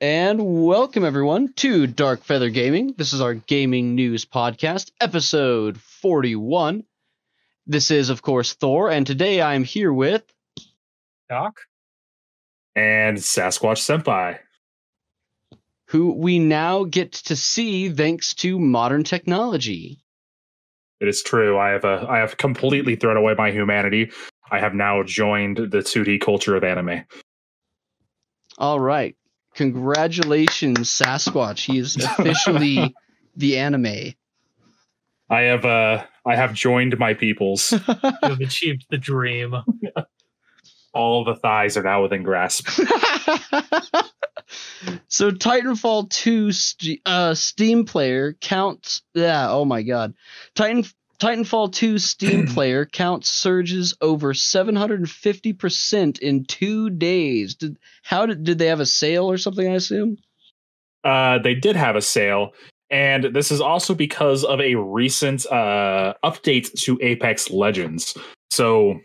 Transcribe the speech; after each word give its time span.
And 0.00 0.66
welcome 0.66 1.04
everyone 1.04 1.52
to 1.54 1.86
Dark 1.86 2.24
Feather 2.24 2.50
Gaming. 2.50 2.94
This 2.98 3.12
is 3.12 3.20
our 3.20 3.34
gaming 3.34 3.94
news 3.94 4.24
podcast, 4.24 4.90
episode 5.00 5.80
41. 5.80 6.82
This 7.68 7.92
is, 7.92 8.10
of 8.10 8.20
course, 8.20 8.54
Thor, 8.54 8.90
and 8.90 9.06
today 9.06 9.40
I'm 9.40 9.62
here 9.62 9.92
with. 9.92 10.24
Doc? 11.30 11.60
And 12.74 13.18
Sasquatch 13.18 13.78
Senpai. 13.78 14.40
Who 15.90 16.12
we 16.14 16.40
now 16.40 16.82
get 16.82 17.12
to 17.12 17.36
see 17.36 17.88
thanks 17.88 18.34
to 18.34 18.58
modern 18.58 19.04
technology. 19.04 20.00
It 21.00 21.06
is 21.06 21.22
true. 21.22 21.56
I 21.56 21.70
have 21.70 21.84
a 21.84 22.04
I 22.08 22.18
have 22.18 22.36
completely 22.36 22.96
thrown 22.96 23.16
away 23.16 23.34
my 23.38 23.52
humanity. 23.52 24.10
I 24.50 24.58
have 24.58 24.74
now 24.74 25.04
joined 25.04 25.56
the 25.56 25.78
2D 25.78 26.20
culture 26.20 26.56
of 26.56 26.64
anime. 26.64 27.04
All 28.58 28.80
right. 28.80 29.16
Congratulations, 29.54 30.90
Sasquatch. 30.90 31.64
He 31.64 31.78
is 31.78 31.96
officially 32.18 32.94
the 33.36 33.58
anime. 33.58 34.14
I 35.30 35.40
have 35.42 35.64
uh 35.64 36.04
I 36.26 36.36
have 36.36 36.54
joined 36.54 36.98
my 36.98 37.14
peoples. 37.14 37.72
You 37.88 38.30
have 38.30 38.40
achieved 38.40 38.86
the 38.90 38.98
dream. 38.98 39.54
All 40.94 41.24
the 41.24 41.34
thighs 41.34 41.76
are 41.76 41.82
now 41.82 42.02
within 42.02 42.22
grasp. 42.22 42.68
so 45.08 45.30
Titanfall 45.30 46.08
2 46.10 46.52
st- 46.52 47.00
uh, 47.04 47.34
Steam 47.34 47.84
player 47.84 48.34
counts 48.40 49.02
yeah, 49.14 49.50
oh 49.50 49.64
my 49.64 49.82
god. 49.82 50.14
Titan 50.54 50.84
Titanfall 51.18 51.72
2 51.72 51.98
Steam 51.98 52.46
player 52.54 52.86
count 52.86 53.24
surges 53.24 53.94
over 54.00 54.32
750% 54.32 56.18
in 56.18 56.44
2 56.44 56.90
days. 56.90 57.54
Did 57.54 57.76
how 58.02 58.26
did 58.26 58.44
did 58.44 58.58
they 58.58 58.66
have 58.66 58.80
a 58.80 58.86
sale 58.86 59.30
or 59.30 59.38
something 59.38 59.66
I 59.68 59.74
assume? 59.74 60.18
Uh 61.02 61.38
they 61.38 61.54
did 61.54 61.76
have 61.76 61.96
a 61.96 62.02
sale 62.02 62.52
and 62.90 63.24
this 63.34 63.50
is 63.50 63.60
also 63.60 63.94
because 63.94 64.44
of 64.44 64.60
a 64.60 64.74
recent 64.74 65.46
uh 65.46 66.14
update 66.24 66.72
to 66.82 66.98
Apex 67.02 67.50
Legends. 67.50 68.16
So 68.50 69.00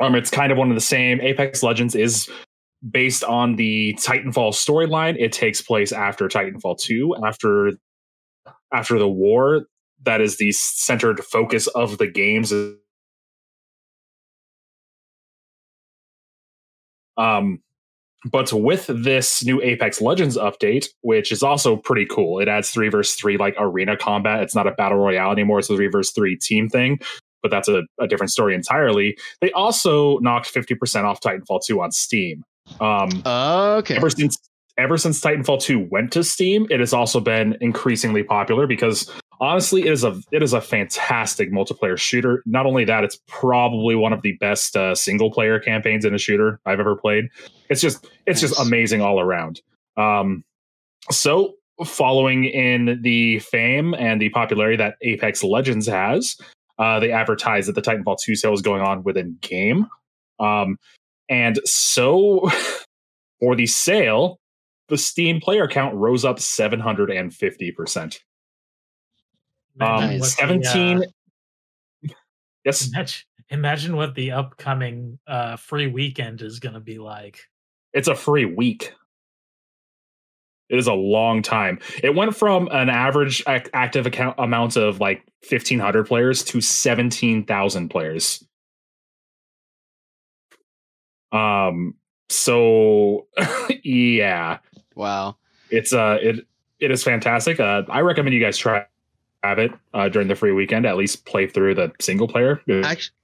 um 0.00 0.14
it's 0.14 0.30
kind 0.30 0.52
of 0.52 0.58
one 0.58 0.70
of 0.70 0.74
the 0.74 0.80
same 0.80 1.20
Apex 1.20 1.62
Legends 1.62 1.94
is 1.94 2.28
based 2.88 3.24
on 3.24 3.56
the 3.56 3.94
Titanfall 3.94 4.52
storyline. 4.52 5.16
It 5.18 5.32
takes 5.32 5.60
place 5.60 5.92
after 5.92 6.28
Titanfall 6.28 6.78
2, 6.78 7.16
after 7.24 7.72
after 8.72 8.98
the 8.98 9.08
war. 9.08 9.66
That 10.06 10.20
is 10.20 10.38
the 10.38 10.52
centered 10.52 11.22
focus 11.22 11.66
of 11.66 11.98
the 11.98 12.06
games. 12.06 12.52
Um, 17.18 17.60
but 18.30 18.52
with 18.52 18.86
this 18.86 19.44
new 19.44 19.60
Apex 19.62 20.00
Legends 20.00 20.36
update, 20.36 20.86
which 21.02 21.30
is 21.30 21.42
also 21.42 21.76
pretty 21.76 22.06
cool, 22.06 22.38
it 22.38 22.48
adds 22.48 22.70
three 22.70 22.88
versus 22.88 23.14
three 23.14 23.36
like 23.36 23.54
arena 23.58 23.96
combat. 23.96 24.42
It's 24.42 24.54
not 24.54 24.66
a 24.66 24.72
battle 24.72 24.98
royale 24.98 25.32
anymore; 25.32 25.58
it's 25.58 25.68
a 25.68 25.76
three 25.76 25.88
versus 25.88 26.12
three 26.12 26.36
team 26.36 26.68
thing. 26.68 26.98
But 27.42 27.50
that's 27.50 27.68
a, 27.68 27.82
a 28.00 28.08
different 28.08 28.30
story 28.30 28.54
entirely. 28.54 29.18
They 29.40 29.52
also 29.52 30.18
knocked 30.18 30.48
fifty 30.48 30.74
percent 30.74 31.06
off 31.06 31.20
Titanfall 31.20 31.60
two 31.66 31.82
on 31.82 31.92
Steam. 31.92 32.44
Um, 32.80 33.22
okay. 33.26 33.96
Ever 33.96 34.10
since 34.10 34.38
ever 34.78 34.98
since 34.98 35.20
Titanfall 35.20 35.60
2 35.62 35.88
went 35.90 36.12
to 36.12 36.22
Steam, 36.22 36.66
it 36.70 36.80
has 36.80 36.92
also 36.92 37.20
been 37.20 37.56
increasingly 37.60 38.22
popular 38.22 38.66
because 38.66 39.10
honestly, 39.40 39.82
it 39.82 39.92
is 39.92 40.04
a 40.04 40.20
it 40.32 40.42
is 40.42 40.52
a 40.52 40.60
fantastic 40.60 41.50
multiplayer 41.50 41.98
shooter. 41.98 42.42
Not 42.46 42.66
only 42.66 42.84
that, 42.84 43.04
it's 43.04 43.18
probably 43.26 43.94
one 43.94 44.12
of 44.12 44.22
the 44.22 44.32
best 44.32 44.76
uh, 44.76 44.94
single 44.94 45.30
player 45.30 45.58
campaigns 45.58 46.04
in 46.04 46.14
a 46.14 46.18
shooter 46.18 46.60
I've 46.66 46.80
ever 46.80 46.96
played. 46.96 47.28
It's 47.68 47.80
just 47.80 48.06
it's 48.26 48.42
nice. 48.42 48.50
just 48.50 48.60
amazing 48.60 49.00
all 49.00 49.20
around. 49.20 49.60
Um, 49.96 50.44
so 51.10 51.54
following 51.84 52.44
in 52.44 53.00
the 53.02 53.38
fame 53.40 53.94
and 53.94 54.20
the 54.20 54.30
popularity 54.30 54.76
that 54.76 54.96
Apex 55.02 55.44
Legends 55.44 55.86
has, 55.86 56.36
uh, 56.78 57.00
they 57.00 57.12
advertised 57.12 57.68
that 57.68 57.74
the 57.74 57.82
Titanfall 57.82 58.18
2 58.20 58.34
sale 58.34 58.54
is 58.54 58.62
going 58.62 58.82
on 58.82 59.02
within 59.02 59.36
game. 59.40 59.86
Um, 60.38 60.78
and 61.28 61.60
so 61.64 62.50
for 63.40 63.54
the 63.56 63.66
sale, 63.66 64.38
the 64.88 64.98
Steam 64.98 65.40
player 65.40 65.66
count 65.66 65.94
rose 65.94 66.24
up 66.24 66.38
750%. 66.38 68.18
Um, 69.80 70.22
17. 70.22 70.98
The, 70.98 71.06
uh, 71.06 72.14
yes. 72.64 72.88
Imagine, 72.88 73.24
imagine, 73.50 73.96
what 73.96 74.14
the 74.14 74.32
upcoming 74.32 75.18
uh, 75.26 75.56
free 75.56 75.86
weekend 75.86 76.42
is 76.42 76.60
going 76.60 76.74
to 76.74 76.80
be 76.80 76.98
like. 76.98 77.40
It's 77.92 78.08
a 78.08 78.14
free 78.14 78.44
week. 78.44 78.92
It 80.68 80.78
is 80.78 80.86
a 80.86 80.94
long 80.94 81.42
time. 81.42 81.78
It 82.02 82.14
went 82.14 82.34
from 82.34 82.68
an 82.72 82.88
average 82.88 83.42
active 83.46 84.06
account 84.06 84.34
amount 84.38 84.76
of 84.76 85.00
like 85.00 85.22
1,500 85.48 86.04
players 86.06 86.42
to 86.44 86.60
17,000 86.60 87.88
players. 87.88 88.44
Um. 91.32 91.94
So, 92.28 93.28
yeah. 93.84 94.58
Wow. 94.96 95.36
It's 95.70 95.92
uh, 95.92 96.18
it 96.20 96.46
it 96.80 96.90
is 96.90 97.04
fantastic. 97.04 97.60
Uh, 97.60 97.82
I 97.88 98.00
recommend 98.00 98.34
you 98.34 98.40
guys 98.40 98.58
try 98.58 98.84
have 99.46 99.58
it 99.58 99.72
uh, 99.94 100.08
during 100.08 100.28
the 100.28 100.34
free 100.34 100.52
weekend. 100.52 100.86
At 100.86 100.96
least 100.96 101.24
play 101.24 101.46
through 101.46 101.74
the 101.74 101.92
single 102.00 102.28
player. 102.28 102.60
Actually, 102.68 103.14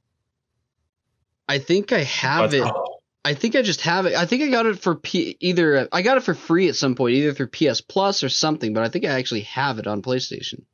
I 1.49 1.59
think 1.59 1.93
I 1.93 2.05
have 2.05 2.51
but, 2.51 2.57
it. 2.57 2.65
Oh. 2.65 2.99
I 3.25 3.35
think 3.35 3.55
I 3.55 3.63
just 3.63 3.83
have 3.83 4.07
it. 4.07 4.15
I 4.15 4.27
think 4.27 4.43
I 4.43 4.49
got 4.49 4.67
it 4.67 4.81
for 4.81 4.97
P- 4.97 5.37
either. 5.39 5.89
I 5.93 6.03
got 6.03 6.17
it 6.17 6.25
for 6.25 6.35
free 6.35 6.69
at 6.69 6.75
some 6.75 6.97
point, 6.97 7.15
either 7.15 7.33
through 7.33 7.49
PS 7.49 7.81
Plus 7.81 8.25
or 8.25 8.29
something. 8.29 8.73
But 8.73 8.83
I 8.83 8.89
think 8.89 9.05
I 9.05 9.11
actually 9.11 9.43
have 9.43 9.79
it 9.79 9.87
on 9.87 10.03
PlayStation. 10.03 10.65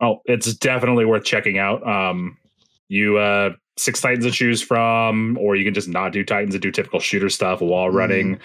Oh, 0.00 0.20
it's 0.26 0.52
definitely 0.54 1.04
worth 1.04 1.24
checking 1.24 1.58
out. 1.58 1.86
Um, 1.86 2.36
you 2.88 3.16
uh, 3.16 3.50
six 3.78 4.00
Titans 4.00 4.26
to 4.26 4.30
choose 4.30 4.60
from, 4.60 5.38
or 5.38 5.56
you 5.56 5.64
can 5.64 5.74
just 5.74 5.88
not 5.88 6.12
do 6.12 6.24
Titans 6.24 6.54
and 6.54 6.62
do 6.62 6.70
typical 6.70 7.00
shooter 7.00 7.30
stuff, 7.30 7.60
wall 7.60 7.88
running, 7.88 8.36
mm 8.36 8.40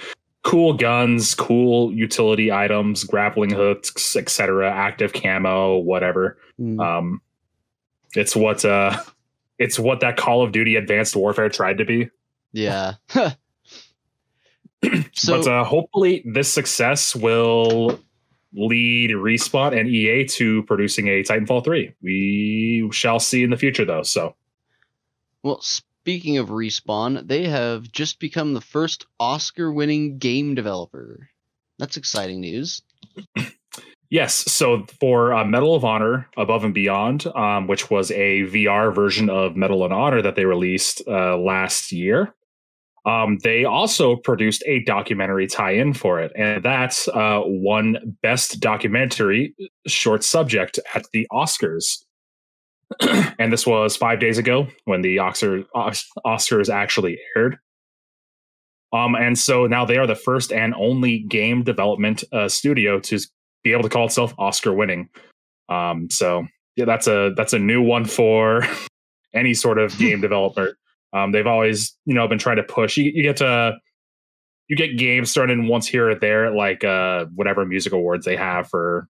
cool 0.48 0.74
guns, 0.74 1.36
cool 1.36 1.94
utility 1.94 2.54
items, 2.54 3.04
grappling 3.04 3.52
hooks, 3.52 4.16
etc., 4.16 4.72
active 4.72 5.12
camo, 5.12 5.78
whatever. 5.78 6.38
Mm. 6.58 6.80
Um, 6.80 7.22
it's 8.16 8.34
what 8.34 8.64
uh, 8.64 8.98
it's 9.60 9.78
what 9.78 10.00
that 10.00 10.16
Call 10.16 10.44
of 10.44 10.54
Duty 10.54 10.78
Advanced 10.78 11.18
Warfare 11.18 11.50
tried 11.50 11.80
to 11.80 11.86
be. 11.86 12.10
Yeah. 12.54 12.94
so, 15.14 15.38
but 15.38 15.48
uh, 15.48 15.66
hopefully, 15.66 16.24
this 16.26 16.52
success 16.52 17.14
will 17.14 18.00
lead 18.54 19.12
Respawn 19.12 19.78
and 19.78 19.90
EA 19.90 20.24
to 20.26 20.64
producing 20.64 21.10
a 21.10 21.24
Titanfall 21.24 21.66
3. 21.66 21.94
We 22.02 22.90
shall 22.94 23.20
see 23.20 23.44
in 23.44 23.50
the 23.50 23.58
future, 23.58 23.84
though. 23.84 24.04
So, 24.04 24.34
well, 25.44 25.62
Speaking 26.08 26.38
of 26.38 26.48
Respawn, 26.48 27.28
they 27.28 27.50
have 27.50 27.92
just 27.92 28.22
become 28.22 28.54
the 28.54 28.62
first 28.62 29.06
Oscar 29.20 29.74
winning 29.74 30.20
game 30.20 30.56
developer. 30.56 31.32
That's 31.80 31.98
exciting 31.98 32.40
news. 32.40 32.82
Yes. 34.10 34.36
So 34.36 34.86
for 35.02 35.34
uh, 35.34 35.44
Medal 35.44 35.76
of 35.76 35.84
Honor 35.84 36.30
Above 36.38 36.64
and 36.64 36.74
Beyond, 36.74 37.28
um, 37.36 37.68
which 37.68 37.90
was 37.90 38.10
a 38.12 38.44
VR 38.44 38.96
version 38.96 39.30
of 39.30 39.58
Medal 39.58 39.84
of 39.84 39.92
Honor 39.92 40.22
that 40.22 40.36
they 40.36 40.46
released 40.46 41.02
uh, 41.06 41.38
last 41.38 41.92
year, 41.92 42.34
um, 43.06 43.38
they 43.44 43.66
also 43.66 44.16
produced 44.16 44.64
a 44.66 44.82
documentary 44.86 45.46
tie 45.46 45.74
in 45.74 45.94
for 45.94 46.22
it. 46.22 46.32
And 46.38 46.64
that's 46.64 47.10
uh, 47.10 47.42
one 47.42 48.16
best 48.22 48.62
documentary 48.62 49.54
short 49.88 50.24
subject 50.24 50.80
at 50.96 51.04
the 51.12 51.28
Oscars. 51.30 52.06
and 53.40 53.52
this 53.52 53.68
was 53.68 53.98
five 53.98 54.20
days 54.20 54.38
ago 54.38 54.68
when 54.86 55.02
the 55.02 55.20
Oscar, 55.20 55.64
Oscars 55.76 56.70
actually 56.70 57.20
aired. 57.36 57.58
Um, 58.94 59.16
and 59.16 59.38
so 59.38 59.68
now 59.68 59.86
they 59.86 59.98
are 59.98 60.08
the 60.08 60.16
first 60.16 60.54
and 60.54 60.74
only 60.76 61.20
game 61.20 61.64
development 61.64 62.24
uh, 62.32 62.48
studio 62.48 63.00
to 63.02 63.20
be 63.64 63.74
able 63.74 63.84
to 63.84 63.90
call 63.90 64.06
itself 64.06 64.34
Oscar 64.38 64.74
winning. 64.74 65.10
Um, 65.70 66.10
so 66.10 66.48
yeah, 66.78 66.86
that's 66.86 67.08
a 67.08 67.34
that's 67.36 67.54
a 67.54 67.60
new 67.60 67.82
one 67.82 68.06
for 68.06 68.64
any 69.34 69.54
sort 69.54 69.78
of 69.78 69.98
game 69.98 70.22
developer. 70.22 70.78
Um, 71.14 71.32
they've 71.32 71.48
always 71.48 71.98
you 72.06 72.14
know 72.14 72.28
been 72.28 72.40
trying 72.40 72.58
to 72.58 72.64
push. 72.64 72.96
You, 72.98 73.12
you 73.14 73.24
get 73.24 73.38
to 73.38 73.78
you 74.68 74.76
get 74.76 74.98
games 74.98 75.34
thrown 75.34 75.50
in 75.50 75.68
once 75.68 75.88
here 75.88 76.10
or 76.10 76.16
there, 76.16 76.54
like 76.54 76.84
uh, 76.84 77.26
whatever 77.36 77.66
music 77.66 77.94
awards 77.94 78.26
they 78.26 78.36
have 78.36 78.70
for 78.70 79.08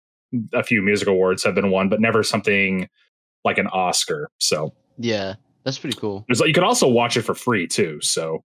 a 0.54 0.64
few 0.64 0.82
music 0.82 1.08
awards 1.08 1.44
have 1.44 1.56
been 1.56 1.72
won, 1.72 1.90
but 1.90 2.02
never 2.02 2.24
something 2.24 2.88
like 3.44 3.58
an 3.58 3.68
Oscar. 3.68 4.30
So 4.40 4.74
yeah, 4.98 5.36
that's 5.64 5.78
pretty 5.78 5.98
cool. 5.98 6.26
There's 6.28 6.40
like 6.40 6.48
you 6.48 6.54
can 6.54 6.64
also 6.64 6.88
watch 6.88 7.18
it 7.18 7.24
for 7.24 7.36
free 7.36 7.68
too. 7.68 8.00
So 8.02 8.44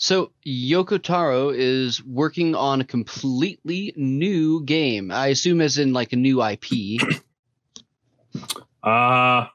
So 0.00 0.30
Yoko 0.46 1.02
Taro 1.02 1.50
is 1.50 2.04
working 2.04 2.54
on 2.54 2.80
a 2.80 2.84
completely 2.84 3.92
new 3.96 4.62
game. 4.64 5.10
I 5.10 5.26
assume 5.28 5.60
as 5.60 5.76
in 5.76 5.92
like 5.92 6.12
a 6.12 6.16
new 6.16 6.40
IP. 6.42 7.02
uh 8.84 9.46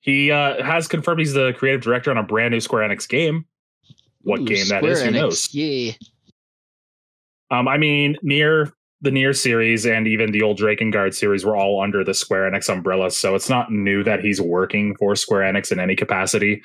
He 0.00 0.30
uh, 0.30 0.62
has 0.62 0.86
confirmed 0.86 1.18
he's 1.18 1.32
the 1.34 1.52
creative 1.58 1.80
director 1.80 2.12
on 2.12 2.16
a 2.16 2.22
brand 2.22 2.52
new 2.52 2.60
Square 2.60 2.88
Enix 2.88 3.08
game. 3.08 3.44
What 4.22 4.40
Ooh, 4.40 4.44
game 4.44 4.68
that 4.68 4.78
Square 4.78 4.92
is? 4.92 5.02
Who 5.02 5.10
Enix, 5.10 5.14
knows? 5.14 5.54
Yeah. 5.54 5.92
Um, 7.50 7.66
I 7.66 7.76
mean, 7.76 8.16
Nier 8.22 8.72
the 9.00 9.10
Nier 9.10 9.32
series 9.32 9.86
and 9.86 10.08
even 10.08 10.32
the 10.32 10.42
old 10.42 10.58
Drakengard 10.58 11.14
series 11.14 11.44
were 11.44 11.56
all 11.56 11.80
under 11.80 12.02
the 12.02 12.14
Square 12.14 12.50
Enix 12.50 12.68
umbrella, 12.68 13.10
so 13.10 13.34
it's 13.34 13.48
not 13.48 13.70
new 13.70 14.02
that 14.02 14.20
he's 14.20 14.40
working 14.40 14.96
for 14.96 15.14
Square 15.14 15.52
Enix 15.52 15.70
in 15.70 15.78
any 15.78 15.94
capacity. 15.94 16.62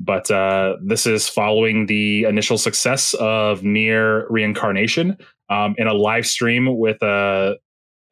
But 0.00 0.30
uh, 0.30 0.76
this 0.82 1.06
is 1.06 1.28
following 1.28 1.86
the 1.86 2.24
initial 2.24 2.56
success 2.56 3.14
of 3.14 3.62
Nier 3.64 4.26
Reincarnation 4.30 5.16
um, 5.50 5.74
in 5.76 5.86
a 5.86 5.94
live 5.94 6.26
stream 6.26 6.78
with 6.78 7.02
a 7.02 7.56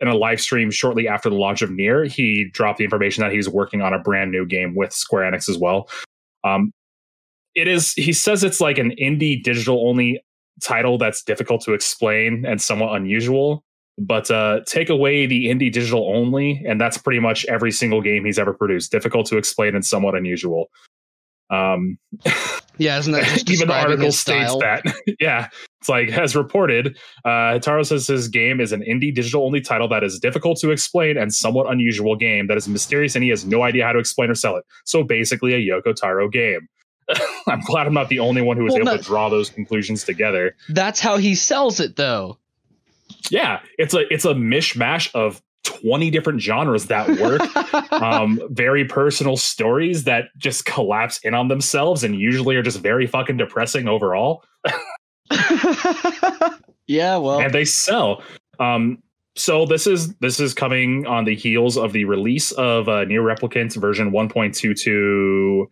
in 0.01 0.09
a 0.09 0.15
live 0.15 0.41
stream 0.41 0.71
shortly 0.71 1.09
after 1.09 1.31
the 1.31 1.37
launch 1.37 1.63
of 1.63 1.71
Nier. 1.71 2.05
He 2.05 2.51
dropped 2.53 2.79
the 2.79 2.85
information 2.85 3.23
that 3.23 3.33
he's 3.33 3.49
working 3.49 3.81
on 3.81 3.95
a 3.95 3.99
brand 3.99 4.31
new 4.31 4.45
game 4.45 4.75
with 4.75 4.93
Square 4.93 5.33
Enix 5.33 5.49
as 5.49 5.57
well. 5.57 5.89
Um, 6.45 6.73
it 7.55 7.69
is. 7.69 7.93
He 7.95 8.13
says 8.13 8.45
it's 8.45 8.61
like 8.61 8.77
an 8.77 8.93
indie 9.01 9.43
digital 9.43 9.89
only 9.89 10.21
title 10.63 10.99
that's 10.99 11.23
difficult 11.23 11.63
to 11.63 11.73
explain 11.73 12.45
and 12.47 12.61
somewhat 12.61 12.97
unusual. 12.97 13.65
But 13.99 14.31
uh, 14.31 14.61
take 14.67 14.91
away 14.91 15.27
the 15.27 15.47
indie 15.47 15.73
digital 15.73 16.13
only, 16.15 16.63
and 16.69 16.79
that's 16.79 16.99
pretty 16.99 17.21
much 17.21 17.47
every 17.47 17.73
single 17.73 18.03
game 18.03 18.27
he's 18.27 18.39
ever 18.39 18.53
produced. 18.53 18.93
Difficult 18.93 19.27
to 19.29 19.39
explain 19.39 19.75
and 19.75 19.85
somewhat 19.85 20.15
unusual. 20.15 20.67
Um, 21.49 21.99
Yeah, 22.79 22.99
isn't 22.99 23.13
that 23.13 23.25
just 23.25 23.51
even 23.51 23.69
the 23.69 23.75
article 23.75 24.13
states 24.13 24.55
that. 24.57 24.83
yeah, 25.21 25.49
it's 25.81 25.89
like 25.89 26.11
as 26.11 26.37
reported, 26.37 26.97
uh, 27.25 27.57
Hitaro 27.57 27.87
says 27.87 28.07
his 28.07 28.29
game 28.29 28.61
is 28.61 28.73
an 28.73 28.83
indie 28.83 29.15
digital 29.15 29.45
only 29.45 29.61
title 29.61 29.89
that 29.89 30.05
is 30.05 30.19
difficult 30.19 30.59
to 30.61 30.71
explain 30.71 31.17
and 31.17 31.33
somewhat 31.33 31.71
unusual 31.71 32.17
game 32.17 32.49
that 32.49 32.57
is 32.57 32.69
mysterious 32.69 33.15
and 33.15 33.25
he 33.25 33.31
has 33.31 33.47
no 33.47 33.63
idea 33.63 33.85
how 33.85 33.93
to 33.93 33.99
explain 33.99 34.31
or 34.31 34.35
sell 34.35 34.57
it. 34.57 34.65
So 34.85 35.03
basically, 35.03 35.55
a 35.55 35.59
Yoko 35.59 35.95
Taro 35.95 36.29
game. 36.29 36.69
I'm 37.47 37.61
glad 37.61 37.87
I'm 37.87 37.95
not 37.95 38.09
the 38.09 38.19
only 38.19 38.43
one 38.43 38.57
who 38.57 38.65
was 38.65 38.73
Well, 38.73 38.83
able 38.83 38.93
no- 38.93 38.97
to 38.99 39.03
draw 39.03 39.29
those 39.29 39.51
conclusions 39.51 40.05
together. 40.05 40.57
That's 40.69 41.01
how 41.01 41.17
he 41.17 41.35
sells 41.35 41.81
it, 41.81 41.97
though. 41.97 42.39
Yeah, 43.31 43.61
it's 43.79 43.95
a 43.95 44.13
it's 44.13 44.25
a 44.25 44.35
mishmash 44.35 45.15
of 45.15 45.41
20 45.65 46.11
different 46.11 46.41
genres 46.41 46.87
that 46.87 47.09
work. 47.21 47.43
um, 47.93 48.41
very 48.51 48.85
personal 48.85 49.37
stories 49.37 50.05
that 50.05 50.27
just 50.37 50.65
collapse 50.65 51.19
in 51.19 51.35
on 51.35 51.49
themselves 51.49 52.05
and 52.05 52.19
usually 52.19 52.57
are 52.57 52.63
just 52.63 52.81
very 52.81 53.07
fucking 53.07 53.37
depressing 53.37 53.89
overall. 53.89 54.45
yeah, 56.87 57.17
well, 57.17 57.41
and 57.41 57.53
they 57.53 57.65
sell. 57.65 58.23
Um, 58.59 59.03
so 59.35 59.67
this 59.67 59.87
is 59.87 60.15
this 60.17 60.41
is 60.41 60.55
coming 60.55 61.07
on 61.07 61.25
the 61.25 61.35
heels 61.35 61.77
of 61.77 61.93
the 61.93 62.05
release 62.05 62.53
of 62.53 62.89
uh, 62.89 63.05
Nier 63.05 63.23
Replicant 63.23 63.77
version 63.77 64.11
1.22 64.11 65.67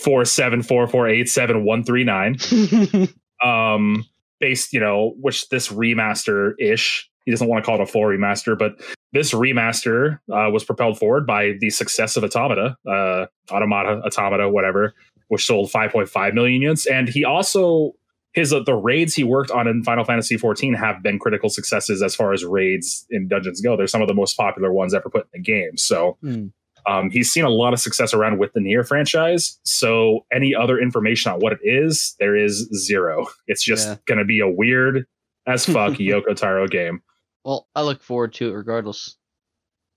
four 0.00 0.24
seven 0.24 0.62
four 0.62 0.86
four 0.86 1.08
eight 1.08 1.28
seven 1.28 1.64
one 1.64 1.84
three 1.84 2.04
nine. 2.04 2.36
Um, 3.44 4.04
based, 4.38 4.72
you 4.72 4.80
know, 4.80 5.14
which 5.20 5.48
this 5.48 5.68
remaster 5.68 6.52
ish. 6.60 7.10
He 7.24 7.30
doesn't 7.30 7.48
want 7.48 7.64
to 7.64 7.66
call 7.66 7.76
it 7.76 7.80
a 7.80 7.86
full 7.86 8.02
remaster, 8.02 8.56
but 8.58 8.80
this 9.12 9.32
remaster 9.32 10.18
uh, 10.32 10.50
was 10.50 10.64
propelled 10.64 10.98
forward 10.98 11.26
by 11.26 11.54
the 11.60 11.70
success 11.70 12.16
of 12.16 12.22
Automata, 12.24 12.76
uh, 12.88 13.26
Automata, 13.50 14.00
Automata, 14.04 14.48
whatever, 14.48 14.94
which 15.28 15.44
sold 15.44 15.70
5.5 15.70 16.34
million 16.34 16.62
units. 16.62 16.86
And 16.86 17.08
he 17.08 17.24
also 17.24 17.94
his 18.32 18.52
uh, 18.52 18.60
the 18.64 18.74
raids 18.74 19.14
he 19.14 19.24
worked 19.24 19.50
on 19.50 19.66
in 19.66 19.82
Final 19.84 20.04
Fantasy 20.04 20.36
14 20.36 20.74
have 20.74 21.02
been 21.02 21.18
critical 21.18 21.48
successes 21.48 22.02
as 22.02 22.14
far 22.14 22.32
as 22.32 22.44
raids 22.44 23.06
in 23.10 23.28
dungeons 23.28 23.60
go. 23.60 23.76
They're 23.76 23.86
some 23.86 24.02
of 24.02 24.08
the 24.08 24.14
most 24.14 24.36
popular 24.36 24.72
ones 24.72 24.94
ever 24.94 25.10
put 25.10 25.22
in 25.32 25.40
the 25.40 25.42
game. 25.42 25.76
So 25.76 26.16
Hmm. 26.22 26.46
Um, 26.86 27.10
he's 27.10 27.30
seen 27.30 27.44
a 27.44 27.48
lot 27.50 27.72
of 27.72 27.80
success 27.80 28.12
around 28.14 28.38
with 28.38 28.52
the 28.52 28.60
Nier 28.60 28.84
franchise. 28.84 29.58
So 29.64 30.24
any 30.32 30.54
other 30.54 30.78
information 30.78 31.32
on 31.32 31.38
what 31.40 31.52
it 31.52 31.60
is, 31.62 32.14
there 32.20 32.36
is 32.36 32.68
zero. 32.74 33.26
It's 33.46 33.62
just 33.62 33.88
Yeah. 33.88 33.96
going 34.06 34.18
to 34.18 34.24
be 34.24 34.40
a 34.40 34.48
weird 34.48 35.06
as 35.46 35.64
fuck 35.66 35.92
Yoko 35.98 36.34
Taro 36.36 36.66
game. 36.68 37.02
well, 37.44 37.68
I 37.74 37.82
look 37.82 38.02
forward 38.02 38.34
to 38.34 38.48
it 38.50 38.52
regardless. 38.52 39.16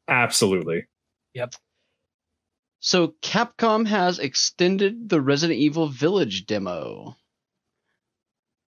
Absolutely. 0.08 0.86
Yep. 1.34 1.56
So, 2.80 3.16
Capcom 3.24 3.88
has 3.88 4.20
extended 4.20 5.10
the 5.10 5.20
Resident 5.20 5.60
Evil 5.60 5.88
Village 5.88 6.46
demo. 6.46 7.16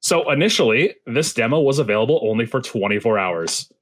So 0.01 0.31
initially, 0.31 0.95
this 1.07 1.33
demo 1.33 1.61
was 1.61 1.79
available 1.79 2.21
only 2.23 2.47
for 2.47 2.61
24 2.61 3.19
hours. 3.19 3.73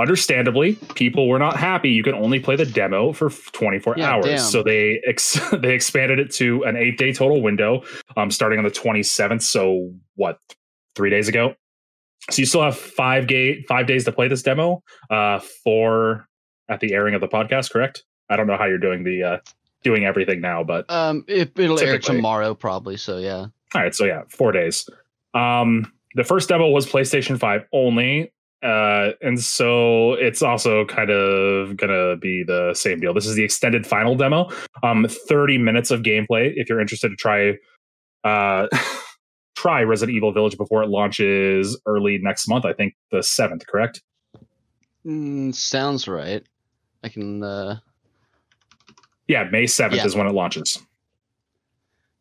Understandably, 0.00 0.76
people 0.94 1.28
were 1.28 1.38
not 1.38 1.56
happy. 1.56 1.90
You 1.90 2.02
can 2.02 2.14
only 2.14 2.40
play 2.40 2.56
the 2.56 2.64
demo 2.64 3.12
for 3.12 3.28
24 3.30 3.94
Yeah, 3.98 4.10
hours. 4.10 4.24
damn. 4.24 4.38
So 4.38 4.62
they 4.62 5.00
ex- 5.06 5.38
they 5.52 5.74
expanded 5.74 6.18
it 6.18 6.32
to 6.34 6.62
an 6.64 6.76
eight 6.76 6.96
day 6.98 7.12
total 7.12 7.42
window, 7.42 7.82
um, 8.16 8.30
starting 8.30 8.58
on 8.58 8.64
the 8.64 8.70
27th. 8.70 9.42
So 9.42 9.92
what, 10.16 10.38
three 10.96 11.10
days 11.10 11.28
ago? 11.28 11.54
So 12.30 12.40
you 12.40 12.46
still 12.46 12.62
have 12.62 12.76
five 12.78 13.26
ga- 13.26 13.62
five 13.68 13.86
days 13.86 14.04
to 14.06 14.12
play 14.12 14.28
this 14.28 14.42
demo. 14.42 14.82
Uh, 15.10 15.40
for 15.64 16.26
at 16.68 16.80
the 16.80 16.92
airing 16.94 17.14
of 17.14 17.20
the 17.20 17.28
podcast, 17.28 17.70
correct? 17.70 18.04
I 18.28 18.36
don't 18.36 18.46
know 18.46 18.56
how 18.56 18.66
you're 18.66 18.78
doing 18.78 19.04
the 19.04 19.22
uh, 19.22 19.36
doing 19.82 20.04
everything 20.04 20.40
now, 20.40 20.62
but 20.64 20.90
Um, 20.90 21.24
it, 21.26 21.52
it'll 21.58 21.80
air 21.80 21.98
tomorrow, 21.98 22.54
probably. 22.54 22.96
So, 22.96 23.18
yeah. 23.18 23.36
all 23.38 23.50
right, 23.74 23.94
so 23.94 24.04
yeah, 24.04 24.22
four 24.28 24.52
days. 24.52 24.88
Um, 25.34 25.92
the 26.14 26.24
first 26.24 26.48
demo 26.48 26.68
was 26.68 26.86
PlayStation 26.86 27.38
5 27.38 27.64
only. 27.72 28.32
Uh, 28.62 29.12
and 29.22 29.40
so 29.40 30.12
it's 30.14 30.42
also 30.42 30.84
kind 30.84 31.10
of 31.10 31.76
gonna 31.76 32.16
be 32.16 32.42
the 32.42 32.74
same 32.74 33.00
deal. 33.00 33.14
This 33.14 33.26
is 33.26 33.34
the 33.34 33.42
extended 33.44 33.86
final 33.86 34.14
demo. 34.14 34.50
Um, 34.82 35.06
30 35.08 35.56
minutes 35.58 35.90
of 35.90 36.02
gameplay 36.02 36.52
if 36.56 36.68
you're 36.68 36.80
interested 36.80 37.08
to 37.08 37.16
try 37.16 37.54
uh 38.24 38.66
try 39.56 39.82
Resident 39.82 40.14
Evil 40.16 40.32
Village 40.32 40.56
before 40.58 40.82
it 40.82 40.88
launches 40.90 41.78
early 41.86 42.18
next 42.18 42.48
month. 42.48 42.64
I 42.66 42.72
think 42.74 42.94
the 43.10 43.18
7th, 43.18 43.66
correct? 43.66 44.02
Mm, 45.06 45.54
sounds 45.54 46.06
right. 46.06 46.42
I 47.02 47.08
can, 47.08 47.42
uh, 47.42 47.78
Yeah, 49.26 49.44
May 49.44 49.64
7th 49.64 49.96
Yeah. 49.96 50.04
is 50.06 50.14
when 50.14 50.26
it 50.26 50.32
launches. 50.34 50.78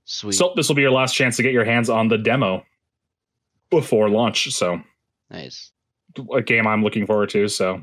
sweet. 0.06 0.34
So 0.36 0.54
this 0.56 0.68
will 0.70 0.76
be 0.76 0.82
your 0.84 0.92
last 0.92 1.14
chance 1.16 1.36
to 1.38 1.44
get 1.44 1.52
your 1.54 1.66
hands 1.66 1.90
on 1.90 2.08
the 2.08 2.18
demo 2.18 2.66
before 3.70 4.10
launch. 4.10 4.50
So 4.54 4.82
nice. 5.30 5.72
A 6.34 6.42
game 6.42 6.68
I'm 6.68 6.84
looking 6.84 7.06
forward 7.06 7.30
to. 7.30 7.48
So 7.48 7.82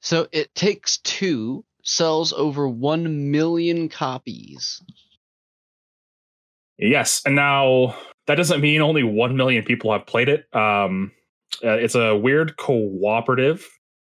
So, 0.00 0.28
It 0.32 0.54
Takes 0.54 0.98
Two 0.98 1.64
sells 1.82 2.32
over 2.32 2.68
1 2.68 3.30
million 3.30 3.88
copies. 3.88 4.82
Yes, 6.78 7.22
and 7.24 7.34
now 7.34 7.96
that 8.26 8.34
doesn't 8.34 8.60
mean 8.60 8.82
only 8.82 9.02
one 9.02 9.36
million 9.36 9.64
people 9.64 9.92
have 9.92 10.06
played 10.06 10.28
it. 10.28 10.54
Um, 10.54 11.12
uh, 11.64 11.70
it's 11.72 11.94
a 11.94 12.16
weird 12.16 12.56
cooperative. 12.56 13.66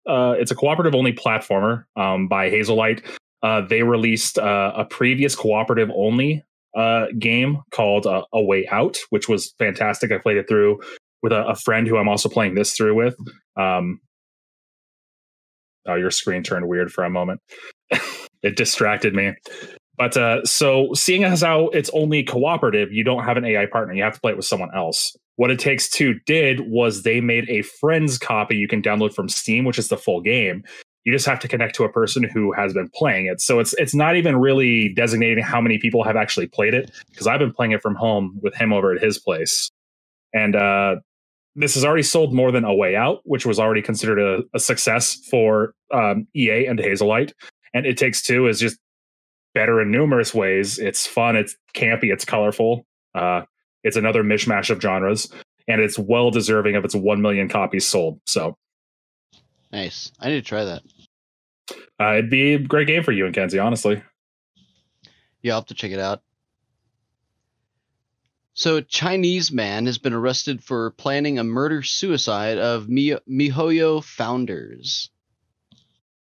Uh, 0.07 0.35
it's 0.37 0.51
a 0.51 0.55
cooperative 0.55 0.95
only 0.95 1.13
platformer 1.13 1.85
um, 1.95 2.27
by 2.27 2.49
Hazelight. 2.49 3.03
Uh, 3.43 3.61
they 3.61 3.83
released 3.83 4.37
uh, 4.37 4.73
a 4.75 4.85
previous 4.85 5.35
cooperative 5.35 5.89
only 5.95 6.43
uh, 6.75 7.05
game 7.17 7.61
called 7.71 8.05
uh, 8.05 8.23
A 8.33 8.41
Way 8.41 8.67
Out, 8.67 8.97
which 9.11 9.29
was 9.29 9.53
fantastic. 9.59 10.11
I 10.11 10.17
played 10.17 10.37
it 10.37 10.47
through 10.47 10.79
with 11.21 11.31
a, 11.31 11.47
a 11.47 11.55
friend 11.55 11.87
who 11.87 11.97
I'm 11.97 12.09
also 12.09 12.29
playing 12.29 12.55
this 12.55 12.73
through 12.73 12.95
with. 12.95 13.15
Um, 13.55 13.99
oh, 15.87 15.95
your 15.95 16.11
screen 16.11 16.43
turned 16.43 16.67
weird 16.67 16.91
for 16.91 17.03
a 17.03 17.09
moment. 17.09 17.41
it 18.43 18.55
distracted 18.55 19.13
me. 19.13 19.33
But 19.97 20.15
uh, 20.15 20.45
so 20.45 20.93
seeing 20.93 21.23
as 21.23 21.41
how 21.41 21.69
it's 21.69 21.89
only 21.91 22.23
cooperative, 22.23 22.91
you 22.91 23.03
don't 23.03 23.23
have 23.23 23.35
an 23.35 23.45
AI 23.45 23.65
partner. 23.65 23.93
You 23.95 24.03
have 24.03 24.13
to 24.13 24.21
play 24.21 24.31
it 24.31 24.37
with 24.37 24.45
someone 24.45 24.69
else. 24.75 25.15
What 25.37 25.51
it 25.51 25.59
takes 25.59 25.89
two 25.89 26.15
did 26.25 26.61
was 26.69 27.01
they 27.03 27.19
made 27.19 27.49
a 27.49 27.63
friends 27.63 28.17
copy 28.17 28.55
you 28.55 28.67
can 28.67 28.81
download 28.81 29.13
from 29.13 29.27
Steam, 29.27 29.65
which 29.65 29.79
is 29.79 29.87
the 29.87 29.97
full 29.97 30.21
game. 30.21 30.63
You 31.03 31.13
just 31.13 31.25
have 31.25 31.39
to 31.39 31.47
connect 31.47 31.75
to 31.75 31.83
a 31.83 31.91
person 31.91 32.23
who 32.23 32.51
has 32.51 32.73
been 32.73 32.89
playing 32.93 33.27
it. 33.27 33.39
So 33.41 33.59
it's 33.59 33.73
it's 33.75 33.95
not 33.95 34.15
even 34.17 34.35
really 34.35 34.93
designating 34.93 35.43
how 35.43 35.61
many 35.61 35.77
people 35.79 36.03
have 36.03 36.15
actually 36.15 36.47
played 36.47 36.73
it 36.73 36.91
because 37.09 37.27
I've 37.27 37.39
been 37.39 37.53
playing 37.53 37.71
it 37.71 37.81
from 37.81 37.95
home 37.95 38.39
with 38.41 38.55
him 38.55 38.73
over 38.73 38.91
at 38.91 39.01
his 39.01 39.17
place, 39.17 39.71
and 40.33 40.55
uh, 40.55 40.97
this 41.57 41.73
has 41.73 41.83
already 41.83 42.03
sold 42.03 42.33
more 42.33 42.51
than 42.51 42.63
A 42.63 42.73
Way 42.73 42.95
Out, 42.95 43.19
which 43.25 43.45
was 43.45 43.59
already 43.59 43.81
considered 43.81 44.19
a, 44.19 44.43
a 44.55 44.59
success 44.59 45.15
for 45.29 45.73
um, 45.93 46.27
EA 46.35 46.67
and 46.67 46.79
Hazelight. 46.79 47.33
And 47.73 47.85
It 47.85 47.97
Takes 47.97 48.21
Two 48.21 48.47
is 48.47 48.59
just 48.59 48.77
better 49.53 49.81
in 49.81 49.91
numerous 49.91 50.33
ways. 50.33 50.77
It's 50.79 51.05
fun, 51.05 51.35
it's 51.35 51.55
campy, 51.73 52.13
it's 52.13 52.23
colorful. 52.25 52.85
Uh, 53.15 53.41
it's 53.83 53.97
another 53.97 54.23
mishmash 54.23 54.69
of 54.69 54.79
genres, 54.81 55.31
and 55.67 55.81
it's 55.81 55.97
well 55.97 56.29
deserving 56.31 56.75
of 56.75 56.85
its 56.85 56.95
one 56.95 57.21
million 57.21 57.49
copies 57.49 57.87
sold. 57.87 58.21
So 58.25 58.55
Nice. 59.71 60.11
I 60.19 60.29
need 60.29 60.35
to 60.35 60.41
try 60.41 60.63
that. 60.63 60.81
uh, 61.99 62.13
it'd 62.13 62.29
be 62.29 62.53
a 62.53 62.59
great 62.59 62.87
game 62.87 63.03
for 63.03 63.11
you 63.11 63.25
and 63.25 63.33
Kenzie, 63.35 63.59
honestly. 63.59 64.01
Yeah, 65.41 65.53
I'll 65.53 65.59
have 65.61 65.67
to 65.67 65.73
check 65.73 65.91
it 65.91 65.99
out. 65.99 66.21
So, 68.57 68.77
a 68.77 68.81
Chinese 68.81 69.51
man 69.51 69.85
has 69.85 69.99
been 69.99 70.13
arrested 70.13 70.63
for 70.63 70.89
planning 70.91 71.37
a 71.37 71.43
murder 71.43 71.83
suicide 71.83 72.57
of 72.57 72.89
Mi- 72.89 73.19
MiHoYo 73.29 74.03
founders. 74.03 75.11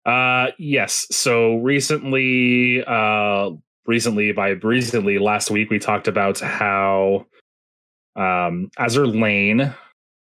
Uh, 0.03 0.47
yes. 0.57 1.05
So 1.11 1.57
recently, 1.57 2.83
uh, 2.85 3.51
recently 3.85 4.31
by 4.31 4.49
recently 4.63 5.19
last 5.19 5.51
week, 5.51 5.69
we 5.69 5.77
talked 5.77 6.07
about 6.07 6.39
how 6.39 7.27
um, 8.15 8.71
Azur 8.79 9.07
Lane 9.07 9.71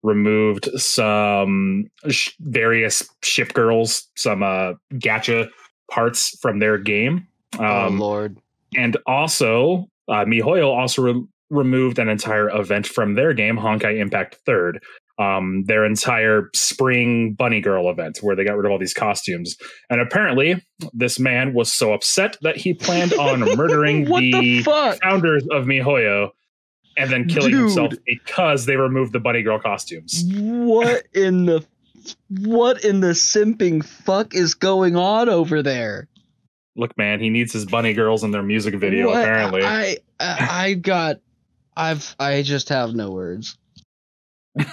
removed 0.04 0.68
some 0.80 1.90
sh- 2.08 2.30
various 2.38 3.08
ship 3.24 3.52
girls, 3.54 4.08
some 4.16 4.44
uh, 4.44 4.74
gacha 4.94 5.48
parts 5.90 6.38
from 6.40 6.60
their 6.60 6.78
game. 6.78 7.26
oh 7.58 7.86
Um, 7.88 7.98
lord. 7.98 8.38
and 8.76 8.96
also, 9.04 9.88
uh, 10.06 10.24
MiHoYo 10.24 10.68
also 10.68 11.02
re- 11.02 11.26
removed 11.50 11.98
an 11.98 12.08
entire 12.08 12.48
event 12.50 12.86
from 12.86 13.14
their 13.14 13.32
game, 13.32 13.56
Honkai 13.56 13.98
Impact 13.98 14.36
Third. 14.46 14.80
Um, 15.18 15.64
their 15.64 15.84
entire 15.84 16.48
spring 16.54 17.32
bunny 17.32 17.60
girl 17.60 17.90
event 17.90 18.18
where 18.20 18.36
they 18.36 18.44
got 18.44 18.56
rid 18.56 18.64
of 18.66 18.70
all 18.70 18.78
these 18.78 18.94
costumes. 18.94 19.56
And 19.90 20.00
apparently, 20.00 20.64
this 20.92 21.18
man 21.18 21.54
was 21.54 21.72
so 21.72 21.92
upset 21.92 22.36
that 22.42 22.56
he 22.56 22.72
planned 22.72 23.12
on 23.14 23.40
murdering 23.56 24.04
the, 24.04 24.62
the 24.62 24.98
founders 25.02 25.44
of 25.50 25.64
MiHoYo 25.64 26.30
and 26.96 27.10
then 27.10 27.26
killing 27.26 27.50
Dude. 27.50 27.60
himself 27.62 27.94
because 28.06 28.66
they 28.66 28.76
removed 28.76 29.12
the 29.12 29.18
bunny 29.18 29.42
girl 29.42 29.58
costumes. 29.58 30.22
What 30.36 31.02
in 31.12 31.46
the 31.46 31.66
what 32.28 32.84
in 32.84 33.00
the 33.00 33.08
simping 33.08 33.84
fuck 33.84 34.34
is 34.36 34.54
going 34.54 34.94
on 34.94 35.28
over 35.28 35.64
there? 35.64 36.06
Look, 36.76 36.96
man, 36.96 37.18
he 37.18 37.28
needs 37.28 37.52
his 37.52 37.66
bunny 37.66 37.92
girls 37.92 38.22
in 38.22 38.30
their 38.30 38.44
music 38.44 38.76
video, 38.76 39.08
What? 39.08 39.20
apparently. 39.22 39.62
I, 39.64 39.96
I 40.20 40.48
I 40.50 40.74
got 40.74 41.18
I've 41.78 42.14
I 42.18 42.42
just 42.42 42.68
have 42.68 42.94
no 42.94 43.10
words. 43.10 43.56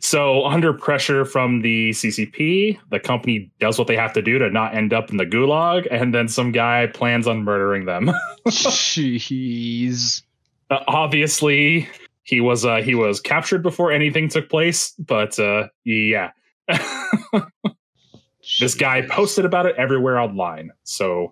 So, 0.00 0.44
under 0.44 0.74
pressure 0.74 1.24
from 1.24 1.62
the 1.62 1.90
CCP, 1.90 2.78
the 2.90 3.00
company 3.00 3.50
does 3.58 3.78
what 3.78 3.88
they 3.88 3.96
have 3.96 4.12
to 4.12 4.22
do 4.22 4.38
to 4.38 4.50
not 4.50 4.74
end 4.74 4.92
up 4.92 5.10
in 5.10 5.16
the 5.16 5.24
gulag, 5.24 5.86
and 5.90 6.14
then 6.14 6.28
some 6.28 6.52
guy 6.52 6.86
plans 6.88 7.26
on 7.26 7.42
murdering 7.42 7.86
them. 7.86 8.10
Jeez. 8.48 10.22
Uh, 10.70 10.80
obviously, 10.86 11.88
he 12.22 12.40
was 12.40 12.66
uh, 12.66 12.82
he 12.82 12.94
was 12.94 13.20
captured 13.20 13.62
before 13.62 13.90
anything 13.90 14.28
took 14.28 14.50
place, 14.50 14.92
but 14.98 15.38
uh, 15.38 15.68
yeah, 15.84 16.32
this 18.60 18.74
guy 18.74 19.06
posted 19.08 19.46
about 19.46 19.64
it 19.64 19.74
everywhere 19.76 20.20
online. 20.20 20.70
So, 20.84 21.30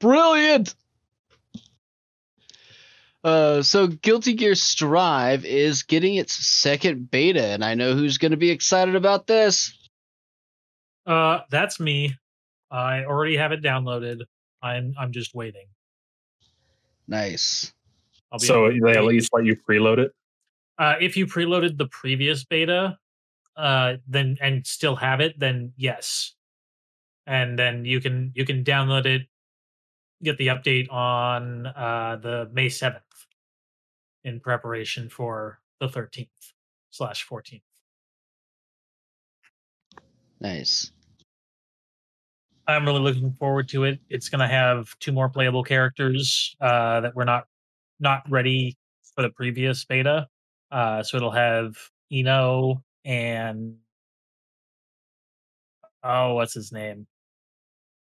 Brilliant. 0.00 0.74
Uh, 3.24 3.62
so 3.62 3.86
Guilty 3.86 4.34
Gear 4.34 4.54
Strive 4.54 5.46
is 5.46 5.82
getting 5.82 6.16
its 6.16 6.34
second 6.34 7.10
beta, 7.10 7.42
and 7.42 7.64
I 7.64 7.74
know 7.74 7.94
who's 7.94 8.18
going 8.18 8.32
to 8.32 8.36
be 8.36 8.50
excited 8.50 8.94
about 8.94 9.26
this. 9.26 9.72
Uh, 11.06 11.40
that's 11.50 11.80
me. 11.80 12.14
I 12.70 13.04
already 13.04 13.36
have 13.36 13.52
it 13.52 13.62
downloaded. 13.62 14.20
I'm 14.62 14.94
I'm 14.98 15.10
just 15.10 15.34
waiting. 15.34 15.66
Nice. 17.08 17.72
I'll 18.30 18.38
be 18.38 18.46
so 18.46 18.70
they 18.70 18.96
at 18.96 19.04
least 19.04 19.30
let 19.32 19.44
you 19.44 19.56
preload 19.56 19.98
it. 19.98 20.12
Uh, 20.78 20.96
if 21.00 21.16
you 21.16 21.26
preloaded 21.26 21.78
the 21.78 21.86
previous 21.86 22.44
beta, 22.44 22.98
uh, 23.56 23.94
then 24.06 24.36
and 24.40 24.66
still 24.66 24.96
have 24.96 25.20
it, 25.20 25.38
then 25.38 25.72
yes, 25.76 26.34
and 27.26 27.58
then 27.58 27.84
you 27.84 28.00
can 28.00 28.32
you 28.34 28.44
can 28.44 28.64
download 28.64 29.06
it, 29.06 29.22
get 30.22 30.38
the 30.38 30.48
update 30.48 30.90
on 30.92 31.66
uh, 31.66 32.18
the 32.22 32.50
May 32.52 32.68
seventh, 32.68 33.02
in 34.24 34.40
preparation 34.40 35.08
for 35.08 35.60
the 35.80 35.88
thirteenth 35.88 36.52
slash 36.90 37.24
fourteenth. 37.24 37.62
Nice. 40.40 40.92
I'm 42.66 42.86
really 42.86 43.00
looking 43.00 43.32
forward 43.32 43.68
to 43.70 43.84
it. 43.84 43.98
It's 44.08 44.28
going 44.30 44.40
to 44.40 44.46
have 44.46 44.88
two 44.98 45.12
more 45.12 45.28
playable 45.28 45.62
characters 45.62 46.56
uh, 46.60 47.00
that 47.00 47.14
were 47.14 47.24
not 47.26 47.44
not 48.00 48.22
ready 48.30 48.76
for 49.14 49.22
the 49.22 49.30
previous 49.30 49.84
beta. 49.84 50.26
Uh, 50.70 51.02
so 51.02 51.16
it'll 51.16 51.30
have 51.30 51.76
I-No 52.10 52.82
and 53.04 53.76
oh, 56.02 56.34
what's 56.34 56.54
his 56.54 56.72
name? 56.72 57.06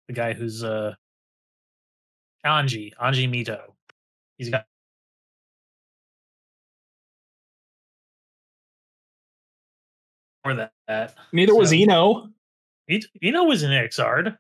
The 0.09 0.15
guy 0.15 0.33
who's 0.33 0.63
uh 0.63 0.95
Anji 2.47 2.93
Anji 3.01 3.29
Mito. 3.29 3.61
He's 4.39 4.51
got 4.51 4.67
for 10.43 10.55
that. 10.55 10.73
that. 10.87 11.15
Neither 11.33 11.55
was 11.55 11.73
I-No. 11.73 12.29
I-No 12.91 13.45
was 13.45 13.63
in 13.63 13.71
Xrd. 13.71 14.37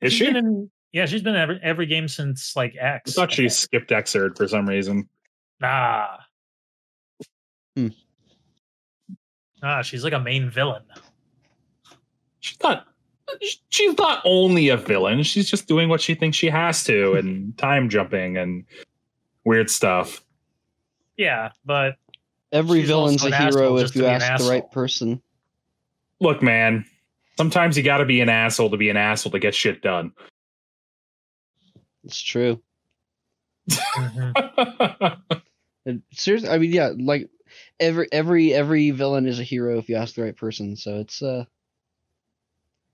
Is 0.00 0.12
She's 0.12 0.28
she? 0.28 0.36
in, 0.36 0.70
yeah, 0.92 1.06
she's 1.06 1.22
been 1.22 1.34
in 1.34 1.40
every 1.40 1.58
every 1.62 1.86
game 1.86 2.06
since 2.06 2.54
like 2.54 2.76
X. 2.78 3.10
I 3.10 3.22
thought 3.22 3.32
she 3.32 3.48
skipped 3.48 3.90
Xrd 3.90 4.36
for 4.36 4.46
some 4.46 4.68
reason. 4.68 5.08
Nah. 5.60 6.18
Hmm. 7.76 7.88
Ah, 9.62 9.82
she's 9.82 10.04
like 10.04 10.12
a 10.12 10.20
main 10.20 10.50
villain. 10.50 10.82
she's 12.40 12.58
not 12.62 12.86
she's 13.70 13.96
not 13.98 14.22
only 14.24 14.68
a 14.68 14.76
villain 14.76 15.22
she's 15.22 15.50
just 15.50 15.66
doing 15.68 15.88
what 15.88 16.00
she 16.00 16.14
thinks 16.14 16.36
she 16.36 16.48
has 16.48 16.84
to 16.84 17.12
and 17.14 17.56
time 17.58 17.88
jumping 17.88 18.36
and 18.36 18.64
weird 19.44 19.70
stuff 19.70 20.22
Yeah, 21.16 21.50
but 21.64 21.96
Every 22.52 22.82
villain's 22.82 23.24
a 23.24 23.34
hero 23.34 23.78
if 23.78 23.94
you 23.96 24.02
to 24.02 24.08
be 24.08 24.14
ask 24.14 24.44
the 24.44 24.50
right 24.50 24.70
person. 24.70 25.22
look 26.20 26.42
man 26.42 26.84
sometimes 27.36 27.76
you 27.76 27.82
gotta 27.82 28.04
be 28.04 28.20
an 28.20 28.28
asshole 28.28 28.70
to 28.70 28.76
be 28.76 28.90
an 28.90 28.96
asshole 28.96 29.32
to 29.32 29.38
get 29.38 29.54
shit 29.54 29.82
done 29.82 30.12
It's 32.04 32.20
true. 32.20 32.60
mhm. 33.96 35.20
Seriously, 36.12 36.48
I 36.48 36.58
mean, 36.58 36.72
yeah, 36.72 36.90
like 36.98 37.28
every 37.80 38.08
every 38.12 38.54
every 38.54 38.90
villain 38.90 39.26
is 39.26 39.40
a 39.40 39.44
hero 39.44 39.78
if 39.78 39.88
you 39.88 39.96
ask 39.96 40.14
the 40.14 40.22
right 40.22 40.36
person. 40.36 40.76
So 40.76 40.98
it's 40.98 41.22
uh, 41.22 41.44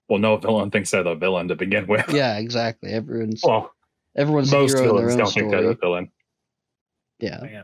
well 0.08 0.18
no 0.18 0.36
villain 0.36 0.70
thinks 0.70 0.90
they're 0.90 1.02
the 1.02 1.14
villain 1.14 1.48
to 1.48 1.54
begin 1.54 1.86
with 1.86 2.04
yeah, 2.12 2.38
exactly. 2.38 2.90
Everyone's 2.90 3.42
well 3.44 3.72
everyone's 4.16 4.52
a 4.52 4.58
most 4.58 4.76
hero 4.78 4.80
in 4.80 5.06
their 5.06 5.08
villains 5.08 5.12
own 5.12 5.18
don't 5.18 5.32
think 5.32 5.50
they're 5.50 5.62
the 5.62 5.74
villain 5.74 6.10
Yeah. 7.20 7.44
yeah. 7.44 7.62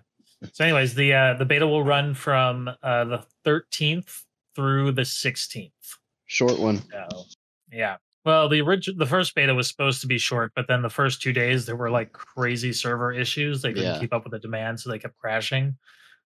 So, 0.53 0.63
anyways, 0.65 0.95
the 0.95 1.15
uh, 1.15 1.35
the 1.35 1.45
beta 1.47 1.67
will 1.67 1.83
run 1.85 2.13
from 2.15 2.69
uh, 2.83 3.05
the 3.05 3.25
13th 3.47 4.25
through 4.55 4.93
the 4.93 5.03
16th. 5.03 5.71
Short 6.27 6.59
one. 6.59 6.83
So, 6.91 7.25
yeah. 7.73 7.97
Well, 8.27 8.49
the 8.51 8.61
original, 8.61 8.99
the 8.99 9.07
first 9.07 9.35
beta 9.35 9.55
was 9.55 9.69
supposed 9.69 10.01
to 10.03 10.07
be 10.07 10.19
short, 10.19 10.53
but 10.55 10.67
then 10.69 10.83
the 10.83 10.91
first 10.91 11.23
two 11.23 11.33
days 11.33 11.65
there 11.65 11.77
were 11.77 11.91
like 11.91 12.13
crazy 12.13 12.73
server 12.75 13.11
issues. 13.13 13.63
They 13.63 13.71
couldn't 13.73 13.95
Yeah. 13.95 14.01
keep 14.01 14.13
up 14.13 14.25
with 14.25 14.33
the 14.33 14.39
demand, 14.39 14.81
so 14.81 14.91
they 14.91 14.99
kept 14.99 15.17
crashing. 15.17 15.77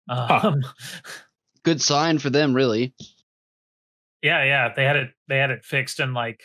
Huh. 0.09 0.41
Um, 0.43 0.63
Good 1.65 1.81
sign 1.83 2.19
for 2.19 2.31
them, 2.31 2.55
really. 2.55 2.95
Yeah, 4.23 4.45
yeah, 4.45 4.73
they 4.75 4.85
had 4.85 4.97
it. 4.97 5.11
They 5.29 5.39
had 5.39 5.51
it 5.51 5.65
fixed 5.65 6.01
and 6.01 6.15
like 6.15 6.41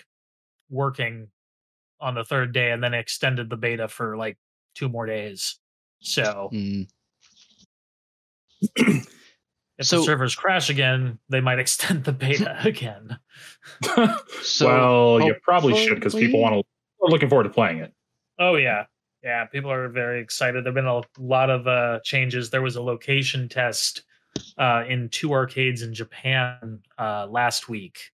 working 0.70 1.28
on 2.00 2.16
the 2.16 2.24
third 2.24 2.54
day, 2.54 2.72
and 2.72 2.84
then 2.84 2.94
extended 2.94 3.50
the 3.50 3.58
beta 3.58 3.88
for 3.88 4.18
like 4.18 4.38
two 4.76 4.90
more 4.90 5.06
days. 5.06 5.60
So 6.02 6.50
Mm. 6.54 6.88
if 8.76 9.06
So- 9.86 9.98
the 10.00 10.04
servers 10.04 10.36
crash 10.36 10.70
again, 10.70 11.20
they 11.30 11.42
might 11.42 11.60
extend 11.66 12.04
the 12.04 12.12
beta 12.14 12.58
again. 12.64 13.18
So 14.42 14.68
well 14.68 15.22
you 15.22 15.36
probably 15.44 15.76
should 15.86 15.96
because 15.96 16.14
people 16.16 16.40
want 16.42 16.54
to 16.54 16.60
are 17.06 17.10
looking 17.10 17.30
forward 17.30 17.44
to 17.44 17.50
playing 17.50 17.80
it 17.80 17.94
Oh 18.40 18.56
yeah. 18.56 18.86
Yeah, 19.24 19.46
people 19.46 19.72
are 19.72 19.88
very 19.90 20.22
excited. 20.22 20.66
There've 20.66 20.74
been 20.76 20.86
a 20.88 21.02
lot 21.18 21.50
of 21.50 21.68
uh 21.68 22.00
changes. 22.04 22.50
There 22.50 22.62
was 22.62 22.76
a 22.76 22.82
location 22.82 23.48
test 23.48 24.04
uh 24.58 24.84
in 24.88 25.10
two 25.10 25.32
arcades 25.34 25.82
in 25.82 25.94
Japan 25.94 26.80
uh 26.98 27.28
last 27.30 27.70
week. 27.70 28.12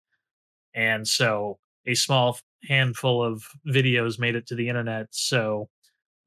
And 0.74 1.08
so 1.08 1.60
a 1.86 1.96
small 1.96 2.40
handful 2.68 3.24
of 3.24 3.44
videos 3.68 4.20
made 4.20 4.36
it 4.36 4.48
to 4.48 4.56
the 4.56 4.70
internet. 4.70 5.08
So 5.12 5.70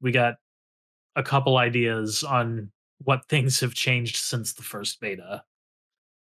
we 0.01 0.11
got 0.11 0.35
a 1.15 1.23
couple 1.23 1.57
ideas 1.57 2.23
on 2.23 2.71
what 3.03 3.25
things 3.29 3.59
have 3.59 3.73
changed 3.73 4.17
since 4.17 4.53
the 4.53 4.63
first 4.63 4.99
beta. 4.99 5.43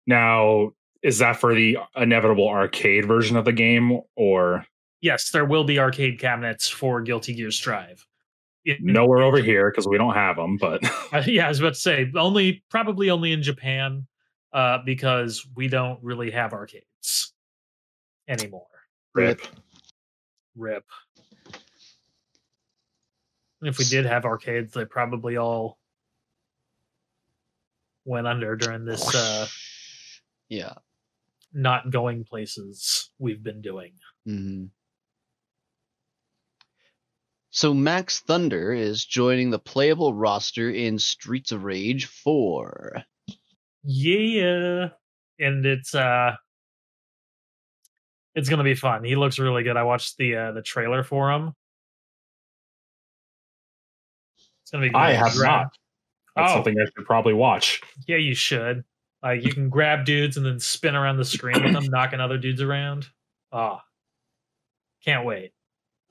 now 0.07 0.71
is 1.03 1.19
that 1.19 1.37
for 1.37 1.53
the 1.55 1.77
inevitable 1.97 2.49
arcade 2.49 3.07
version 3.07 3.37
of 3.37 3.45
the 3.45 3.53
game 3.53 4.01
or 4.17 4.65
Yes, 5.01 5.31
there 5.31 5.45
will 5.45 5.65
be 5.65 5.81
arcade 5.81 6.21
cabinets 6.21 6.69
for 6.69 7.03
Guilty 7.03 7.35
Gear 7.35 7.51
Strive. 7.51 8.07
It- 8.65 8.79
nowhere 8.81 9.23
over 9.23 9.39
here 9.39 9.71
because 9.71 9.89
we 9.89 9.99
don't 9.99 10.15
have 10.15 10.37
them 10.37 10.57
but 10.57 10.81
Uh, 11.13 11.23
yeah, 11.27 11.47
I 11.47 11.49
was 11.49 11.61
about 11.61 11.75
to 11.75 11.81
say 11.81 12.11
only 12.17 12.63
probably 12.71 13.11
only 13.11 13.33
in 13.33 13.43
Japan, 13.43 14.07
uh, 14.53 14.79
because 14.85 15.47
we 15.57 15.69
don't 15.69 15.99
really 16.03 16.31
have 16.31 16.53
arcades 16.53 17.33
anymore. 18.29 18.67
rip 19.15 19.41
Rip. 20.57 20.85
And 23.61 23.69
if 23.69 23.79
we 23.79 23.85
did 23.85 24.07
have 24.07 24.25
arcades, 24.25 24.73
they 24.75 24.85
probably 24.85 25.37
all 25.37 25.79
went 28.05 28.27
under 28.27 28.57
during 28.57 28.85
this 28.85 29.15
uh, 29.15 29.47
yeah. 30.49 30.75
not 31.53 31.91
going 31.91 32.25
places 32.25 33.11
we've 33.19 33.43
been 33.43 33.61
doing. 33.63 33.93
hmm 34.27 34.65
So 37.55 37.75
Max 37.75 38.21
Thunder 38.21 38.73
is 38.73 39.05
joining 39.05 39.51
the 39.51 39.59
playable 39.59 40.15
roster 40.15 40.71
in 40.71 40.99
Streets 40.99 41.53
of 41.53 41.65
Rage 41.65 42.07
4. 42.07 43.03
Yeah, 43.85 44.89
and 45.39 45.67
it's 45.67 45.95
uh, 45.95 46.35
it's 48.35 48.49
gonna 48.49 48.65
be 48.65 48.75
fun. 48.75 49.05
He 49.05 49.17
looks 49.17 49.39
really 49.39 49.65
good. 49.65 49.77
I 49.77 49.83
watched 49.83 50.17
the 50.17 50.35
uh, 50.37 50.53
the 50.53 50.63
trailer 50.63 51.03
for 51.05 51.31
him. 51.31 51.53
It's 54.63 54.71
gonna 54.71 54.85
be. 54.87 54.89
Good. 54.91 54.97
I 54.97 55.13
have 55.13 55.35
Grab- 55.35 55.51
not. 55.51 55.77
That's 56.37 56.53
Oh. 56.53 56.55
something 56.55 56.75
I 56.81 56.85
should 56.87 57.05
probably 57.05 57.35
watch. 57.35 57.83
Yeah, 58.09 58.17
you 58.17 58.35
should. 58.35 58.83
Like 59.23 59.45
you 59.45 59.53
can 59.53 59.69
grab 59.69 60.07
dudes 60.07 60.39
and 60.39 60.47
then 60.47 60.59
spin 60.59 60.95
around 60.95 61.19
the 61.19 61.25
screen 61.27 61.63
with 61.63 61.75
them, 61.75 61.85
knocking 61.87 62.21
other 62.21 62.39
dudes 62.39 62.63
around. 62.63 63.07
Ah, 63.53 63.83
can't 65.05 65.27
wait. 65.27 65.53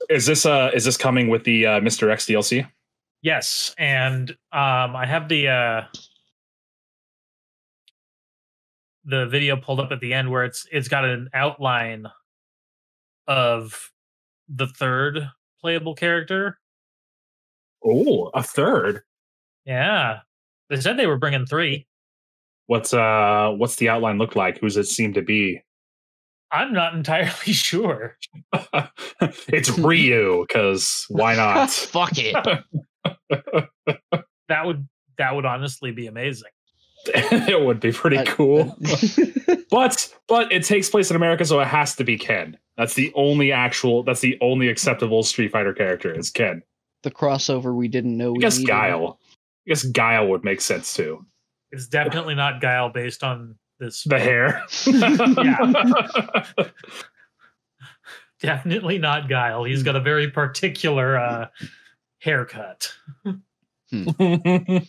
Is 0.08 0.26
this 0.26 0.46
uh 0.46 0.70
is 0.74 0.84
this 0.84 0.96
coming 0.96 1.28
with 1.28 1.44
the 1.44 1.66
uh, 1.66 1.80
Mr. 1.80 2.10
X 2.10 2.26
DLC? 2.26 2.66
Yes, 3.22 3.74
and 3.78 4.30
um, 4.52 4.96
I 4.96 5.06
have 5.06 5.28
the 5.28 5.48
uh, 5.48 5.82
the 9.04 9.26
video 9.26 9.56
pulled 9.56 9.80
up 9.80 9.92
at 9.92 10.00
the 10.00 10.12
end 10.12 10.30
where 10.30 10.44
it's 10.44 10.66
it's 10.70 10.88
got 10.88 11.04
an 11.04 11.30
outline 11.34 12.06
of 13.26 13.92
the 14.48 14.66
third 14.66 15.28
playable 15.60 15.94
character. 15.94 16.58
Oh, 17.84 18.30
a 18.34 18.42
third. 18.42 19.02
Yeah, 19.64 20.20
they 20.68 20.80
said 20.80 20.96
they 20.96 21.06
were 21.06 21.18
bringing 21.18 21.46
three. 21.46 21.86
What's 22.66 22.94
uh 22.94 23.52
what's 23.56 23.76
the 23.76 23.88
outline 23.88 24.18
look 24.18 24.36
like? 24.36 24.58
Who's 24.58 24.76
it 24.76 24.86
seem 24.86 25.12
to 25.14 25.22
be? 25.22 25.62
I'm 26.52 26.72
not 26.72 26.94
entirely 26.94 27.30
sure. 27.52 28.16
it's 29.48 29.70
Ryu, 29.78 30.44
because 30.46 31.06
why 31.08 31.34
not? 31.36 31.70
Fuck 31.70 32.12
it. 32.16 32.36
That 34.48 34.66
would 34.66 34.86
that 35.18 35.34
would 35.34 35.46
honestly 35.46 35.92
be 35.92 36.06
amazing. 36.08 36.50
it 37.06 37.64
would 37.64 37.80
be 37.80 37.90
pretty 37.90 38.22
cool. 38.26 38.76
but 39.70 40.14
but 40.28 40.52
it 40.52 40.64
takes 40.64 40.90
place 40.90 41.08
in 41.10 41.16
America, 41.16 41.44
so 41.46 41.58
it 41.60 41.68
has 41.68 41.96
to 41.96 42.04
be 42.04 42.18
Ken. 42.18 42.58
That's 42.76 42.92
the 42.94 43.12
only 43.14 43.50
actual 43.50 44.02
that's 44.02 44.20
the 44.20 44.36
only 44.42 44.68
acceptable 44.68 45.22
Street 45.22 45.50
Fighter 45.52 45.72
character 45.72 46.12
is 46.12 46.28
Ken. 46.30 46.62
the 47.02 47.10
crossover 47.10 47.74
we 47.74 47.88
didn't 47.88 48.16
know 48.16 48.28
I 48.30 48.32
we 48.32 48.38
guess 48.40 48.58
needed. 48.58 48.68
Guile. 48.68 49.18
I 49.66 49.70
guess 49.70 49.84
Guile 49.84 50.28
would 50.28 50.44
make 50.44 50.60
sense 50.60 50.92
too. 50.92 51.24
It's 51.70 51.86
definitely 51.88 52.34
not 52.34 52.60
Guile 52.60 52.90
based 52.90 53.22
on 53.24 53.56
this. 53.82 54.04
The 54.04 54.18
hair. 54.18 54.64
Definitely 58.40 58.96
not 58.98 59.28
Guile. 59.28 59.64
He's 59.64 59.82
got 59.82 59.96
a 59.96 60.00
very 60.00 60.30
particular 60.30 61.18
uh, 61.18 61.48
haircut. 62.18 62.94
the 63.92 64.86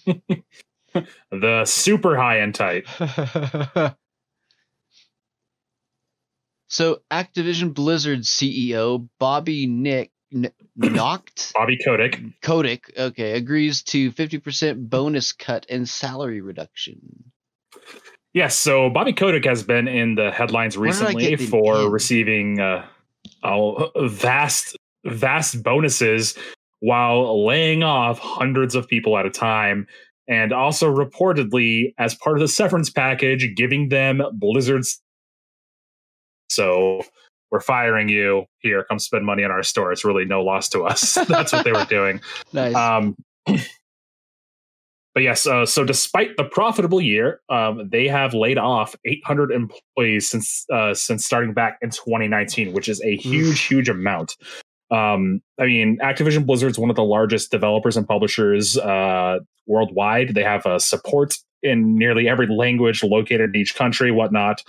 super 1.66 2.16
high 2.16 2.40
end 2.40 2.56
type. 2.56 2.88
so 6.68 7.02
Activision 7.12 7.74
Blizzard 7.74 8.22
CEO 8.22 9.10
Bobby 9.20 9.68
Nick 9.68 10.14
N- 10.34 10.54
Noct 10.80 11.54
Bobby 11.54 11.78
Kotick. 11.84 12.20
Kotick, 12.42 12.92
okay, 12.98 13.34
agrees 13.34 13.84
to 13.84 14.12
50% 14.12 14.90
bonus 14.90 15.32
cut 15.32 15.66
and 15.70 15.88
salary 15.88 16.42
reduction. 16.42 17.32
Yes, 18.34 18.58
so 18.58 18.90
Bobby 18.90 19.14
Kotick 19.14 19.46
has 19.46 19.62
been 19.62 19.88
in 19.88 20.16
the 20.16 20.32
headlines 20.32 20.78
Where 20.78 20.92
did 20.92 21.02
I 21.02 21.06
recently 21.06 21.36
the 21.36 21.46
for 21.46 21.90
receiving 21.90 22.60
uh, 22.60 22.86
oh, 23.44 23.92
vast, 24.08 24.76
vast 25.06 25.62
bonuses 25.62 26.36
while 26.80 27.46
laying 27.46 27.84
off 27.84 28.20
hundreds 28.20 28.76
of 28.76 28.88
people 28.88 29.18
at 29.18 29.26
a 29.26 29.30
time, 29.30 29.88
and 30.28 30.52
also 30.52 30.94
reportedly, 30.94 31.94
as 31.98 32.16
part 32.16 32.36
of 32.36 32.42
the 32.42 32.48
severance 32.48 32.90
package, 32.90 33.56
giving 33.56 33.90
them 33.90 34.22
Blizzard's. 34.34 35.00
So 36.50 37.04
we're 37.52 37.62
firing 37.62 38.10
you. 38.10 38.46
Here, 38.60 38.84
come 38.84 38.98
spend 38.98 39.26
money 39.26 39.44
on 39.44 39.52
our 39.52 39.64
store. 39.64 39.92
It's 39.92 40.04
really 40.04 40.26
no 40.26 40.44
loss 40.44 40.68
to 40.70 40.84
us. 40.84 41.14
That's 41.28 41.54
what 41.54 41.64
they 41.64 41.72
were 41.72 41.86
doing. 41.86 42.20
Nice. 42.54 42.76
Um, 42.76 43.16
but 45.14 45.22
yes, 45.24 45.46
uh, 45.46 45.66
so 45.66 45.84
despite 45.84 46.38
the 46.38 46.44
profitable 46.44 47.00
year, 47.00 47.42
um, 47.50 47.88
they 47.90 48.08
have 48.08 48.34
laid 48.34 48.58
off 48.58 48.96
800 49.06 49.52
employees 49.52 50.30
since 50.30 50.66
uh, 50.72 50.94
since 50.94 51.26
starting 51.26 51.54
back 51.54 51.78
in 51.82 51.92
2019, 51.92 52.74
which 52.74 52.90
is 52.90 53.02
a 53.04 53.16
huge, 53.16 53.62
huge 53.62 53.90
amount. 53.90 54.36
Um, 54.90 55.42
I 55.60 55.66
mean, 55.66 55.98
Activision 56.02 56.46
Blizzard's 56.46 56.80
one 56.80 56.90
of 56.90 56.96
the 56.96 57.04
largest 57.04 57.52
developers 57.52 57.96
and 57.96 58.08
publishers 58.08 58.78
uh, 58.78 59.40
worldwide. 59.68 60.34
They 60.34 60.44
have 60.44 60.66
uh, 60.66 60.80
support 60.80 61.36
in 61.62 61.98
nearly 61.98 62.28
every 62.28 62.48
language 62.48 63.04
located 63.04 63.56
in 63.56 63.62
each 63.62 63.76
country, 63.76 64.12
whatnot. 64.12 64.64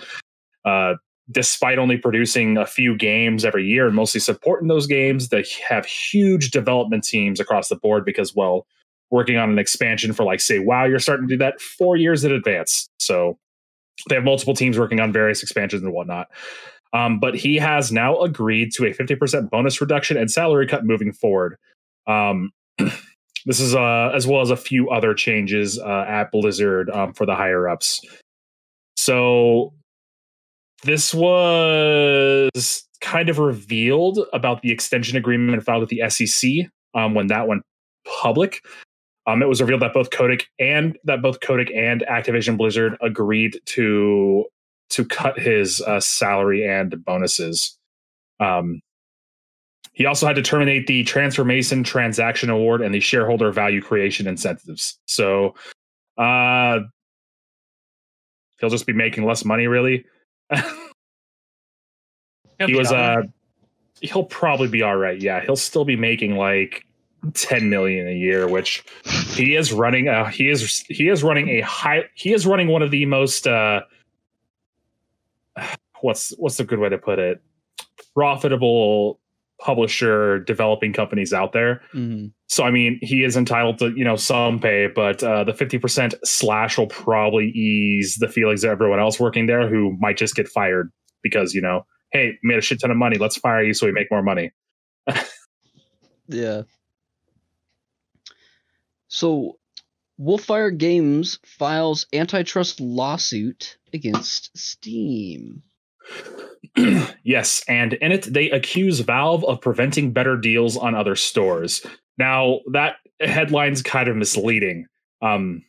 Uh, 0.63 0.95
despite 1.31 1.79
only 1.79 1.97
producing 1.97 2.57
a 2.57 2.65
few 2.65 2.95
games 2.95 3.45
every 3.45 3.65
year 3.65 3.87
and 3.87 3.95
mostly 3.95 4.19
supporting 4.19 4.67
those 4.67 4.85
games, 4.85 5.29
they 5.29 5.43
have 5.67 5.85
huge 5.85 6.51
development 6.51 7.03
teams 7.03 7.39
across 7.39 7.67
the 7.67 7.75
board 7.75 8.05
because, 8.05 8.35
well, 8.35 8.67
working 9.11 9.37
on 9.37 9.49
an 9.49 9.59
expansion 9.59 10.13
for 10.13 10.23
like 10.23 10.41
say 10.41 10.59
wow 10.59 10.85
you're 10.85 10.99
starting 10.99 11.27
to 11.27 11.33
do 11.35 11.37
that 11.37 11.61
four 11.61 11.95
years 11.95 12.23
in 12.23 12.31
advance. 12.31 12.87
So 12.99 13.37
they 14.09 14.15
have 14.15 14.23
multiple 14.23 14.53
teams 14.53 14.77
working 14.77 14.99
on 14.99 15.11
various 15.11 15.41
expansions 15.41 15.83
and 15.83 15.93
whatnot. 15.93 16.27
Um, 16.93 17.19
but 17.19 17.35
he 17.35 17.55
has 17.57 17.91
now 17.91 18.19
agreed 18.19 18.71
to 18.73 18.85
a 18.85 18.93
50% 18.93 19.49
bonus 19.49 19.81
reduction 19.81 20.17
and 20.17 20.31
salary 20.31 20.67
cut 20.67 20.85
moving 20.85 21.11
forward. 21.11 21.57
Um, 22.07 22.51
this 23.45 23.59
is 23.59 23.75
uh, 23.75 24.11
as 24.13 24.25
well 24.25 24.41
as 24.41 24.49
a 24.49 24.55
few 24.55 24.89
other 24.89 25.13
changes 25.13 25.79
uh, 25.79 26.05
at 26.07 26.31
blizzard 26.31 26.89
um, 26.89 27.13
for 27.13 27.25
the 27.25 27.35
higher 27.35 27.67
ups. 27.67 27.99
So 28.95 29.73
this 30.83 31.13
was 31.13 32.83
kind 33.01 33.29
of 33.29 33.39
revealed 33.39 34.19
about 34.31 34.61
the 34.61 34.71
extension 34.71 35.17
agreement 35.17 35.63
filed 35.63 35.81
with 35.81 35.89
the 35.89 36.01
sec 36.09 36.71
um, 36.93 37.13
when 37.13 37.27
that 37.27 37.47
went 37.47 37.61
public 38.21 38.61
um, 39.27 39.41
it 39.41 39.47
was 39.47 39.61
revealed 39.61 39.81
that 39.81 39.93
both 39.93 40.11
Kodak 40.11 40.47
and 40.59 40.97
that 41.03 41.21
both 41.21 41.39
Kotick 41.39 41.71
and 41.75 42.03
Activision 42.09 42.57
Blizzard 42.57 42.97
agreed 43.01 43.59
to 43.65 44.45
to 44.91 45.05
cut 45.05 45.39
his 45.39 45.81
uh, 45.81 45.99
salary 45.99 46.67
and 46.67 47.03
bonuses. 47.03 47.77
Um, 48.39 48.81
he 49.93 50.05
also 50.05 50.27
had 50.27 50.35
to 50.35 50.41
terminate 50.41 50.87
the 50.87 51.03
Transformation 51.05 51.83
Transaction 51.83 52.49
Award 52.49 52.81
and 52.81 52.93
the 52.93 52.99
Shareholder 52.99 53.51
Value 53.51 53.81
Creation 53.81 54.27
incentives. 54.27 54.99
So 55.07 55.55
uh, 56.17 56.79
he'll 58.59 58.69
just 58.69 58.85
be 58.85 58.93
making 58.93 59.25
less 59.25 59.45
money, 59.45 59.67
really. 59.67 60.05
He 62.59 62.73
was 62.75 62.91
uh, 62.91 63.23
he'll 64.01 64.23
probably 64.23 64.67
be 64.67 64.81
all 64.81 64.95
right. 64.95 65.19
Yeah, 65.19 65.41
he'll 65.41 65.55
still 65.55 65.85
be 65.85 65.95
making 65.95 66.37
like 66.37 66.85
10 67.33 67.69
million 67.69 68.07
a 68.07 68.13
year 68.13 68.47
which 68.47 68.83
he 69.33 69.55
is 69.55 69.71
running 69.73 70.07
uh 70.07 70.25
he 70.25 70.49
is 70.49 70.83
he 70.89 71.07
is 71.09 71.23
running 71.23 71.49
a 71.49 71.61
high 71.61 72.03
he 72.13 72.33
is 72.33 72.45
running 72.45 72.67
one 72.67 72.81
of 72.81 72.91
the 72.91 73.05
most 73.05 73.47
uh 73.47 73.81
what's 76.01 76.29
what's 76.37 76.59
a 76.59 76.63
good 76.63 76.79
way 76.79 76.89
to 76.89 76.97
put 76.97 77.19
it 77.19 77.41
profitable 78.13 79.19
publisher 79.61 80.39
developing 80.39 80.91
companies 80.91 81.31
out 81.33 81.53
there 81.53 81.81
Mhm. 81.93 82.31
so 82.47 82.63
i 82.65 82.71
mean 82.71 82.99
he 83.01 83.23
is 83.23 83.37
entitled 83.37 83.79
to 83.79 83.89
you 83.95 84.03
know 84.03 84.17
some 84.17 84.59
pay 84.59 84.87
but 84.93 85.23
uh 85.23 85.43
the 85.45 85.53
50% 85.53 86.13
slash 86.25 86.77
will 86.77 86.87
probably 86.87 87.47
ease 87.51 88.17
the 88.17 88.27
feelings 88.27 88.63
of 88.65 88.71
everyone 88.71 88.99
else 88.99 89.19
working 89.19 89.45
there 89.47 89.69
who 89.69 89.95
might 89.99 90.17
just 90.17 90.35
get 90.35 90.47
fired 90.49 90.91
because 91.23 91.53
you 91.53 91.61
know 91.61 91.85
hey 92.11 92.33
made 92.43 92.57
a 92.57 92.61
shit 92.61 92.79
ton 92.81 92.91
of 92.91 92.97
money 92.97 93.17
let's 93.17 93.37
fire 93.37 93.63
you 93.63 93.73
so 93.73 93.85
we 93.85 93.91
make 93.93 94.11
more 94.11 94.21
money 94.23 94.51
Yeah. 96.27 96.63
So, 99.15 99.59
Wolfire 100.19 100.77
Games 100.77 101.39
files 101.45 102.05
antitrust 102.11 102.81
lawsuit 102.81 103.77
against 103.93 104.57
Steam. 104.57 105.63
yes, 107.23 107.63
and 107.69 107.93
in 107.93 108.11
it 108.11 108.23
they 108.23 108.51
accuse 108.51 108.99
Valve 108.99 109.45
of 109.45 109.61
preventing 109.61 110.11
better 110.11 110.35
deals 110.35 110.75
on 110.75 110.95
other 110.95 111.15
stores. 111.15 111.85
Now 112.17 112.59
that 112.73 112.97
headline's 113.21 113.81
kind 113.81 114.09
of 114.09 114.17
misleading. 114.17 114.87
Um, 115.21 115.63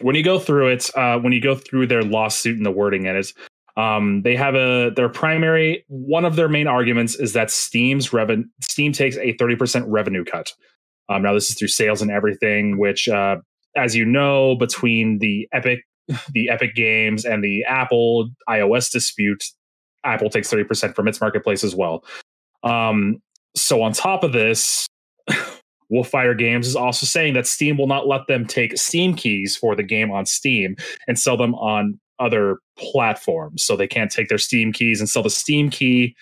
when 0.00 0.16
you 0.16 0.24
go 0.24 0.38
through 0.38 0.68
it, 0.68 0.88
uh, 0.96 1.18
when 1.18 1.34
you 1.34 1.42
go 1.42 1.54
through 1.54 1.88
their 1.88 2.02
lawsuit 2.02 2.56
and 2.56 2.64
the 2.64 2.70
wording 2.70 3.04
in 3.04 3.16
it, 3.16 3.30
um, 3.76 4.22
they 4.22 4.36
have 4.36 4.54
a 4.54 4.90
their 4.96 5.10
primary 5.10 5.84
one 5.88 6.24
of 6.24 6.36
their 6.36 6.48
main 6.48 6.66
arguments 6.66 7.14
is 7.14 7.34
that 7.34 7.50
Steam's 7.50 8.14
revenue 8.14 8.46
Steam 8.62 8.92
takes 8.92 9.18
a 9.18 9.36
thirty 9.36 9.54
percent 9.54 9.86
revenue 9.86 10.24
cut. 10.24 10.50
Um, 11.08 11.22
now 11.22 11.34
this 11.34 11.50
is 11.50 11.58
through 11.58 11.68
sales 11.68 12.02
and 12.02 12.10
everything, 12.10 12.78
which, 12.78 13.08
uh, 13.08 13.36
as 13.76 13.94
you 13.94 14.04
know, 14.04 14.56
between 14.56 15.18
the 15.18 15.48
Epic 15.52 15.80
the 16.32 16.50
Epic 16.50 16.74
Games 16.74 17.24
and 17.24 17.42
the 17.42 17.64
Apple 17.64 18.28
iOS 18.48 18.90
dispute, 18.90 19.42
Apple 20.04 20.28
takes 20.28 20.52
30% 20.52 20.94
from 20.94 21.08
its 21.08 21.20
marketplace 21.20 21.64
as 21.64 21.74
well. 21.74 22.04
Um, 22.62 23.22
so 23.56 23.82
on 23.82 23.92
top 23.92 24.22
of 24.22 24.32
this, 24.32 24.86
Wolfire 25.92 26.36
Games 26.36 26.66
is 26.66 26.76
also 26.76 27.06
saying 27.06 27.34
that 27.34 27.46
Steam 27.46 27.76
will 27.78 27.86
not 27.86 28.06
let 28.06 28.26
them 28.26 28.46
take 28.46 28.76
Steam 28.76 29.14
keys 29.14 29.56
for 29.56 29.74
the 29.76 29.82
game 29.82 30.10
on 30.10 30.26
Steam 30.26 30.76
and 31.06 31.18
sell 31.18 31.36
them 31.36 31.54
on 31.54 31.98
other 32.18 32.58
platforms. 32.78 33.64
So 33.64 33.76
they 33.76 33.86
can't 33.86 34.10
take 34.10 34.28
their 34.28 34.38
Steam 34.38 34.72
keys 34.72 35.00
and 35.00 35.08
sell 35.08 35.22
the 35.22 35.30
Steam 35.30 35.70
key 35.70 36.14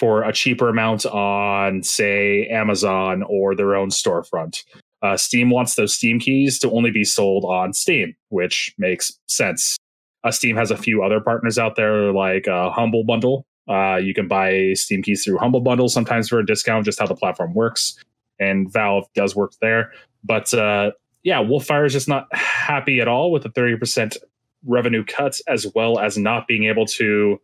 for 0.00 0.22
a 0.22 0.32
cheaper 0.32 0.70
amount 0.70 1.04
on, 1.04 1.82
say, 1.82 2.46
Amazon 2.46 3.22
or 3.28 3.54
their 3.54 3.76
own 3.76 3.90
storefront. 3.90 4.64
Uh, 5.02 5.14
Steam 5.14 5.50
wants 5.50 5.74
those 5.74 5.94
Steam 5.94 6.18
keys 6.18 6.58
to 6.60 6.70
only 6.70 6.90
be 6.90 7.04
sold 7.04 7.44
on 7.44 7.74
Steam, 7.74 8.16
which 8.30 8.74
makes 8.78 9.12
sense. 9.26 9.76
Uh, 10.24 10.30
Steam 10.30 10.56
has 10.56 10.70
a 10.70 10.76
few 10.76 11.02
other 11.02 11.20
partners 11.20 11.58
out 11.58 11.76
there, 11.76 12.12
like 12.12 12.48
uh, 12.48 12.70
Humble 12.70 13.04
Bundle. 13.04 13.44
Uh, 13.68 13.96
you 13.96 14.14
can 14.14 14.26
buy 14.26 14.72
Steam 14.72 15.02
keys 15.02 15.22
through 15.22 15.36
Humble 15.36 15.60
Bundle 15.60 15.88
sometimes 15.90 16.30
for 16.30 16.38
a 16.38 16.46
discount, 16.46 16.86
just 16.86 16.98
how 16.98 17.06
the 17.06 17.14
platform 17.14 17.52
works. 17.52 18.02
And 18.38 18.72
Valve 18.72 19.04
does 19.14 19.36
work 19.36 19.52
there. 19.60 19.92
But 20.24 20.52
uh, 20.54 20.92
yeah, 21.24 21.42
Wolfire 21.42 21.84
is 21.84 21.92
just 21.92 22.08
not 22.08 22.26
happy 22.34 23.00
at 23.00 23.08
all 23.08 23.32
with 23.32 23.42
the 23.42 23.50
30% 23.50 24.16
revenue 24.64 25.04
cuts, 25.04 25.42
as 25.46 25.66
well 25.74 25.98
as 25.98 26.16
not 26.16 26.46
being 26.46 26.64
able 26.64 26.86
to 26.86 27.38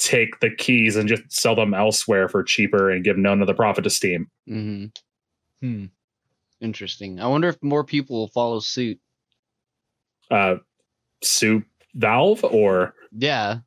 take 0.00 0.40
the 0.40 0.50
keys 0.50 0.96
and 0.96 1.08
just 1.08 1.22
sell 1.30 1.54
them 1.54 1.74
elsewhere 1.74 2.28
for 2.28 2.42
cheaper 2.42 2.90
and 2.90 3.04
give 3.04 3.16
none 3.18 3.40
of 3.40 3.46
the 3.46 3.54
profit 3.54 3.84
to 3.84 3.90
Steam. 3.90 4.28
Mm-hmm. 4.48 4.86
Hmm. 5.66 5.84
Interesting. 6.60 7.20
I 7.20 7.26
wonder 7.26 7.48
if 7.48 7.62
more 7.62 7.84
people 7.84 8.16
will 8.16 8.28
follow 8.28 8.60
suit. 8.60 8.98
Uh, 10.30 10.56
sue 11.22 11.62
Valve 11.94 12.44
or 12.44 12.94
Yeah. 13.12 13.58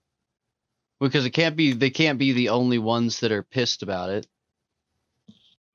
Because 1.00 1.26
it 1.26 1.32
can't 1.32 1.56
be 1.56 1.74
they 1.74 1.90
can't 1.90 2.18
be 2.18 2.32
the 2.32 2.50
only 2.50 2.78
ones 2.78 3.20
that 3.20 3.32
are 3.32 3.44
pissed 3.44 3.84
about 3.84 4.10
it. 4.10 4.28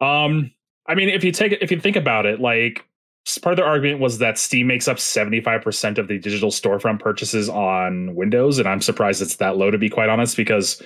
Um, 0.01 0.51
I 0.87 0.95
mean, 0.95 1.09
if 1.11 1.23
you 1.25 1.33
take 1.33 1.53
it, 1.53 1.63
if 1.63 1.71
you 1.71 1.79
think 1.81 1.97
about 1.97 2.25
it, 2.25 2.41
like 2.41 2.79
s- 2.79 2.88
part 3.37 3.53
of 3.53 3.57
their 3.59 3.67
argument 3.67 4.01
was 4.01 4.19
that 4.19 4.39
Steam 4.39 4.69
makes 4.69 4.89
up 4.89 4.99
seventy 4.99 5.41
five 5.41 5.61
percent 5.61 5.99
of 5.99 6.09
the 6.09 6.19
digital 6.19 6.51
storefront 6.51 7.01
purchases 7.01 7.49
on 7.49 8.15
Windows, 8.15 8.59
and 8.59 8.67
I'm 8.67 8.81
surprised 8.81 9.21
it's 9.21 9.37
that 9.37 9.59
low 9.59 9.71
to 9.71 9.77
be 9.77 9.91
quite 9.91 10.09
honest, 10.09 10.37
because 10.37 10.81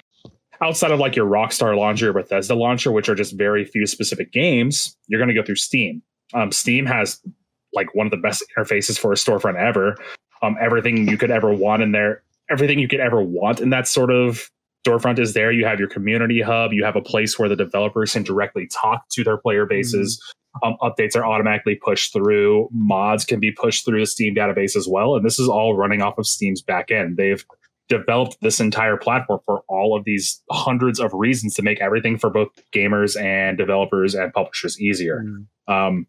outside 0.60 0.90
of 0.90 0.98
like 0.98 1.14
your 1.14 1.26
Rockstar 1.26 1.76
launcher 1.76 2.10
or 2.10 2.12
Bethesda 2.14 2.54
launcher, 2.54 2.90
which 2.90 3.08
are 3.08 3.14
just 3.14 3.36
very 3.36 3.64
few 3.64 3.86
specific 3.86 4.32
games, 4.32 4.96
you're 5.08 5.20
going 5.20 5.28
to 5.28 5.34
go 5.34 5.44
through 5.44 5.56
Steam. 5.56 6.02
Um, 6.34 6.50
Steam 6.50 6.86
has 6.86 7.20
like 7.72 7.94
one 7.94 8.06
of 8.06 8.10
the 8.10 8.16
best 8.16 8.44
interfaces 8.56 8.98
for 8.98 9.12
a 9.12 9.16
storefront 9.16 9.56
ever. 9.56 9.96
Um, 10.42 10.56
everything 10.60 11.08
you 11.08 11.18
could 11.18 11.30
ever 11.30 11.52
want 11.52 11.82
in 11.82 11.92
there, 11.92 12.22
everything 12.50 12.78
you 12.78 12.88
could 12.88 13.00
ever 13.00 13.22
want 13.22 13.60
in 13.60 13.70
that 13.70 13.86
sort 13.86 14.10
of 14.10 14.50
storefront 14.86 15.18
is 15.18 15.34
there. 15.34 15.52
You 15.52 15.64
have 15.66 15.78
your 15.78 15.88
community 15.88 16.40
hub. 16.40 16.72
You 16.72 16.84
have 16.84 16.96
a 16.96 17.00
place 17.02 17.38
where 17.38 17.48
the 17.48 17.56
developers 17.56 18.12
can 18.12 18.24
directly 18.24 18.66
talk 18.66 19.08
to 19.10 19.22
their 19.22 19.36
player 19.36 19.66
bases. 19.66 20.20
Um, 20.62 20.76
updates 20.82 21.16
are 21.16 21.24
automatically 21.24 21.76
pushed 21.76 22.12
through. 22.12 22.68
Mods 22.72 23.24
can 23.24 23.40
be 23.40 23.50
pushed 23.50 23.84
through 23.84 24.00
the 24.00 24.06
Steam 24.06 24.34
database 24.34 24.76
as 24.76 24.86
well. 24.86 25.16
And 25.16 25.24
this 25.24 25.38
is 25.38 25.48
all 25.48 25.76
running 25.76 26.02
off 26.02 26.18
of 26.18 26.26
Steam's 26.26 26.62
backend. 26.62 27.16
They've 27.16 27.44
developed 27.88 28.38
this 28.42 28.60
entire 28.60 28.96
platform 28.96 29.40
for 29.44 29.62
all 29.68 29.96
of 29.96 30.04
these 30.04 30.42
hundreds 30.50 31.00
of 31.00 31.12
reasons 31.14 31.54
to 31.54 31.62
make 31.62 31.80
everything 31.80 32.18
for 32.18 32.30
both 32.30 32.48
gamers 32.72 33.20
and 33.20 33.58
developers 33.58 34.14
and 34.14 34.32
publishers 34.32 34.80
easier. 34.80 35.24
Um, 35.68 36.06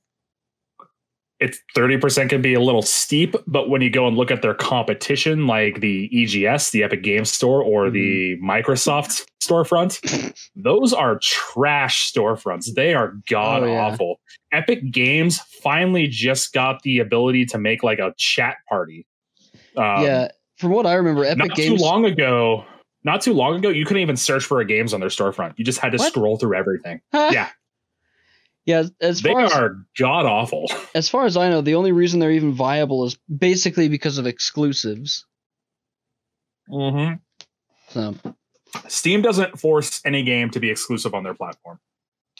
it's 1.39 1.59
30% 1.75 2.29
can 2.29 2.41
be 2.41 2.53
a 2.53 2.61
little 2.61 2.81
steep, 2.81 3.35
but 3.47 3.69
when 3.69 3.81
you 3.81 3.89
go 3.89 4.07
and 4.07 4.15
look 4.15 4.31
at 4.31 4.41
their 4.41 4.53
competition, 4.53 5.45
like 5.45 5.81
the 5.81 6.09
EGS, 6.13 6.69
the 6.69 6.83
Epic 6.83 7.03
Games 7.03 7.31
Store, 7.31 7.61
or 7.61 7.89
the 7.89 8.37
Microsoft 8.41 9.25
storefront, 9.47 10.35
those 10.55 10.93
are 10.93 11.17
trash 11.21 12.11
storefronts. 12.11 12.73
They 12.73 12.93
are 12.93 13.13
god 13.29 13.63
Oh, 13.63 13.67
yeah. 13.67 13.85
awful. 13.85 14.19
Epic 14.51 14.91
Games 14.91 15.39
finally 15.61 16.07
just 16.07 16.53
got 16.53 16.81
the 16.83 16.99
ability 16.99 17.45
to 17.47 17.57
make 17.57 17.83
like 17.83 17.99
a 17.99 18.13
chat 18.17 18.57
party. 18.69 19.05
Um, 19.75 20.03
yeah. 20.03 20.27
From 20.57 20.71
what 20.71 20.85
I 20.85 20.93
remember, 20.93 21.25
Epic 21.25 21.37
not 21.49 21.55
Games 21.57 21.79
too 21.79 21.85
long 21.85 22.05
ago. 22.05 22.65
Not 23.05 23.21
too 23.21 23.33
long 23.33 23.55
ago, 23.55 23.67
you 23.69 23.83
couldn't 23.85 24.01
even 24.01 24.15
search 24.15 24.45
for 24.45 24.61
a 24.61 24.65
games 24.65 24.93
on 24.93 25.01
their 25.01 25.09
storefront. 25.09 25.53
You 25.57 25.65
just 25.65 25.79
had 25.79 25.91
to 25.91 25.97
What? 25.97 26.07
scroll 26.13 26.37
through 26.37 26.55
everything. 26.55 27.01
Huh? 27.11 27.29
Yeah. 27.33 27.49
Yeah, 28.65 28.83
as 29.01 29.21
They 29.21 29.29
far 29.33 29.41
as, 29.41 29.51
are 29.51 29.75
god 29.99 30.25
awful. 30.25 30.71
as 30.95 31.09
far 31.09 31.25
as 31.25 31.35
I 31.35 31.49
know, 31.49 31.59
the 31.59 31.75
only 31.75 31.91
reason 31.91 32.21
they're 32.21 32.31
even 32.31 32.53
viable 32.53 33.03
is 33.03 33.17
basically 33.35 33.89
because 33.89 34.17
of 34.19 34.25
exclusives. 34.25 35.25
Mm-hmm. 36.69 37.15
So 37.89 38.15
Steam 38.87 39.21
doesn't 39.21 39.59
force 39.59 40.01
any 40.05 40.23
game 40.23 40.49
to 40.51 40.59
be 40.59 40.69
exclusive 40.69 41.13
on 41.13 41.23
their 41.23 41.33
platform. 41.33 41.79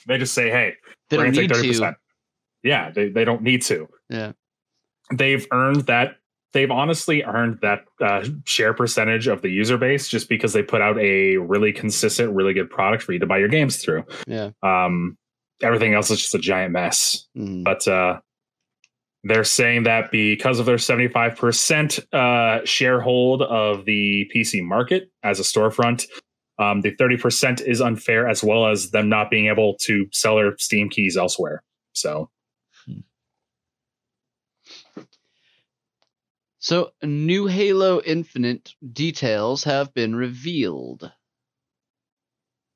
They 0.08 0.18
just 0.18 0.34
say, 0.34 0.50
"Hey, 0.50 0.74
they 1.10 1.18
we're 1.18 1.26
don't 1.26 1.34
going 1.34 1.36
to 1.36 1.42
need 1.42 1.48
take 1.48 1.58
thirty 1.58 1.80
to. 1.80 1.98
Yeah, 2.64 2.92
they 2.92 3.10
they 3.10 3.26
don't 3.26 3.42
need 3.42 3.62
to. 3.64 3.88
Yeah. 4.10 4.32
They've 5.14 5.46
earned 5.52 5.82
that. 5.88 6.16
They've 6.54 6.72
honestly 6.72 7.24
earned 7.24 7.60
that 7.62 7.86
uh, 8.00 8.24
share 8.46 8.74
percentage 8.74 9.28
of 9.28 9.42
the 9.42 9.50
user 9.50 9.78
base 9.78 10.08
just 10.08 10.30
because 10.30 10.54
they 10.54 10.62
put 10.62 10.82
out 10.82 11.00
a 11.00 11.38
really 11.38 11.74
consistent, 11.74 12.34
really 12.36 12.54
good 12.54 12.70
product 12.70 13.04
for 13.04 13.12
you 13.14 13.20
to 13.20 13.26
buy 13.26 13.40
your 13.40 13.48
games 13.48 13.78
through. 13.78 14.04
Yeah. 14.28 14.52
Um, 14.62 15.18
everything 15.64 15.94
else 15.96 16.12
is 16.12 16.20
just 16.20 16.36
a 16.36 16.40
giant 16.40 16.72
mess. 16.72 17.28
Mhm. 17.36 17.64
But 17.64 17.88
uh, 17.88 18.20
they're 19.24 19.44
saying 19.44 19.84
that 19.84 20.12
because 20.12 20.60
of 20.60 20.66
their 20.68 20.76
75% 20.78 22.00
uh, 22.14 22.62
sharehold 22.66 23.42
of 23.42 23.86
the 23.86 24.30
PC 24.34 24.62
market 24.64 25.10
as 25.24 25.40
a 25.40 25.44
storefront, 25.44 26.06
um, 26.72 26.82
the 26.82 26.92
30% 26.96 27.62
is 27.62 27.82
unfair, 27.82 28.28
as 28.28 28.44
well 28.44 28.68
as 28.68 28.92
them 28.92 29.10
not 29.10 29.30
being 29.30 29.48
able 29.48 29.76
to 29.82 30.08
sell 30.12 30.36
their 30.36 30.58
Steam 30.58 30.90
keys 30.90 31.18
elsewhere. 31.18 31.64
So, 31.94 32.30
So, 36.64 36.94
new 37.04 37.48
Halo 37.48 38.02
Infinite 38.06 38.74
details 38.94 39.66
have 39.66 39.94
been 39.94 40.16
revealed. 40.16 41.12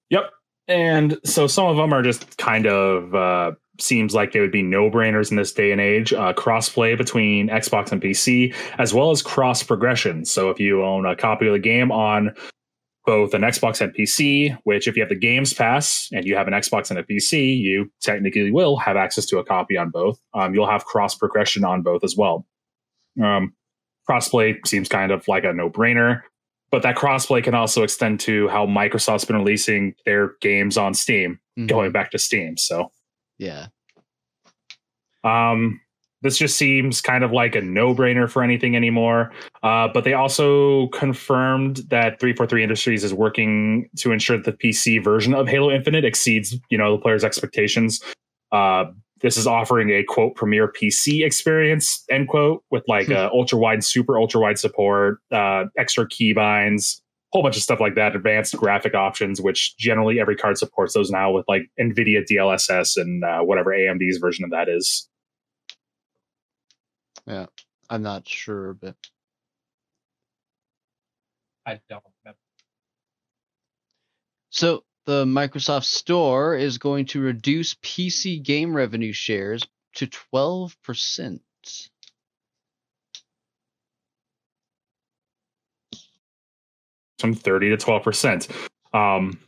yep. 0.09 0.31
And 0.67 1.17
so 1.23 1.47
some 1.47 1.67
of 1.67 1.77
them 1.77 1.93
are 1.93 2.03
just 2.03 2.37
kind 2.37 2.67
of 2.67 3.15
uh, 3.15 3.51
seems 3.79 4.13
like 4.13 4.33
they 4.33 4.41
would 4.41 4.51
be 4.51 4.61
no 4.61 4.91
brainers 4.91 5.31
in 5.31 5.37
this 5.37 5.53
day 5.53 5.71
and 5.71 5.79
age. 5.79 6.11
Uh, 6.11 6.33
crossplay 6.33 6.97
between 6.97 7.47
Xbox 7.47 7.93
and 7.93 8.01
PC, 8.01 8.53
as 8.77 8.93
well 8.93 9.11
as 9.11 9.21
cross 9.21 9.63
progression. 9.63 10.25
So 10.25 10.49
if 10.49 10.59
you 10.59 10.83
own 10.83 11.05
a 11.05 11.15
copy 11.15 11.47
of 11.47 11.53
the 11.53 11.59
game 11.59 11.89
on 11.89 12.35
both 13.07 13.33
an 13.33 13.41
Xbox 13.41 13.79
and 13.81 13.91
PC, 13.95 14.55
which 14.65 14.85
if 14.87 14.97
you 14.97 15.01
have 15.01 15.07
the 15.09 15.15
Games 15.15 15.53
Pass 15.53 16.09
and 16.11 16.25
you 16.25 16.35
have 16.35 16.45
an 16.47 16.53
Xbox 16.53 16.89
and 16.91 16.99
a 16.99 17.03
PC, 17.03 17.57
you 17.57 17.89
technically 18.01 18.51
will 18.51 18.75
have 18.75 18.97
access 18.97 19.25
to 19.27 19.39
a 19.39 19.45
copy 19.45 19.77
on 19.77 19.89
both. 19.89 20.19
Um, 20.33 20.53
you'll 20.53 20.69
have 20.69 20.83
cross 20.83 21.15
progression 21.15 21.63
on 21.63 21.81
both 21.81 22.03
as 22.03 22.15
well. 22.17 22.45
Um, 23.23 23.53
crossplay 24.09 24.55
seems 24.67 24.89
kind 24.89 25.11
of 25.13 25.25
like 25.27 25.45
a 25.45 25.53
no 25.53 25.69
brainer. 25.69 26.21
But 26.69 26.83
that 26.83 26.97
crossplay 26.97 27.41
can 27.41 27.55
also 27.55 27.81
extend 27.83 28.19
to 28.21 28.49
how 28.49 28.65
Microsoft's 28.65 29.23
been 29.23 29.37
releasing 29.37 29.95
their 30.05 30.33
games 30.41 30.77
on 30.77 30.93
Steam, 30.93 31.39
Mhm. 31.57 31.69
going 31.69 31.91
back 31.93 32.11
to 32.11 32.19
Steam. 32.19 32.57
So 32.57 32.91
Yeah. 33.37 33.67
um, 35.23 35.79
this 36.21 36.37
just 36.37 36.57
seems 36.57 37.01
kind 37.01 37.23
of 37.23 37.31
like 37.31 37.55
a 37.55 37.61
no-brainer 37.61 38.29
for 38.29 38.43
anything 38.43 38.75
anymore. 38.75 39.31
Uh, 39.63 39.87
but 39.93 40.03
they 40.03 40.13
also 40.13 40.87
confirmed 40.87 41.77
that 41.89 42.19
343 42.19 42.63
Industries 42.63 43.03
is 43.03 43.13
working 43.13 43.89
to 43.97 44.11
ensure 44.11 44.37
that 44.37 44.45
the 44.45 44.51
PC 44.51 45.03
version 45.03 45.33
of 45.33 45.47
Halo 45.47 45.71
Infinite 45.71 46.05
exceeds, 46.05 46.55
you 46.69 46.77
know, 46.77 46.95
the 46.95 47.01
player's 47.01 47.23
expectations. 47.23 48.01
Uh, 48.51 48.85
this 49.21 49.37
is 49.37 49.47
offering 49.47 49.89
a 49.89 50.03
quote 50.03 50.35
premier 50.35 50.71
PC 50.71 51.25
experience 51.25 52.03
end 52.09 52.27
quote 52.27 52.63
with 52.69 52.83
like 52.87 53.09
uh, 53.09 53.29
ultra 53.33 53.57
wide, 53.57 53.83
super 53.83 54.19
ultra 54.19 54.39
wide 54.39 54.59
support, 54.59 55.19
uh, 55.31 55.65
extra 55.77 56.07
keybinds, 56.07 57.01
whole 57.33 57.43
bunch 57.43 57.57
of 57.57 57.63
stuff 57.63 57.79
like 57.79 57.95
that, 57.95 58.15
advanced 58.15 58.55
graphic 58.55 58.93
options, 58.95 59.41
which 59.41 59.75
generally 59.77 60.19
every 60.19 60.35
card 60.35 60.57
supports 60.57 60.93
those 60.93 61.09
now 61.09 61.31
with 61.31 61.45
like 61.47 61.63
NVIDIA 61.79 62.23
DLSS 62.29 62.97
and 62.97 63.23
uh, 63.23 63.39
whatever 63.39 63.71
AMD's 63.71 64.17
version 64.17 64.45
of 64.45 64.51
that 64.51 64.69
is. 64.69 65.09
I'm 67.27 68.01
not 68.01 68.27
sure, 68.27 68.73
but 68.73 68.95
I 71.65 71.79
don't 71.89 72.03
remember. 72.23 72.39
so 74.49 74.83
the 75.05 75.25
Microsoft 75.25 75.85
Store 75.85 76.55
is 76.55 76.77
going 76.77 77.05
to 77.07 77.21
reduce 77.21 77.75
PC 77.75 78.41
game 78.43 78.75
revenue 78.75 79.13
shares 79.13 79.63
to 79.95 80.07
12%. 80.07 81.39
from 87.19 87.33
30 87.33 87.75
to 87.75 87.77
12%. 87.77 88.51
Um, 88.93 89.39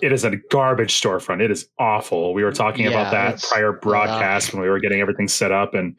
it 0.00 0.12
is 0.12 0.24
a 0.24 0.36
garbage 0.50 1.00
storefront. 1.00 1.42
It 1.42 1.50
is 1.50 1.68
awful. 1.78 2.34
We 2.34 2.42
were 2.42 2.52
talking 2.52 2.86
Yeah, 2.86 2.92
about 2.92 3.12
that 3.12 3.42
prior 3.42 3.72
broadcast 3.72 4.52
when 4.52 4.62
we 4.62 4.68
were 4.68 4.80
getting 4.80 5.00
everything 5.00 5.28
set 5.28 5.52
up. 5.52 5.74
And 5.74 5.96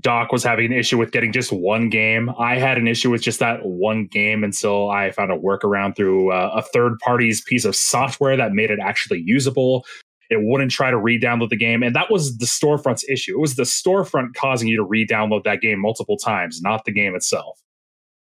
Doc 0.00 0.32
was 0.32 0.42
having 0.42 0.66
an 0.66 0.72
issue 0.72 0.98
with 0.98 1.12
getting 1.12 1.32
just 1.32 1.52
one 1.52 1.88
game. 1.88 2.30
I 2.38 2.56
had 2.56 2.76
an 2.76 2.88
issue 2.88 3.10
with 3.10 3.22
just 3.22 3.38
that 3.38 3.64
one 3.64 4.06
game 4.06 4.42
until 4.42 4.90
I 4.90 5.12
found 5.12 5.30
a 5.30 5.36
workaround 5.36 5.96
through 5.96 6.32
uh, 6.32 6.50
a 6.56 6.62
third 6.62 6.98
party's 6.98 7.40
piece 7.40 7.64
of 7.64 7.76
software 7.76 8.36
that 8.36 8.52
made 8.52 8.70
it 8.70 8.80
actually 8.82 9.22
usable. 9.24 9.86
It 10.28 10.38
wouldn't 10.42 10.72
try 10.72 10.90
to 10.90 10.98
re-download 10.98 11.50
the 11.50 11.56
game, 11.56 11.84
and 11.84 11.94
that 11.94 12.10
was 12.10 12.38
the 12.38 12.46
storefront's 12.46 13.04
issue. 13.08 13.36
It 13.36 13.40
was 13.40 13.54
the 13.54 13.62
storefront 13.62 14.34
causing 14.34 14.66
you 14.66 14.76
to 14.76 14.82
re-download 14.82 15.44
that 15.44 15.60
game 15.60 15.80
multiple 15.80 16.16
times, 16.16 16.60
not 16.60 16.84
the 16.84 16.90
game 16.92 17.14
itself. 17.14 17.60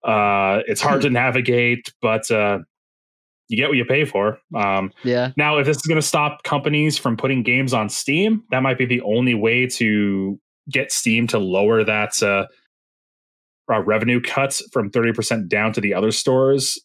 Uh, 0.02 0.60
it's 0.66 0.80
hard 0.80 1.02
to 1.02 1.10
navigate, 1.10 1.92
but 2.00 2.30
uh, 2.30 2.60
you 3.48 3.58
get 3.58 3.68
what 3.68 3.76
you 3.76 3.84
pay 3.84 4.06
for. 4.06 4.38
Um, 4.54 4.92
Yeah. 5.04 5.32
now, 5.36 5.58
if 5.58 5.66
this 5.66 5.76
is 5.76 5.82
going 5.82 6.00
to 6.00 6.06
stop 6.06 6.42
companies 6.42 6.96
from 6.96 7.18
putting 7.18 7.42
games 7.42 7.74
on 7.74 7.90
Steam, 7.90 8.44
that 8.50 8.62
might 8.62 8.78
be 8.78 8.86
the 8.86 9.02
only 9.02 9.34
way 9.34 9.66
to 9.66 10.40
get 10.70 10.92
Steam 10.92 11.26
to 11.28 11.38
lower 11.38 11.84
that 11.84 12.22
uh, 12.22 12.46
uh, 13.72 13.80
revenue 13.82 14.20
cuts 14.20 14.62
from 14.72 14.90
30% 14.90 15.48
down 15.48 15.72
to 15.72 15.80
the 15.80 15.94
other 15.94 16.10
stores. 16.10 16.78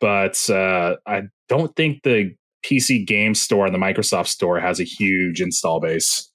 But 0.00 0.48
uh, 0.48 0.96
I 1.06 1.22
don't 1.48 1.74
think 1.76 2.02
the 2.02 2.34
PC 2.64 3.06
game 3.06 3.34
store 3.34 3.66
and 3.66 3.74
the 3.74 3.78
Microsoft 3.78 4.28
store 4.28 4.58
has 4.60 4.80
a 4.80 4.84
huge 4.84 5.40
install 5.40 5.80
base. 5.80 6.30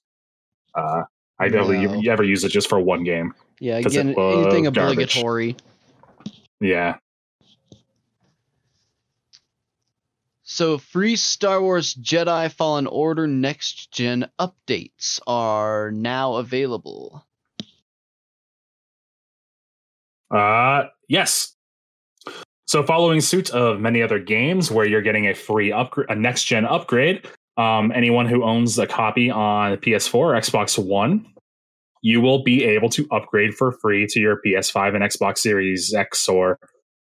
Uh, 0.74 1.02
I 1.38 1.48
never 1.48 1.72
No. 1.72 1.80
you, 1.94 2.00
you 2.02 2.10
ever 2.10 2.22
use 2.22 2.44
it 2.44 2.50
just 2.50 2.68
for 2.68 2.80
one 2.80 3.04
game. 3.04 3.32
Yeah. 3.60 3.78
Again, 3.78 4.14
anything 4.18 4.64
garbage. 4.64 5.16
obligatory. 5.16 5.56
Yeah. 6.60 6.96
So, 10.56 10.78
free 10.78 11.16
Star 11.16 11.60
Wars 11.60 11.94
Jedi 11.94 12.50
Fallen 12.50 12.86
Order 12.86 13.26
next 13.26 13.92
gen 13.92 14.30
updates 14.40 15.20
are 15.26 15.90
now 15.90 16.36
available. 16.36 17.26
Uh, 20.30 20.84
yes. 21.10 21.54
So, 22.66 22.82
following 22.82 23.20
suit 23.20 23.50
of 23.50 23.80
many 23.80 24.00
other 24.00 24.18
games 24.18 24.70
where 24.70 24.86
you're 24.86 25.02
getting 25.02 25.26
a 25.26 25.34
free 25.34 25.72
upgrade, 25.72 26.08
a 26.08 26.14
next 26.14 26.44
gen 26.44 26.64
upgrade, 26.64 27.28
um, 27.58 27.92
anyone 27.94 28.24
who 28.24 28.42
owns 28.42 28.78
a 28.78 28.86
copy 28.86 29.30
on 29.30 29.76
PS4 29.76 30.14
or 30.14 30.32
Xbox 30.32 30.82
One, 30.82 31.26
you 32.00 32.22
will 32.22 32.42
be 32.42 32.64
able 32.64 32.88
to 32.88 33.06
upgrade 33.10 33.52
for 33.52 33.72
free 33.72 34.06
to 34.06 34.20
your 34.20 34.40
PS5 34.40 34.94
and 34.94 35.04
Xbox 35.04 35.36
Series 35.36 35.92
X, 35.92 36.26
or 36.30 36.58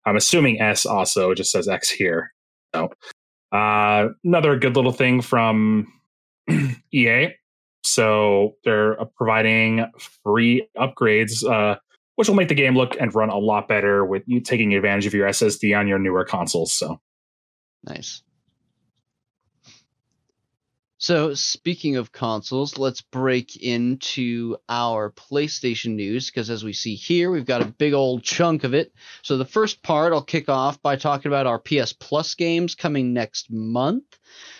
I'm 0.07 0.17
assuming 0.17 0.59
S 0.59 0.87
also. 0.87 1.33
It 1.33 1.35
just 1.35 1.53
says 1.53 1.69
X 1.69 1.91
here. 1.91 2.33
So, 2.75 2.89
uh, 3.53 4.09
another 4.25 4.59
good 4.59 4.77
little 4.77 4.93
thing 4.93 5.21
from 5.21 5.87
EA. 6.93 7.29
So, 7.85 8.57
they're 8.65 9.01
uh, 9.01 9.05
providing 9.17 9.87
free 10.23 10.69
upgrades. 10.77 11.49
Uh, 11.49 11.79
which 12.17 12.29
will 12.29 12.37
make 12.37 12.49
the 12.49 12.55
game 12.55 12.77
look 12.77 12.95
and 13.01 13.15
run 13.15 13.31
a 13.31 13.39
lot 13.39 13.67
better 13.69 14.05
with 14.05 14.23
you 14.27 14.39
taking 14.39 14.75
advantage 14.75 15.07
of 15.07 15.15
your 15.15 15.27
SSD 15.29 15.77
on 15.77 15.89
your 15.89 15.99
newer 15.99 16.25
consoles. 16.25 16.73
So, 16.73 17.01
Nice. 17.85 18.23
So, 21.03 21.35
speaking 21.35 21.97
of 21.97 22.13
consoles, 22.13 22.79
let's 22.79 23.01
break 23.01 23.57
into 23.57 24.57
our 24.69 25.11
PlayStation 25.11 25.97
news 25.97 26.27
because, 26.27 26.49
as 26.49 26.63
we 26.63 26.73
see 26.73 26.95
here, 26.95 27.29
we've 27.29 27.45
got 27.45 27.61
a 27.61 27.65
big 27.65 27.93
old 27.93 28.23
chunk 28.23 28.63
of 28.63 28.73
it. 28.73 28.95
So, 29.23 29.37
the 29.37 29.45
first 29.45 29.83
part, 29.83 30.13
I'll 30.13 30.23
kick 30.23 30.49
off 30.49 30.81
by 30.81 30.95
talking 30.95 31.29
about 31.29 31.49
our 31.49 31.59
PS 31.59 31.93
Plus 31.93 32.37
games 32.37 32.77
coming 32.77 33.13
next 33.13 33.51
month. 33.51 34.05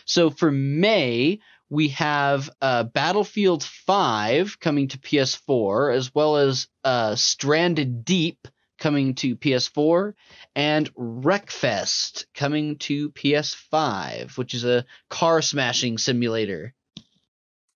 So, 0.05 0.31
for 0.31 0.51
May, 0.51 1.39
we 1.71 1.91
have 1.91 2.51
uh, 2.61 2.83
Battlefield 2.83 3.63
5 3.63 4.59
coming 4.59 4.89
to 4.89 4.99
PS4, 4.99 5.95
as 5.95 6.13
well 6.13 6.39
as 6.39 6.67
uh, 6.83 7.15
Stranded 7.15 8.05
Deep 8.05 8.49
coming 8.83 9.15
to 9.15 9.37
PS4 9.37 10.13
and 10.57 10.93
Wreckfest 10.97 12.25
coming 12.35 12.77
to 12.79 13.11
PS5, 13.11 14.37
which 14.37 14.55
is 14.55 14.65
a 14.65 14.85
car 15.09 15.41
smashing 15.41 15.99
simulator. 15.99 16.75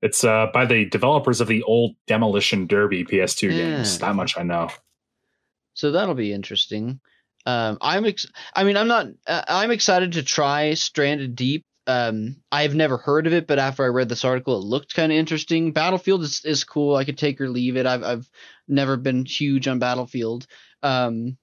it's 0.02 0.24
uh, 0.24 0.48
by 0.52 0.66
the 0.66 0.84
developers 0.86 1.40
of 1.40 1.46
the 1.46 1.62
old 1.62 1.94
Demolition 2.08 2.66
Derby 2.66 3.04
PS2 3.04 3.42
Yeah. 3.44 3.56
games. 3.76 3.98
That 4.00 4.16
much 4.16 4.36
I 4.36 4.42
know. 4.42 4.68
So 5.74 5.92
that'll 5.92 6.14
be 6.16 6.32
interesting. 6.32 6.98
Um, 7.46 7.78
I'm 7.80 8.04
ex- 8.04 8.26
I 8.54 8.64
mean, 8.64 8.76
I'm 8.76 8.88
not. 8.88 9.06
Uh, 9.26 9.42
I'm 9.46 9.70
excited 9.70 10.12
to 10.12 10.22
try 10.24 10.74
Stranded 10.74 11.36
Deep. 11.36 11.64
Um, 11.86 12.36
I've 12.50 12.74
never 12.74 12.96
heard 12.96 13.26
of 13.26 13.32
it, 13.32 13.46
but 13.46 13.58
after 13.58 13.84
I 13.84 13.88
read 13.88 14.08
this 14.08 14.24
article, 14.24 14.58
it 14.58 14.64
looked 14.64 14.94
kind 14.94 15.12
of 15.12 15.18
interesting. 15.18 15.72
Battlefield 15.72 16.22
is, 16.22 16.44
is 16.44 16.64
cool. 16.64 16.96
I 16.96 17.04
could 17.04 17.18
take 17.18 17.40
or 17.40 17.48
leave 17.48 17.76
it. 17.76 17.86
I've 17.86 18.02
I've 18.02 18.30
never 18.66 18.96
been 18.96 19.24
huge 19.24 19.68
on 19.68 19.78
Battlefield. 19.78 20.46
Um, 20.82 21.36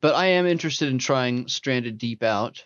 but 0.00 0.14
I 0.14 0.26
am 0.26 0.46
interested 0.46 0.88
in 0.88 0.98
trying 0.98 1.48
Stranded 1.48 1.98
Deep 1.98 2.22
out. 2.22 2.64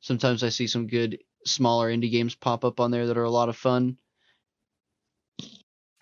Sometimes 0.00 0.42
I 0.42 0.48
see 0.48 0.66
some 0.66 0.86
good 0.86 1.18
smaller 1.44 1.90
indie 1.90 2.10
games 2.10 2.34
pop 2.34 2.64
up 2.64 2.80
on 2.80 2.90
there 2.90 3.06
that 3.06 3.18
are 3.18 3.24
a 3.24 3.30
lot 3.30 3.48
of 3.48 3.56
fun. 3.56 3.96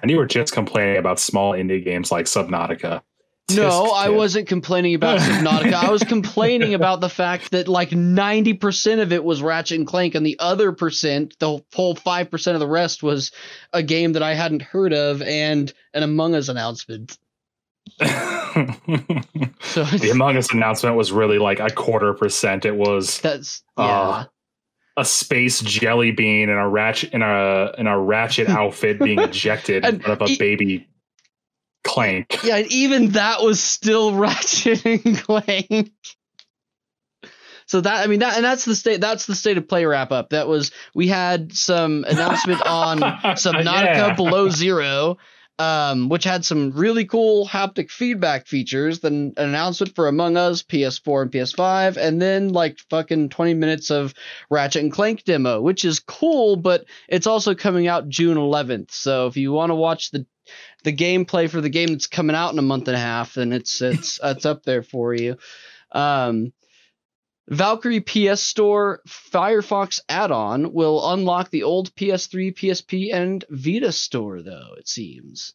And 0.03 0.11
you 0.11 0.17
were 0.17 0.27
just 0.27 0.55
complaining 0.55 0.97
about 0.97 1.19
small 1.19 1.53
indie 1.53 1.85
games 1.85 2.11
like 2.11 2.25
Subnautica. 2.25 3.03
No, 3.57 3.93
I 3.93 4.07
tip. 4.07 4.17
wasn't 4.17 4.49
complaining 4.49 4.95
about 4.95 5.19
Subnautica. 5.21 5.75
I 5.75 5.91
was 5.91 6.03
complaining 6.05 6.75
about 6.75 7.01
the 7.01 7.09
fact 7.09 7.51
that 7.53 7.69
like 7.69 7.91
90% 7.91 9.01
of 9.03 9.13
it 9.13 9.23
was 9.25 9.43
Ratchet 9.43 9.79
and 9.79 9.87
Clank, 9.87 10.15
and 10.15 10.25
the 10.27 10.37
other 10.39 10.73
percent, 10.73 11.37
the 11.39 11.61
whole 11.75 11.95
5% 11.95 12.55
of 12.55 12.61
the 12.61 12.67
rest, 12.69 13.03
was 13.03 13.33
a 13.73 13.83
game 13.83 14.13
that 14.15 14.23
I 14.23 14.35
hadn't 14.35 14.63
heard 14.63 14.93
of 14.93 15.23
and 15.23 15.73
an 15.95 16.03
Among 16.03 16.35
Us 16.35 16.49
announcement. 16.49 17.19
So 19.63 19.85
the 19.85 20.11
Among 20.13 20.37
Us 20.37 20.53
announcement 20.53 20.97
was 20.97 21.13
really 21.13 21.39
like 21.39 21.61
a 21.61 21.71
quarter 21.71 22.13
percent. 22.15 22.65
It 22.65 22.75
was 22.77 23.21
that's, 23.21 23.63
Uh, 23.77 24.25
a 24.97 25.05
space 25.05 25.61
jelly 25.61 26.11
bean 26.11 26.49
and 26.51 26.59
a 26.59 26.67
ratchet 26.67 27.13
in 27.15 27.23
a 27.23 27.73
in 27.79 27.87
a 27.87 27.99
ratchet 27.99 28.49
outfit 28.51 28.99
being 28.99 29.21
ejected 29.21 29.85
in 29.85 30.01
front 30.01 30.21
of 30.21 30.29
a 30.29 30.33
e- 30.33 30.37
baby 30.39 30.89
clank. 31.85 32.39
yeah, 32.45 32.63
even 32.69 33.11
that 33.11 33.43
was 33.43 33.63
still 33.63 34.15
Ratchet 34.17 34.85
and 34.85 35.19
Clank. 35.19 35.93
So 37.67 37.81
that 37.81 38.03
I 38.03 38.07
mean 38.09 38.19
that 38.19 38.35
and 38.35 38.45
that's 38.45 38.65
the 38.65 38.75
state 38.75 39.01
that's 39.01 39.27
the 39.27 39.35
state 39.37 39.57
of 39.57 39.69
play 39.69 39.85
wrap 39.85 40.11
up. 40.11 40.31
That 40.31 40.49
was 40.49 40.73
we 40.93 41.07
had 41.07 41.53
some 41.53 42.05
announcement 42.09 42.67
on 42.67 42.99
Subnautica 42.99 43.95
Yeah. 43.95 44.15
Below 44.17 44.49
Zero, 44.49 45.19
um, 45.61 46.09
which 46.09 46.25
had 46.25 46.45
some 46.45 46.73
really 46.73 47.05
cool 47.05 47.47
haptic 47.47 47.93
feedback 47.93 48.49
features. 48.49 48.99
Then 48.99 49.35
an 49.37 49.51
announcement 49.51 49.95
for 49.95 50.09
Among 50.09 50.37
Us, 50.37 50.65
PS4 50.65 51.23
and 51.23 51.31
PS5, 51.31 51.97
and 51.97 52.21
then 52.21 52.49
like 52.49 52.81
fucking 52.91 53.29
20 53.29 53.55
minutes 53.55 53.91
of 53.91 54.15
Ratchet 54.51 54.83
and 54.83 54.91
Clank 54.91 55.23
demo, 55.23 55.61
which 55.61 55.85
is 55.85 56.01
cool, 56.01 56.57
but 56.57 56.87
it's 57.09 57.29
also 57.29 57.55
coming 57.55 57.87
out 57.87 58.09
June 58.09 58.37
11th. 58.37 58.91
So 58.91 59.29
if 59.29 59.37
you 59.37 59.53
want 59.53 59.71
to 59.71 59.77
watch 59.77 60.11
the 60.11 60.27
the 60.83 60.93
gameplay 60.93 61.49
for 61.51 61.61
the 61.61 61.69
game 61.69 61.89
that's 61.89 62.07
coming 62.07 62.37
out 62.37 62.53
in 62.53 62.59
a 62.59 62.63
month 62.63 62.89
and 62.89 62.97
a 62.97 63.01
half, 63.01 63.35
then 63.35 63.53
it's 63.53 63.81
it's 63.81 64.19
it's 64.25 64.47
up 64.47 64.65
there 64.65 64.83
for 64.83 65.15
you. 65.15 65.37
Um, 65.93 66.53
Valkyrie 67.49 68.01
PS 68.01 68.41
Store 68.41 69.01
Firefox 69.09 70.01
add-on 70.09 70.73
will 70.73 71.13
unlock 71.13 71.51
the 71.51 71.65
old 71.65 71.93
PS3, 71.97 72.55
PSP, 72.55 73.13
and 73.13 73.45
Vita 73.51 73.91
store, 73.91 74.41
though 74.41 74.75
it 74.79 74.87
seems. 74.87 75.55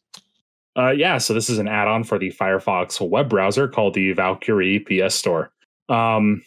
Uh, 0.76 0.90
yeah, 0.90 1.16
so 1.16 1.32
this 1.32 1.48
is 1.48 1.58
an 1.58 1.68
add-on 1.68 2.04
for 2.04 2.18
the 2.18 2.30
Firefox 2.30 3.00
web 3.00 3.30
browser 3.30 3.66
called 3.66 3.94
the 3.94 4.12
Valkyrie 4.12 4.80
PS 4.80 5.14
Store. 5.14 5.50
Um, 5.88 6.42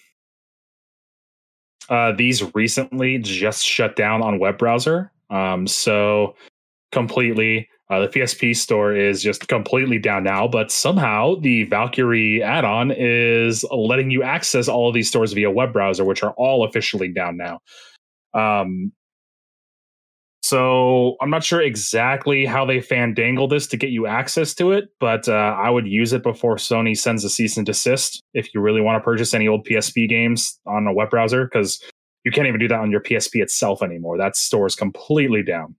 uh, 1.90 2.12
these 2.12 2.54
recently 2.54 3.18
just 3.18 3.66
shut 3.66 3.96
down 3.96 4.22
on 4.22 4.38
web 4.38 4.60
browser, 4.60 5.12
um, 5.32 5.66
so 5.66 6.36
completely. 6.92 7.68
Uh, 7.90 8.02
the 8.02 8.08
PSP 8.08 8.56
store 8.56 8.96
is 8.96 9.24
just 9.24 9.48
completely 9.48 9.98
down 9.98 10.24
now, 10.24 10.48
but 10.48 10.72
somehow 10.72 11.36
the 11.36 11.64
Valkyrie 11.64 12.44
add-on 12.44 12.92
is 12.96 13.66
letting 13.72 14.12
you 14.12 14.22
access 14.22 14.68
all 14.68 14.88
of 14.88 14.94
these 14.94 15.08
stores 15.08 15.34
via 15.34 15.50
web 15.50 15.74
browser, 15.74 16.06
which 16.06 16.22
are 16.22 16.34
all 16.38 16.64
officially 16.64 17.08
down 17.08 17.36
now. 17.36 17.60
Um, 18.36 18.92
so 20.44 21.16
I'm 21.22 21.30
not 21.30 21.44
sure 21.44 21.62
exactly 21.62 22.46
how 22.46 22.66
they 22.66 22.78
fandangle 22.78 23.50
this 23.50 23.68
to 23.68 23.78
get 23.78 23.90
you 23.90 24.08
access 24.08 24.54
to 24.56 24.72
it, 24.72 24.90
but 25.00 25.28
uh, 25.28 25.32
I 25.32 25.70
would 25.70 25.88
use 25.88 26.14
it 26.14 26.24
before 26.24 26.56
Sony 26.56 26.98
sends 26.98 27.24
a 27.24 27.30
cease 27.30 27.58
and 27.58 27.66
desist 27.66 28.22
if 28.34 28.54
you 28.54 28.62
really 28.62 28.82
want 28.82 28.98
to 28.98 29.04
purchase 29.04 29.34
any 29.34 29.48
old 29.48 29.68
PSP 29.68 30.08
games 30.08 30.60
on 30.66 30.88
a 30.88 30.94
web 30.94 31.10
browser, 31.10 31.46
because 31.46 31.82
you 32.24 32.32
can't 32.32 32.48
even 32.48 32.60
do 32.60 32.68
that 32.68 32.80
on 32.80 32.92
your 32.92 33.02
PSP 33.02 33.42
itself 33.42 33.82
anymore. 33.82 34.18
That 34.18 34.36
store 34.36 34.66
is 34.66 34.76
completely 34.76 35.44
down. 35.44 35.76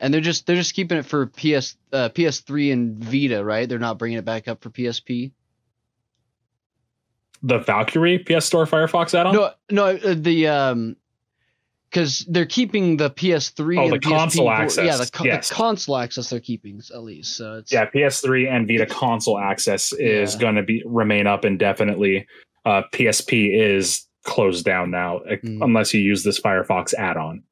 And 0.00 0.12
they're 0.12 0.20
just 0.20 0.46
they're 0.46 0.56
just 0.56 0.74
keeping 0.74 0.98
it 0.98 1.06
for 1.06 1.26
PS 1.26 1.76
uh, 1.92 2.10
PS3 2.10 2.72
and 2.72 2.98
Vita, 3.02 3.42
right? 3.42 3.68
They're 3.68 3.78
not 3.78 3.98
bringing 3.98 4.18
it 4.18 4.24
back 4.24 4.46
up 4.48 4.62
for 4.62 4.70
PSP. 4.70 5.32
the 7.42 7.58
Valkyrie 7.58 8.18
PS 8.18 8.44
Store 8.46 8.66
Firefox 8.66 9.14
add-on. 9.18 9.34
No, 9.34 9.50
no, 9.70 9.86
uh, 9.86 10.14
the 10.16 10.48
um, 10.48 10.96
because 11.90 12.26
they're 12.28 12.44
keeping 12.46 12.96
the 12.96 13.10
PS3 13.10 13.78
Oh, 13.78 13.84
and 13.84 13.92
the 13.92 13.98
console 14.00 14.50
access, 14.50 14.84
Yeah, 14.84 14.96
the, 14.96 15.10
co- 15.10 15.24
yes. 15.24 15.48
the 15.48 15.54
console 15.54 15.96
access 15.96 16.28
they're 16.30 16.40
keeping 16.40 16.80
at 16.92 17.02
least. 17.02 17.36
So 17.36 17.54
it's 17.58 17.72
yeah, 17.72 17.86
PS3 17.88 18.50
and 18.50 18.66
Vita 18.66 18.86
console 18.86 19.38
access 19.38 19.92
is 19.92 20.34
Yeah. 20.34 20.40
going 20.40 20.54
to 20.56 20.62
be 20.62 20.82
remain 20.84 21.26
up 21.26 21.44
indefinitely. 21.44 22.26
Uh, 22.64 22.82
PSP 22.92 23.54
is 23.54 24.06
closed 24.24 24.64
down 24.64 24.90
now 24.90 25.20
Hmm. 25.42 25.62
unless 25.62 25.94
you 25.94 26.00
use 26.00 26.24
this 26.24 26.40
Firefox 26.40 26.92
add-on. 26.94 27.44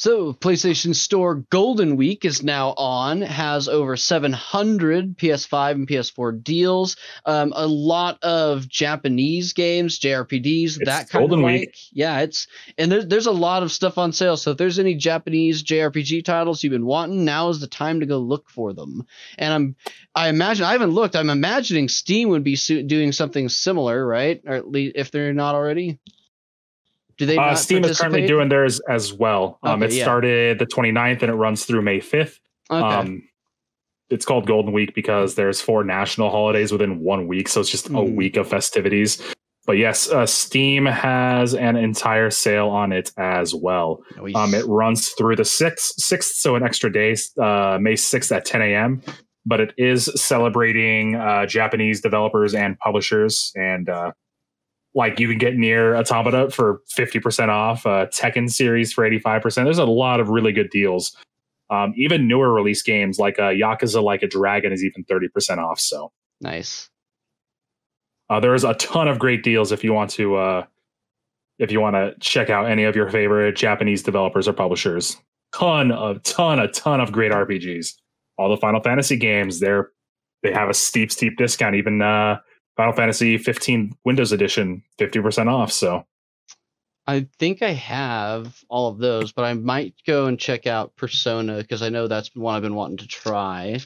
So, 0.00 0.32
PlayStation 0.32 0.94
Store 0.94 1.44
Golden 1.50 1.96
Week 1.96 2.24
is 2.24 2.42
now 2.42 2.72
on, 2.78 3.20
has 3.20 3.68
over 3.68 3.98
700 3.98 5.18
PS5 5.18 5.72
and 5.72 5.86
PS4 5.86 6.42
deals, 6.42 6.96
um, 7.26 7.52
a 7.54 7.66
lot 7.66 8.18
of 8.22 8.66
Japanese 8.66 9.52
games, 9.52 10.00
JRPGs, 10.00 10.86
that 10.86 11.10
kind 11.10 11.28
Golden 11.28 11.40
of 11.40 11.44
Week. 11.44 11.68
like. 11.68 11.76
Yeah, 11.92 12.20
it's 12.20 12.46
and 12.78 12.90
there's 12.90 13.08
there's 13.08 13.26
a 13.26 13.30
lot 13.30 13.62
of 13.62 13.70
stuff 13.70 13.98
on 13.98 14.14
sale. 14.14 14.38
So 14.38 14.52
if 14.52 14.56
there's 14.56 14.78
any 14.78 14.94
Japanese 14.94 15.62
JRPG 15.62 16.24
titles 16.24 16.64
you've 16.64 16.70
been 16.70 16.86
wanting, 16.86 17.26
now 17.26 17.50
is 17.50 17.60
the 17.60 17.66
time 17.66 18.00
to 18.00 18.06
go 18.06 18.20
look 18.20 18.48
for 18.48 18.72
them. 18.72 19.06
And 19.36 19.52
I'm 19.52 19.76
I 20.14 20.30
imagine 20.30 20.64
I 20.64 20.72
haven't 20.72 20.92
looked. 20.92 21.14
I'm 21.14 21.28
imagining 21.28 21.90
Steam 21.90 22.30
would 22.30 22.42
be 22.42 22.56
su- 22.56 22.84
doing 22.84 23.12
something 23.12 23.50
similar, 23.50 24.06
right? 24.06 24.40
Or 24.46 24.54
at 24.54 24.66
least 24.66 24.96
if 24.96 25.10
they're 25.10 25.34
not 25.34 25.54
already. 25.54 25.98
Do 27.20 27.26
they? 27.26 27.36
Uh, 27.36 27.54
Steam 27.54 27.84
is 27.84 27.98
currently 28.00 28.26
doing 28.26 28.48
theirs 28.48 28.80
as 28.88 29.12
well. 29.12 29.58
Um, 29.62 29.82
Okay, 29.82 29.92
it 29.92 29.98
yeah. 29.98 30.04
started 30.04 30.58
the 30.58 30.64
29th 30.64 31.20
and 31.20 31.30
it 31.30 31.34
runs 31.34 31.66
through 31.66 31.82
May 31.82 31.98
5th. 32.00 32.38
Okay. 32.70 32.80
Um, 32.82 33.22
it's 34.08 34.24
called 34.24 34.46
Golden 34.46 34.72
Week 34.72 34.94
because 34.94 35.34
there's 35.34 35.60
four 35.60 35.84
national 35.84 36.30
holidays 36.30 36.72
within 36.72 37.00
one 37.00 37.26
week, 37.28 37.48
so 37.48 37.60
it's 37.60 37.68
just 37.68 37.88
a 37.88 37.90
Mhm. 37.90 38.14
week 38.16 38.38
of 38.38 38.48
festivities. 38.48 39.20
But 39.66 39.76
yes, 39.76 40.10
uh, 40.10 40.24
Steam 40.24 40.86
has 40.86 41.52
an 41.54 41.76
entire 41.76 42.30
sale 42.30 42.68
on 42.70 42.90
it 42.90 43.12
as 43.18 43.54
well. 43.54 44.02
Nice. 44.16 44.34
Um, 44.34 44.54
it 44.54 44.64
runs 44.66 45.10
through 45.10 45.36
the 45.36 45.44
sixth, 45.44 46.00
sixth, 46.00 46.36
so 46.36 46.56
an 46.56 46.62
extra 46.62 46.90
day, 46.90 47.14
uh, 47.38 47.76
May 47.82 47.96
sixth 47.96 48.32
at 48.32 48.46
10 48.46 48.62
a.m. 48.62 49.02
But 49.44 49.60
it 49.60 49.74
is 49.76 50.06
celebrating 50.16 51.16
uh, 51.16 51.44
Japanese 51.44 52.00
developers 52.00 52.54
and 52.54 52.78
publishers, 52.78 53.52
and 53.56 53.90
uh, 53.90 54.12
like 54.94 55.20
you 55.20 55.28
can 55.28 55.38
get 55.38 55.56
Nier 55.56 55.96
Automata 55.96 56.50
for 56.50 56.80
50% 56.96 57.48
off, 57.48 57.86
uh, 57.86 58.06
Tekken 58.06 58.50
series 58.50 58.92
for 58.92 59.08
85%. 59.08 59.64
There's 59.64 59.78
a 59.78 59.84
lot 59.84 60.20
of 60.20 60.28
really 60.28 60.52
good 60.52 60.70
deals. 60.70 61.16
Um, 61.70 61.94
even 61.96 62.26
newer 62.26 62.52
release 62.52 62.82
games 62.82 63.18
like 63.18 63.38
uh, 63.38 63.50
Yakuza 63.50 64.02
Like 64.02 64.24
a 64.24 64.26
Dragon 64.26 64.72
is 64.72 64.84
even 64.84 65.04
30% 65.04 65.58
off. 65.58 65.78
So 65.78 66.10
nice. 66.40 66.90
uh, 68.28 68.40
there's 68.40 68.64
a 68.64 68.74
ton 68.74 69.06
of 69.06 69.20
great 69.20 69.44
deals 69.44 69.70
if 69.70 69.84
you 69.84 69.92
want 69.92 70.10
to 70.12 70.34
uh, 70.34 70.64
if 71.60 71.70
you 71.70 71.80
want 71.80 71.94
to 71.94 72.14
check 72.18 72.50
out 72.50 72.68
any 72.68 72.84
of 72.84 72.96
your 72.96 73.08
favorite 73.08 73.54
Japanese 73.54 74.02
developers 74.02 74.48
or 74.48 74.52
publishers. 74.52 75.16
Ton 75.52 75.92
of 75.92 76.22
ton 76.24 76.58
a 76.58 76.66
ton 76.68 77.00
of 77.00 77.12
great 77.12 77.30
RPGs. 77.30 77.94
All 78.36 78.48
the 78.48 78.56
Final 78.56 78.80
Fantasy 78.80 79.16
games, 79.16 79.60
they're 79.60 79.90
they 80.42 80.52
have 80.52 80.68
a 80.68 80.74
steep 80.74 81.12
steep 81.12 81.36
discount. 81.36 81.76
Even 81.76 82.02
uh, 82.02 82.38
Final 82.76 82.92
Fantasy 82.94 83.36
15 83.38 83.94
Windows 84.04 84.32
Edition, 84.32 84.82
50% 84.98 85.48
off. 85.48 85.70
So 85.72 86.04
I 87.06 87.26
think 87.38 87.62
I 87.62 87.70
have 87.72 88.62
all 88.68 88.88
of 88.88 88.98
those, 88.98 89.32
but 89.32 89.44
I 89.44 89.54
might 89.54 89.94
go 90.06 90.26
and 90.26 90.38
check 90.38 90.66
out 90.66 90.94
Persona 90.96 91.58
because 91.58 91.82
I 91.82 91.88
know 91.88 92.06
that's 92.06 92.34
one 92.34 92.54
I've 92.54 92.62
been 92.62 92.74
wanting 92.74 92.98
to 92.98 93.08
try. 93.08 93.78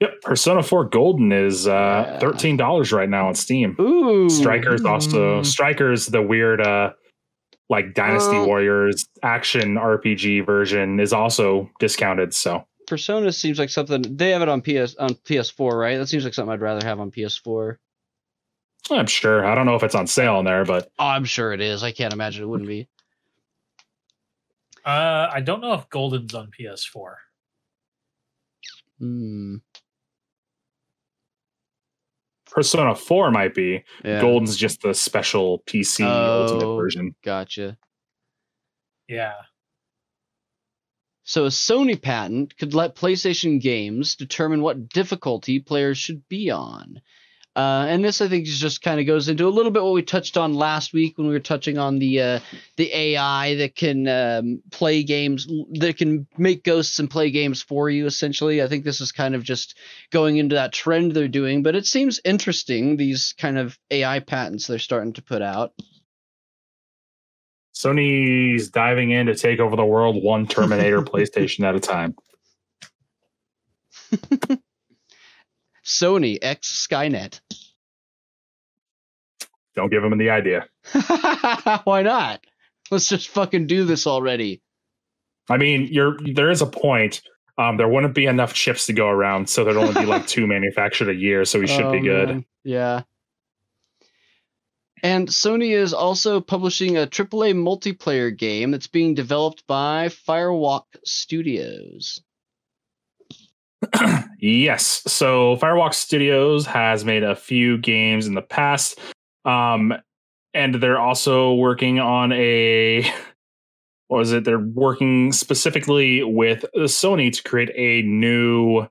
Yep, 0.00 0.20
Persona 0.22 0.62
4 0.62 0.84
Golden 0.86 1.32
is 1.32 1.66
uh, 1.66 1.70
Yeah. 2.06 2.18
thirteen 2.18 2.56
dollars 2.56 2.92
right 2.92 3.08
now 3.08 3.28
on 3.28 3.34
Steam. 3.34 3.76
Ooh, 3.80 4.28
Strikers 4.28 4.84
also. 4.84 5.42
Strikers 5.42 6.06
the 6.06 6.20
weird 6.22 6.60
uh 6.60 6.92
like 7.70 7.94
Dynasty 7.94 8.36
Oh. 8.36 8.46
Warriors 8.46 9.06
action 9.22 9.74
RPG 9.76 10.44
version 10.46 11.00
is 11.00 11.12
also 11.12 11.70
discounted. 11.80 12.34
So 12.34 12.66
Persona 12.86 13.32
seems 13.32 13.58
like 13.58 13.70
something 13.70 14.02
they 14.16 14.30
have 14.30 14.42
it 14.42 14.48
on 14.48 14.60
PS 14.60 14.94
on 14.96 15.14
PS4, 15.24 15.72
right? 15.72 15.96
That 15.96 16.06
seems 16.08 16.24
like 16.24 16.34
something 16.34 16.52
I'd 16.52 16.60
rather 16.60 16.86
have 16.86 17.00
on 17.00 17.10
PS4. 17.10 17.76
I'm 18.90 19.06
sure. 19.06 19.44
I 19.44 19.54
don't 19.54 19.66
know 19.66 19.74
if 19.74 19.82
it's 19.82 19.94
on 19.94 20.06
sale 20.06 20.38
in 20.38 20.44
there, 20.44 20.64
but 20.64 20.90
Oh, 20.98 21.06
I'm 21.06 21.24
sure 21.24 21.52
it 21.52 21.60
is. 21.60 21.82
I 21.82 21.92
can't 21.92 22.12
imagine 22.12 22.44
it 22.44 22.46
wouldn't 22.46 22.68
be. 22.68 22.88
Uh, 24.84 25.28
I 25.32 25.40
don't 25.40 25.60
know 25.60 25.72
if 25.74 25.88
Golden's 25.88 26.34
on 26.34 26.50
PS4. 26.56 27.14
Hmm. 29.00 29.56
Persona 32.50 32.94
4 32.94 33.30
might 33.32 33.54
be. 33.54 33.82
Yeah. 34.04 34.20
Golden's 34.20 34.56
just 34.56 34.80
the 34.82 34.94
special 34.94 35.62
PC 35.66 36.04
ultimate 36.06 36.64
Oh. 36.64 36.76
version. 36.76 37.14
Gotcha. 37.22 37.76
Yeah. 39.08 39.34
So 41.24 41.44
a 41.44 41.48
Sony 41.48 42.00
patent 42.00 42.56
could 42.56 42.72
let 42.72 42.94
PlayStation 42.94 43.60
games 43.60 44.14
determine 44.14 44.62
what 44.62 44.88
difficulty 44.88 45.58
players 45.58 45.98
should 45.98 46.26
be 46.28 46.50
on. 46.50 47.00
Uh, 47.56 47.86
and 47.88 48.04
this, 48.04 48.20
I 48.20 48.28
think, 48.28 48.46
is 48.46 48.58
just 48.58 48.82
kind 48.82 49.00
of 49.00 49.06
goes 49.06 49.30
into 49.30 49.46
a 49.46 49.48
little 49.48 49.72
bit 49.72 49.82
what 49.82 49.94
we 49.94 50.02
touched 50.02 50.36
on 50.36 50.52
last 50.52 50.92
week 50.92 51.16
when 51.16 51.26
we 51.26 51.32
were 51.32 51.40
touching 51.40 51.78
on 51.78 51.98
the 51.98 52.20
uh, 52.20 52.40
the 52.76 52.94
AI 52.94 53.54
that 53.54 53.74
can 53.74 54.06
um, 54.06 54.62
play 54.70 55.02
games, 55.02 55.48
that 55.70 55.96
can 55.96 56.26
make 56.36 56.64
ghosts 56.64 56.98
and 56.98 57.08
play 57.08 57.30
games 57.30 57.62
for 57.62 57.88
you. 57.88 58.04
Essentially, 58.04 58.62
I 58.62 58.68
think 58.68 58.84
this 58.84 59.00
is 59.00 59.10
kind 59.10 59.34
of 59.34 59.42
just 59.42 59.78
going 60.10 60.36
into 60.36 60.56
that 60.56 60.74
trend 60.74 61.12
they're 61.12 61.28
doing. 61.28 61.62
But 61.62 61.74
it 61.74 61.86
seems 61.86 62.20
interesting 62.26 62.98
these 62.98 63.34
kind 63.38 63.56
of 63.56 63.78
AI 63.90 64.20
patents 64.20 64.66
they're 64.66 64.78
starting 64.78 65.14
to 65.14 65.22
put 65.22 65.40
out. 65.40 65.72
Sony's 67.74 68.68
diving 68.68 69.12
in 69.12 69.26
to 69.26 69.34
take 69.34 69.60
over 69.60 69.76
the 69.76 69.84
world 69.84 70.22
one 70.22 70.46
Terminator 70.46 71.00
PlayStation 71.02 71.64
at 71.64 71.74
a 71.74 71.80
time. 71.80 72.16
Sony 75.86 76.36
X 76.42 76.86
Skynet. 76.90 77.40
Don't 79.74 79.90
give 79.90 80.02
them 80.02 80.16
the 80.18 80.30
idea. 80.30 80.66
Why 81.84 82.02
not? 82.02 82.44
Let's 82.90 83.08
just 83.08 83.28
fucking 83.28 83.66
do 83.66 83.84
this 83.84 84.06
already. 84.06 84.62
I 85.48 85.58
mean, 85.58 85.88
you're 85.90 86.16
there 86.18 86.50
is 86.50 86.62
a 86.62 86.66
point. 86.66 87.22
Um, 87.58 87.76
there 87.76 87.88
wouldn't 87.88 88.14
be 88.14 88.26
enough 88.26 88.52
chips 88.52 88.86
to 88.86 88.92
go 88.92 89.06
around, 89.08 89.48
so 89.48 89.64
there'd 89.64 89.76
only 89.76 89.94
be 89.94 90.06
like 90.06 90.26
two 90.28 90.46
manufactured 90.46 91.08
a 91.08 91.14
year, 91.14 91.44
so 91.44 91.58
we 91.60 91.66
should 91.66 91.90
be 91.92 91.98
Oh, 91.98 92.02
good. 92.02 92.28
man. 92.28 92.44
Yeah. 92.64 93.02
And 95.02 95.28
Sony 95.28 95.70
is 95.76 95.92
also 95.94 96.40
publishing 96.40 96.96
a 96.96 97.06
AAA 97.06 97.54
multiplayer 97.54 98.36
game 98.36 98.70
that's 98.72 98.86
being 98.88 99.14
developed 99.14 99.66
by 99.66 100.08
Firewalk 100.08 100.84
Studios. 101.04 102.20
yes. 104.38 105.02
So 105.06 105.56
Firewalk 105.56 105.94
Studios 105.94 106.66
has 106.66 107.04
made 107.04 107.22
a 107.22 107.36
few 107.36 107.78
games 107.78 108.26
in 108.26 108.34
the 108.34 108.42
past. 108.42 108.98
Um, 109.44 109.94
and 110.54 110.76
they're 110.76 110.98
also 110.98 111.54
working 111.54 112.00
on 112.00 112.32
a 112.32 113.02
what 114.08 114.18
was 114.18 114.32
it? 114.32 114.44
They're 114.44 114.58
working 114.58 115.32
specifically 115.32 116.22
with 116.22 116.64
Sony 116.76 117.32
to 117.32 117.42
create 117.42 117.70
a 117.74 118.06
new 118.06 118.86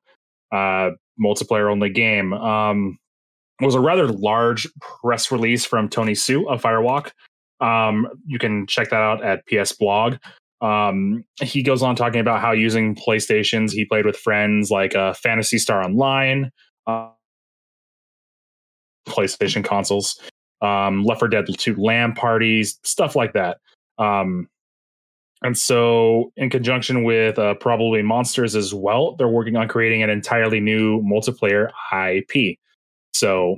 uh 0.52 0.91
multiplayer 1.19 1.71
only 1.71 1.89
game. 1.89 2.34
Um 2.34 3.00
it 3.62 3.65
was 3.65 3.76
a 3.76 3.80
rather 3.80 4.08
large 4.08 4.67
press 4.82 5.32
release 5.32 5.65
from 5.65 5.89
Tony 5.89 6.13
Hsu 6.13 6.48
of 6.50 6.62
Firewalk. 6.62 7.12
Um, 7.62 8.08
you 8.26 8.38
can 8.38 8.67
check 8.67 8.89
that 8.89 9.02
out 9.02 9.24
at 9.24 9.45
PS 9.48 9.71
Blog. 9.71 10.15
Um, 10.62 11.26
he 11.41 11.62
goes 11.62 11.84
on 11.84 11.96
talking 11.96 12.22
about 12.22 12.41
how 12.41 12.52
using 12.52 12.96
PlayStations, 12.96 13.72
he 13.72 13.86
played 13.86 14.06
with 14.06 14.18
friends 14.18 14.72
like 14.72 14.96
uh, 14.96 15.13
Phantasy 15.13 15.58
Star 15.58 15.84
Online, 15.84 16.51
uh, 16.88 17.10
PlayStation 19.08 19.64
consoles, 19.64 20.20
um, 20.62 21.03
Left 21.03 21.20
4 21.20 21.28
Dead 21.28 21.45
2 21.58 21.76
LAN 21.76 22.14
parties, 22.14 22.80
stuff 22.84 23.16
like 23.16 23.34
that. 23.34 23.58
Um, 23.97 24.49
and 25.43 25.58
so, 25.58 26.32
in 26.38 26.49
conjunction 26.49 27.03
with 27.03 27.38
uh, 27.38 27.56
ProbablyMonsters 27.62 28.56
as 28.56 28.74
well, 28.74 29.16
they're 29.16 29.28
working 29.28 29.58
on 29.58 29.68
creating 29.68 30.01
an 30.01 30.10
entirely 30.10 30.60
new 30.60 31.01
multiplayer 31.01 31.70
IP. 31.93 32.58
So, 33.14 33.58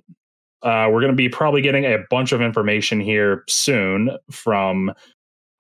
uh, 0.64 0.89
we're 0.91 1.02
going 1.02 1.12
to 1.12 1.16
be 1.16 1.30
probably 1.30 1.62
getting 1.62 1.86
a 1.86 2.00
bunch 2.10 2.32
of 2.32 2.41
information 2.41 3.00
here 3.00 3.43
soon 3.48 4.10
from 4.32 4.91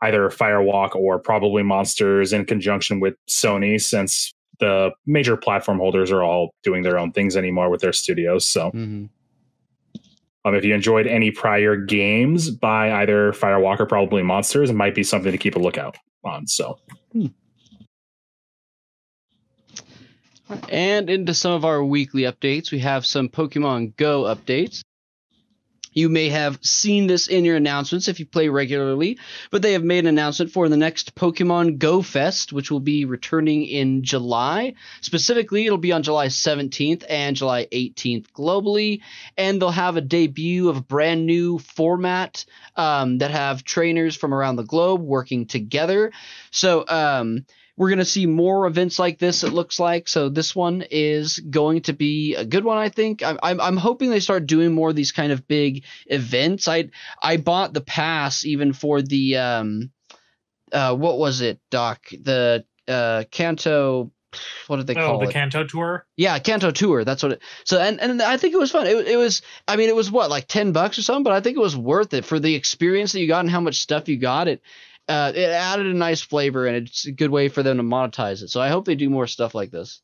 either 0.01 0.29
Firewalk 0.29 0.95
or 0.95 1.21
ProbablyMonsters 1.21 2.33
in 2.33 2.45
conjunction 2.45 2.99
with 2.99 3.15
Sony, 3.29 3.81
since 3.81 4.33
the 4.59 4.91
major 5.05 5.37
platform 5.37 5.79
holders 5.79 6.11
are 6.11 6.23
all 6.23 6.51
doing 6.63 6.83
their 6.83 6.97
own 6.97 7.11
things 7.11 7.35
anymore 7.37 7.69
with 7.69 7.81
their 7.81 7.93
studios. 7.93 8.45
So, 8.45 8.71
Mm-hmm. 8.71 9.05
um, 10.45 10.55
if 10.55 10.63
you 10.63 10.73
enjoyed 10.73 11.07
any 11.07 11.31
prior 11.31 11.75
games 11.75 12.49
by 12.49 12.91
either 13.01 13.33
Firewalk 13.33 13.79
or 13.79 13.85
ProbablyMonsters, 13.87 14.69
it 14.69 14.73
might 14.73 14.95
be 14.95 15.03
something 15.03 15.31
to 15.31 15.37
keep 15.37 15.55
a 15.55 15.59
lookout 15.59 15.97
on. 16.23 16.47
So, 16.47 16.79
And 20.69 21.09
into 21.09 21.33
some 21.33 21.51
of 21.51 21.65
our 21.65 21.83
weekly 21.83 22.21
updates, 22.21 22.71
we 22.71 22.79
have 22.79 23.05
some 23.05 23.27
Pokemon 23.27 23.95
Go 23.97 24.23
updates. 24.23 24.81
You 25.97 26.09
may 26.09 26.29
have 26.29 26.59
seen 26.61 27.07
this 27.07 27.25
in 27.25 27.43
your 27.43 27.55
announcements 27.55 28.07
if 28.07 28.19
you 28.19 28.27
play 28.27 28.49
regularly, 28.49 29.17
but 29.49 29.63
they 29.63 29.73
have 29.73 29.83
made 29.83 30.03
an 30.05 30.09
announcement 30.09 30.51
for 30.51 30.69
the 30.69 30.77
next 30.77 31.15
Pokemon 31.15 31.79
Go 31.79 32.03
Fest, 32.03 32.53
which 32.53 32.69
will 32.69 32.79
be 32.79 33.05
returning 33.05 33.65
in 33.65 34.03
July. 34.03 34.75
Specifically, 35.01 35.65
it'll 35.65 35.79
be 35.79 35.91
on 35.91 36.03
July 36.03 36.27
17th 36.27 37.03
and 37.09 37.35
July 37.35 37.65
18th 37.71 38.27
globally, 38.27 39.01
and 39.39 39.59
they'll 39.59 39.71
have 39.71 39.97
a 39.97 40.01
debut 40.01 40.69
of 40.69 40.77
a 40.77 40.81
brand 40.81 41.25
new 41.25 41.57
format 41.57 42.45
um, 42.75 43.17
that 43.17 43.31
have 43.31 43.63
trainers 43.63 44.15
from 44.15 44.35
around 44.35 44.57
the 44.57 44.63
globe 44.63 45.01
working 45.01 45.47
together. 45.47 46.11
So, 46.51 46.85
um, 46.87 47.43
we're 47.77 47.89
going 47.89 47.99
to 47.99 48.05
see 48.05 48.25
more 48.25 48.65
events 48.65 48.99
like 48.99 49.19
this 49.19 49.43
it 49.43 49.53
looks 49.53 49.79
like 49.79 50.07
so 50.07 50.27
this 50.29 50.55
one 50.55 50.83
is 50.89 51.39
going 51.39 51.81
to 51.81 51.93
be 51.93 52.35
a 52.35 52.43
good 52.43 52.65
one 52.65 52.77
i 52.77 52.89
think 52.89 53.23
i'm, 53.23 53.39
I'm, 53.41 53.61
I'm 53.61 53.77
hoping 53.77 54.09
they 54.09 54.19
start 54.19 54.47
doing 54.47 54.73
more 54.73 54.89
of 54.89 54.95
these 54.95 55.11
kind 55.11 55.31
of 55.31 55.47
big 55.47 55.85
events 56.07 56.67
i 56.67 56.89
i 57.21 57.37
bought 57.37 57.73
the 57.73 57.81
pass 57.81 58.45
even 58.45 58.73
for 58.73 59.01
the 59.01 59.37
um 59.37 59.91
uh 60.71 60.95
what 60.95 61.17
was 61.17 61.41
it 61.41 61.59
doc 61.69 62.07
the 62.09 62.65
uh 62.87 63.23
kanto 63.31 64.11
what 64.67 64.77
did 64.77 64.87
they 64.87 64.93
call 64.93 65.03
it? 65.03 65.05
oh, 65.05 65.09
call 65.09 65.19
the 65.19 65.29
it 65.29 65.33
Kanto 65.33 65.63
tour. 65.63 66.05
yeah, 66.17 66.37
Kanto 66.39 66.71
Tour. 66.71 67.05
That's 67.05 67.23
what 67.23 67.31
it. 67.33 67.41
So 67.63 67.79
and 67.79 67.99
and 67.99 68.21
I 68.21 68.37
think 68.37 68.53
it 68.53 68.57
was 68.57 68.71
fun. 68.71 68.85
It, 68.85 69.07
it 69.07 69.15
was. 69.15 69.41
I 69.67 69.77
mean, 69.77 69.89
it 69.89 69.95
was 69.95 70.11
what 70.11 70.29
like 70.29 70.47
ten 70.47 70.73
bucks 70.73 70.99
or 70.99 71.01
something, 71.01 71.23
but 71.23 71.33
I 71.33 71.39
think 71.39 71.57
it 71.57 71.61
was 71.61 71.77
worth 71.77 72.13
it 72.13 72.25
for 72.25 72.39
the 72.39 72.53
experience 72.53 73.13
that 73.13 73.21
you 73.21 73.27
got 73.27 73.39
and 73.39 73.49
how 73.49 73.61
much 73.61 73.79
stuff 73.79 74.09
you 74.09 74.17
got. 74.17 74.47
It 74.47 74.61
uh, 75.07 75.31
it 75.33 75.49
added 75.49 75.85
a 75.87 75.93
nice 75.93 76.21
flavor 76.21 76.67
and 76.67 76.87
it's 76.87 77.05
a 77.05 77.11
good 77.11 77.31
way 77.31 77.49
for 77.49 77.63
them 77.63 77.77
to 77.77 77.83
monetize 77.83 78.41
it. 78.41 78.49
So 78.49 78.61
I 78.61 78.69
hope 78.69 78.85
they 78.85 78.95
do 78.95 79.09
more 79.09 79.27
stuff 79.27 79.55
like 79.55 79.71
this. 79.71 80.01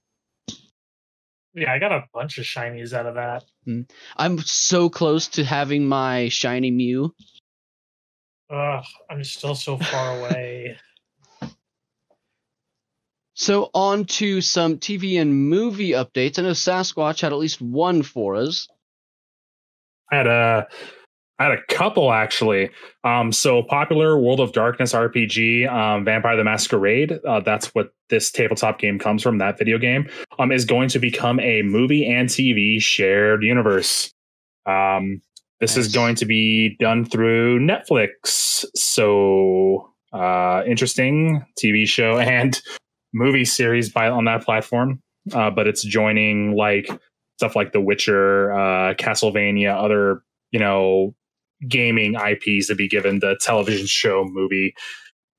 Yeah, 1.56 1.72
I 1.72 1.78
got 1.78 1.92
a 1.92 2.06
bunch 2.14 2.38
of 2.40 2.46
shinies 2.46 2.94
out 2.94 3.06
of 3.06 3.16
that. 3.16 3.44
I'm 4.18 4.40
so 4.40 4.90
close 4.90 5.28
to 5.30 5.44
having 5.44 5.86
my 5.86 6.30
shiny 6.30 6.72
Mew. 6.72 7.14
Ugh, 8.50 8.84
I'm 9.10 9.24
still 9.24 9.56
so 9.56 9.78
far 9.78 10.20
away. 10.20 10.78
So 13.36 13.70
on 13.74 14.06
to 14.06 14.42
some 14.42 14.78
TV 14.78 15.20
and 15.20 15.50
movie 15.50 15.92
updates. 15.92 16.40
I 16.40 16.44
know 16.44 16.52
Sasquatch 16.52 17.22
had 17.22 17.34
at 17.34 17.40
least 17.40 17.62
one 17.62 18.04
for 18.04 18.36
us. 18.36 18.68
I 20.12 20.16
had 20.18 20.28
a 20.28 20.68
I 21.40 21.46
had 21.46 21.54
a 21.54 21.74
couple 21.74 22.12
actually. 22.12 22.70
Um, 23.04 23.32
so 23.32 23.64
popular 23.64 24.20
World 24.20 24.40
of 24.40 24.54
Darkness 24.54 24.94
RPG, 24.94 25.68
um, 25.72 26.06
Vampire 26.06 26.38
the 26.38 26.44
Masquerade. 26.44 27.20
Uh, 27.28 27.40
that's 27.40 27.74
what 27.74 27.94
this 28.10 28.32
tabletop 28.32 28.80
game 28.80 29.00
comes 29.00 29.24
from. 29.24 29.40
That 29.40 29.58
video 29.58 29.78
game 29.78 30.10
um, 30.38 30.52
is 30.52 30.66
going 30.66 30.90
to 30.90 31.00
become 31.00 31.40
a 31.40 31.62
movie 31.64 32.06
and 32.06 32.30
TV 32.30 32.80
shared 32.82 33.44
universe. 33.44 34.14
Um, 34.66 35.22
this 35.60 35.76
Nice. 35.76 35.88
is 35.88 35.94
going 35.94 36.16
to 36.16 36.26
be 36.26 36.76
done 36.80 37.06
through 37.06 37.60
Netflix. 37.60 38.66
So 38.76 39.92
uh, 40.14 40.64
interesting 40.68 41.46
TV 41.62 41.88
show 41.88 42.18
and 42.20 42.62
movie 43.14 43.46
series 43.46 43.90
by 43.90 44.08
on 44.10 44.26
that 44.26 44.44
platform. 44.44 45.02
Uh, 45.34 45.50
but 45.50 45.68
it's 45.68 45.84
joining 45.84 46.56
like 46.56 46.88
stuff 47.38 47.56
like 47.56 47.72
The 47.72 47.82
Witcher, 47.82 48.52
uh, 48.52 48.94
Castlevania, 48.96 49.74
other 49.76 50.22
you 50.52 50.60
know 50.60 51.16
gaming 51.68 52.16
IPs 52.16 52.68
to 52.68 52.76
be 52.76 52.88
given 52.88 53.20
the 53.20 53.38
television 53.42 53.86
show 53.88 54.26
movie 54.26 54.74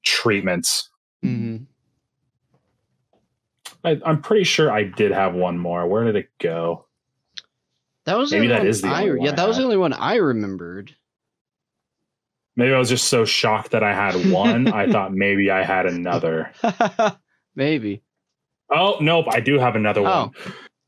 treatments. 0.05 0.89
Mm-hmm. 1.25 1.65
I, 3.85 4.01
I'm 4.05 4.21
pretty 4.23 4.45
sure 4.45 4.71
I 4.71 4.85
did 4.85 5.13
have 5.13 5.35
one 5.35 5.59
more. 5.59 5.87
Where 5.87 6.05
did 6.05 6.17
it 6.17 6.31
go? 6.41 6.87
That 8.07 8.17
was 8.19 8.31
the 8.31 8.37
Maybe 8.37 8.53
only 8.53 8.71
that 8.71 8.83
one 8.83 8.91
the 8.91 8.97
I, 8.97 9.01
only 9.03 9.11
one 9.19 9.25
yeah. 9.27 9.33
I 9.33 9.35
That 9.37 9.49
was 9.49 9.57
the 9.57 9.65
only 9.65 9.77
one 9.77 9.93
I 9.93 10.15
remembered. 10.17 10.95
Maybe 12.57 12.73
I 12.73 12.79
was 12.79 12.89
just 12.89 13.09
so 13.09 13.25
shocked 13.25 13.73
that 13.73 13.83
I 13.83 13.93
had 13.95 14.31
one. 14.31 14.69
I 14.69 14.87
thought 14.93 15.13
maybe 15.13 15.51
I 15.51 15.65
had 15.65 15.87
another. 15.87 16.53
Maybe. 17.57 18.03
Oh 18.71 18.97
nope, 19.01 19.27
I 19.29 19.41
do 19.41 19.59
have 19.59 19.77
another 19.77 20.01
Oh. 20.01 20.05
one. 20.05 20.31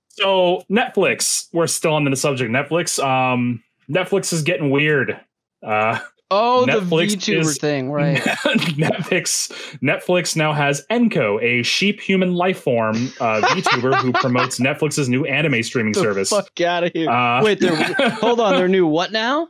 So 0.08 0.64
Netflix, 0.70 1.46
we're 1.52 1.66
still 1.66 1.92
on 1.94 2.04
the 2.04 2.16
subject. 2.16 2.50
Netflix, 2.50 3.02
um, 3.04 3.62
Netflix 3.90 4.32
is 4.32 4.42
getting 4.42 4.70
weird. 4.70 5.18
Uh, 5.66 5.98
Oh, 6.28 6.66
the 6.66 6.72
Netflix 6.72 7.14
VTuber 7.14 7.38
is- 7.42 7.58
thing, 7.58 7.88
right? 7.92 8.16
Netflix 8.18 9.52
Netflix 9.80 10.34
now 10.34 10.52
has 10.52 10.84
Enko, 10.90 11.40
a 11.40 11.62
sheep 11.62 12.00
human 12.00 12.34
life 12.34 12.58
form 12.60 12.96
uh, 13.20 13.40
VTuber 13.42 13.94
who 14.00 14.12
promotes 14.20 14.58
Netflix's 14.58 15.08
new 15.08 15.24
anime 15.24 15.62
streaming 15.62 15.92
the 15.92 16.00
service. 16.00 16.30
fuck 16.30 16.60
out 16.62 16.82
of 16.82 16.92
here. 16.92 17.08
Uh, 17.08 17.44
Wait, 17.44 17.60
they're, 17.60 17.76
hold 18.10 18.40
on. 18.40 18.56
They're 18.56 18.66
new. 18.66 18.88
What 18.88 19.12
now? 19.12 19.48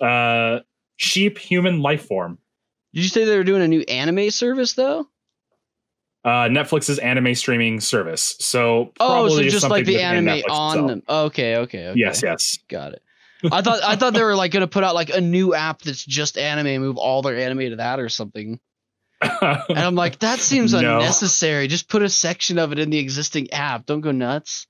uh, 0.00 0.60
sheep 0.96 1.38
human 1.38 1.80
life 1.82 2.04
form. 2.06 2.38
Did 2.92 3.04
you 3.04 3.08
say 3.08 3.24
they 3.24 3.36
were 3.36 3.44
doing 3.44 3.62
a 3.62 3.68
new 3.68 3.82
anime 3.82 4.30
service 4.30 4.72
though? 4.72 5.06
Uh, 6.24 6.48
Netflix's 6.48 6.98
anime 6.98 7.34
streaming 7.36 7.78
service. 7.80 8.34
So 8.40 8.92
Oh, 8.98 9.28
so 9.28 9.40
just 9.44 9.70
like 9.70 9.86
the 9.86 10.02
anime 10.02 10.24
Netflix 10.26 10.50
on 10.50 10.70
itself. 10.72 10.88
them. 10.88 11.02
Okay, 11.08 11.56
okay, 11.58 11.86
okay. 11.88 11.92
Yes, 12.00 12.22
yes. 12.24 12.58
got 12.68 12.92
it. 12.92 13.02
I 13.50 13.62
thought 13.62 13.82
I 13.82 13.96
thought 13.96 14.12
they 14.14 14.22
were 14.22 14.36
like 14.36 14.52
gonna 14.52 14.66
put 14.66 14.84
out 14.84 14.94
like 14.94 15.10
a 15.10 15.20
new 15.20 15.54
app 15.54 15.82
that's 15.82 16.04
just 16.04 16.36
anime, 16.38 16.66
and 16.66 16.82
move 16.82 16.96
all 16.96 17.22
their 17.22 17.36
anime 17.36 17.70
to 17.70 17.76
that 17.76 18.00
or 18.00 18.08
something. 18.08 18.58
And 19.22 19.78
I'm 19.78 19.94
like, 19.94 20.20
that 20.20 20.38
seems 20.38 20.72
No. 20.74 20.78
unnecessary. 20.98 21.66
Just 21.68 21.88
put 21.88 22.02
a 22.02 22.08
section 22.08 22.58
of 22.58 22.72
it 22.72 22.78
in 22.78 22.90
the 22.90 22.98
existing 22.98 23.52
app. 23.52 23.86
Don't 23.86 24.00
go 24.00 24.12
nuts. 24.12 24.66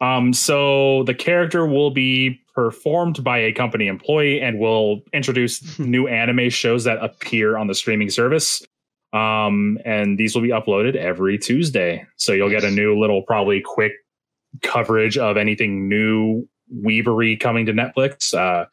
Um, 0.00 0.32
so 0.32 1.04
the 1.04 1.14
character 1.14 1.64
will 1.66 1.90
be 1.92 2.40
performed 2.54 3.22
by 3.22 3.38
a 3.38 3.52
company 3.52 3.86
employee 3.86 4.40
and 4.40 4.58
will 4.58 5.02
introduce 5.12 5.78
new 5.78 6.08
anime 6.08 6.50
shows 6.50 6.84
that 6.84 6.98
appear 7.02 7.56
on 7.56 7.68
the 7.68 7.74
streaming 7.74 8.10
service. 8.10 8.62
Um, 9.12 9.78
and 9.84 10.18
these 10.18 10.34
will 10.34 10.42
be 10.42 10.48
uploaded 10.48 10.96
every 10.96 11.38
Tuesday. 11.38 12.04
So 12.16 12.32
you'll 12.32 12.50
get 12.50 12.64
a 12.64 12.70
new 12.70 12.98
little, 12.98 13.22
probably 13.22 13.62
quick 13.64 13.92
coverage 14.62 15.16
of 15.16 15.36
anything 15.36 15.88
new 15.88 16.48
Weavery 16.68 17.36
coming 17.36 17.66
to 17.66 17.72
Netflix. 17.72 18.32
Uh, 18.34 18.66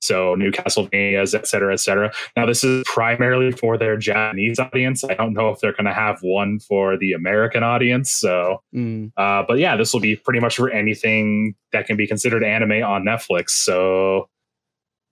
so 0.00 0.34
new 0.34 0.50
Castlevanias, 0.50 1.34
et 1.34 1.46
cetera, 1.46 1.72
et 1.72 1.78
cetera. 1.80 2.12
Now, 2.36 2.44
this 2.44 2.62
is 2.62 2.84
primarily 2.86 3.52
for 3.52 3.78
their 3.78 3.96
Japanese 3.96 4.58
audience. 4.58 5.02
I 5.02 5.14
don't 5.14 5.32
know 5.32 5.48
if 5.48 5.60
they're 5.60 5.72
going 5.72 5.86
to 5.86 5.94
have 5.94 6.18
one 6.20 6.58
for 6.58 6.98
the 6.98 7.12
American 7.14 7.62
audience. 7.62 8.12
So, 8.12 8.60
Mm. 8.74 9.12
uh, 9.16 9.44
but 9.48 9.58
yeah, 9.58 9.76
this 9.78 9.94
will 9.94 10.00
be 10.00 10.14
pretty 10.16 10.40
much 10.40 10.56
for 10.56 10.68
anything 10.68 11.54
that 11.72 11.86
can 11.86 11.96
be 11.96 12.06
considered 12.06 12.44
anime 12.44 12.82
on 12.82 13.02
Netflix. 13.04 13.50
So 13.50 14.28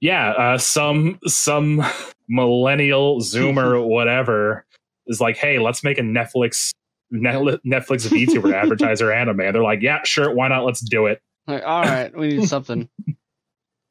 yeah, 0.03 0.33
uh, 0.33 0.59
some 0.59 1.18
some 1.26 1.83
millennial 2.28 3.20
Zoomer 3.20 3.83
whatever 3.87 4.66
is 5.07 5.20
like, 5.20 5.37
hey, 5.37 5.59
let's 5.59 5.83
make 5.83 5.97
a 5.99 6.03
Netflix 6.03 6.70
Net- 7.11 7.61
Netflix 7.66 8.07
VTuber 8.09 8.53
advertiser 8.62 9.12
anime. 9.12 9.41
And 9.41 9.55
they're 9.55 9.62
like, 9.62 9.80
yeah, 9.80 10.01
sure, 10.05 10.35
why 10.35 10.49
not? 10.49 10.64
Let's 10.64 10.80
do 10.80 11.07
it. 11.07 11.20
Like, 11.47 11.62
all 11.64 11.82
right, 11.82 12.16
we 12.16 12.28
need 12.28 12.49
something. 12.49 12.88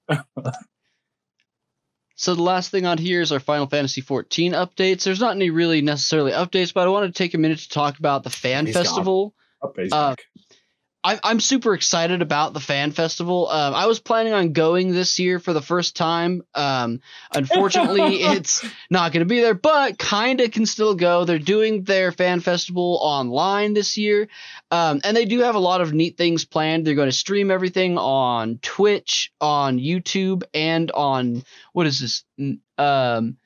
so 2.15 2.35
the 2.35 2.43
last 2.43 2.71
thing 2.71 2.85
on 2.85 2.97
here 2.97 3.21
is 3.21 3.31
our 3.31 3.39
Final 3.39 3.67
Fantasy 3.67 4.01
14 4.01 4.53
updates. 4.53 5.03
There's 5.03 5.19
not 5.19 5.35
any 5.35 5.49
really 5.49 5.81
necessarily 5.81 6.31
updates, 6.31 6.73
but 6.73 6.87
I 6.87 6.91
wanted 6.91 7.07
to 7.07 7.13
take 7.13 7.33
a 7.33 7.37
minute 7.37 7.59
to 7.59 7.69
talk 7.69 7.99
about 7.99 8.23
the 8.23 8.29
fan 8.29 8.65
He's 8.65 8.75
gone. 8.75 8.83
festival. 8.85 9.33
Oh, 9.61 9.73
Uh, 9.91 10.15
I'm 11.03 11.19
I'm 11.23 11.39
super 11.39 11.73
excited 11.73 12.21
about 12.21 12.53
the 12.53 12.59
fan 12.59 12.91
festival. 12.91 13.49
Um, 13.49 13.73
I 13.73 13.87
was 13.87 13.99
planning 13.99 14.33
on 14.33 14.53
going 14.53 14.91
this 14.91 15.17
year 15.17 15.39
for 15.39 15.51
the 15.51 15.61
first 15.61 15.95
time. 15.95 16.43
Um, 16.53 17.01
unfortunately, 17.33 18.15
it's 18.21 18.63
not 18.89 19.11
going 19.11 19.21
to 19.21 19.29
be 19.29 19.41
there, 19.41 19.55
but 19.55 19.97
kinda 19.97 20.49
can 20.49 20.65
still 20.65 20.93
go. 20.93 21.25
They're 21.25 21.39
doing 21.39 21.83
their 21.83 22.11
fan 22.11 22.39
festival 22.39 22.99
online 23.01 23.73
this 23.73 23.97
year, 23.97 24.27
um, 24.69 25.01
and 25.03 25.17
they 25.17 25.25
do 25.25 25.39
have 25.39 25.55
a 25.55 25.59
lot 25.59 25.81
of 25.81 25.93
neat 25.93 26.17
things 26.17 26.45
planned. 26.45 26.85
They're 26.85 26.95
going 26.95 27.09
to 27.09 27.15
stream 27.15 27.49
everything 27.49 27.97
on 27.97 28.59
Twitch, 28.61 29.31
on 29.41 29.79
YouTube, 29.79 30.43
and 30.53 30.91
on 30.91 31.43
what 31.73 31.87
is 31.87 31.99
this? 31.99 32.23
Um, 32.77 33.37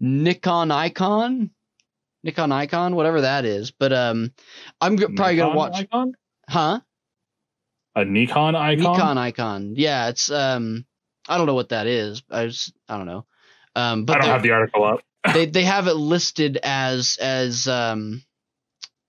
Nikon 0.00 0.70
Icon, 0.70 1.50
Nikon 2.22 2.52
Icon, 2.52 2.94
whatever 2.94 3.22
that 3.22 3.44
is. 3.44 3.72
But 3.72 3.92
um, 3.92 4.32
I'm 4.80 4.96
g- 4.96 5.06
probably 5.06 5.36
gonna 5.36 5.56
watch. 5.56 5.74
icon? 5.74 6.12
Huh? 6.48 6.80
a 7.98 8.04
Nikon 8.04 8.54
icon. 8.54 8.92
Nikon 8.92 9.18
icon. 9.18 9.74
Yeah, 9.76 10.08
it's 10.08 10.30
um 10.30 10.86
I 11.28 11.36
don't 11.36 11.46
know 11.46 11.54
what 11.54 11.70
that 11.70 11.86
is. 11.86 12.22
I 12.30 12.46
just 12.46 12.72
I 12.88 12.96
don't 12.96 13.06
know. 13.06 13.26
Um 13.74 14.02
I 14.02 14.04
but 14.04 14.18
don't 14.20 14.30
have 14.30 14.42
the 14.42 14.52
article 14.52 14.84
up. 14.84 15.00
they 15.34 15.46
they 15.46 15.64
have 15.64 15.88
it 15.88 15.94
listed 15.94 16.58
as 16.62 17.18
as 17.20 17.66
um 17.66 18.22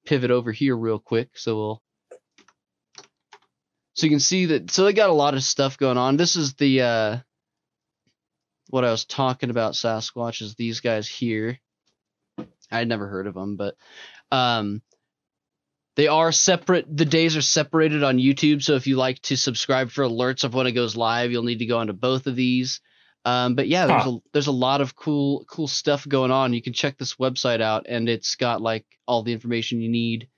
pivot 0.05 0.31
over 0.31 0.51
here 0.51 0.75
real 0.75 0.99
quick, 0.99 1.37
so 1.37 1.55
we'll. 1.55 1.81
So 3.99 4.05
you 4.05 4.11
can 4.11 4.21
see 4.21 4.45
that. 4.47 4.71
So 4.71 4.85
they 4.85 4.93
got 4.93 5.09
a 5.09 5.13
lot 5.13 5.33
of 5.33 5.43
stuff 5.43 5.77
going 5.77 5.97
on. 5.97 6.15
This 6.15 6.37
is 6.37 6.53
the 6.53 6.81
uh, 6.81 7.17
what 8.69 8.85
I 8.85 8.91
was 8.91 9.03
talking 9.03 9.49
about. 9.49 9.73
Sasquatch 9.73 10.41
is 10.41 10.55
these 10.55 10.79
guys 10.79 11.07
here. 11.07 11.59
I'd 12.71 12.87
never 12.87 13.07
heard 13.07 13.27
of 13.27 13.33
them, 13.33 13.57
but 13.57 13.75
um, 14.31 14.81
they 15.97 16.07
are 16.07 16.31
separate. 16.31 16.85
The 16.95 17.03
days 17.03 17.35
are 17.35 17.41
separated 17.41 18.03
on 18.03 18.19
YouTube. 18.19 18.63
So 18.63 18.75
if 18.75 18.87
you 18.87 18.95
like 18.95 19.19
to 19.23 19.35
subscribe 19.35 19.89
for 19.89 20.05
alerts 20.05 20.45
of 20.45 20.53
when 20.53 20.67
it 20.67 20.71
goes 20.71 20.95
live, 20.95 21.31
you'll 21.31 21.43
need 21.43 21.59
to 21.59 21.65
go 21.65 21.79
onto 21.79 21.93
both 21.93 22.25
of 22.25 22.37
these. 22.37 22.79
Um, 23.25 23.55
but 23.55 23.67
yeah, 23.67 23.85
there's 23.87 24.03
Huh. 24.03 24.11
a 24.11 24.19
there's 24.31 24.47
a 24.47 24.51
lot 24.53 24.79
of 24.79 24.95
cool 24.95 25.43
cool 25.49 25.67
stuff 25.67 26.07
going 26.07 26.31
on. 26.31 26.53
You 26.53 26.61
can 26.61 26.71
check 26.71 26.97
this 26.97 27.15
website 27.15 27.59
out, 27.59 27.87
and 27.89 28.07
it's 28.07 28.35
got 28.35 28.61
like 28.61 28.85
all 29.07 29.23
the 29.23 29.33
information 29.33 29.81
you 29.81 29.89
need. 29.89 30.29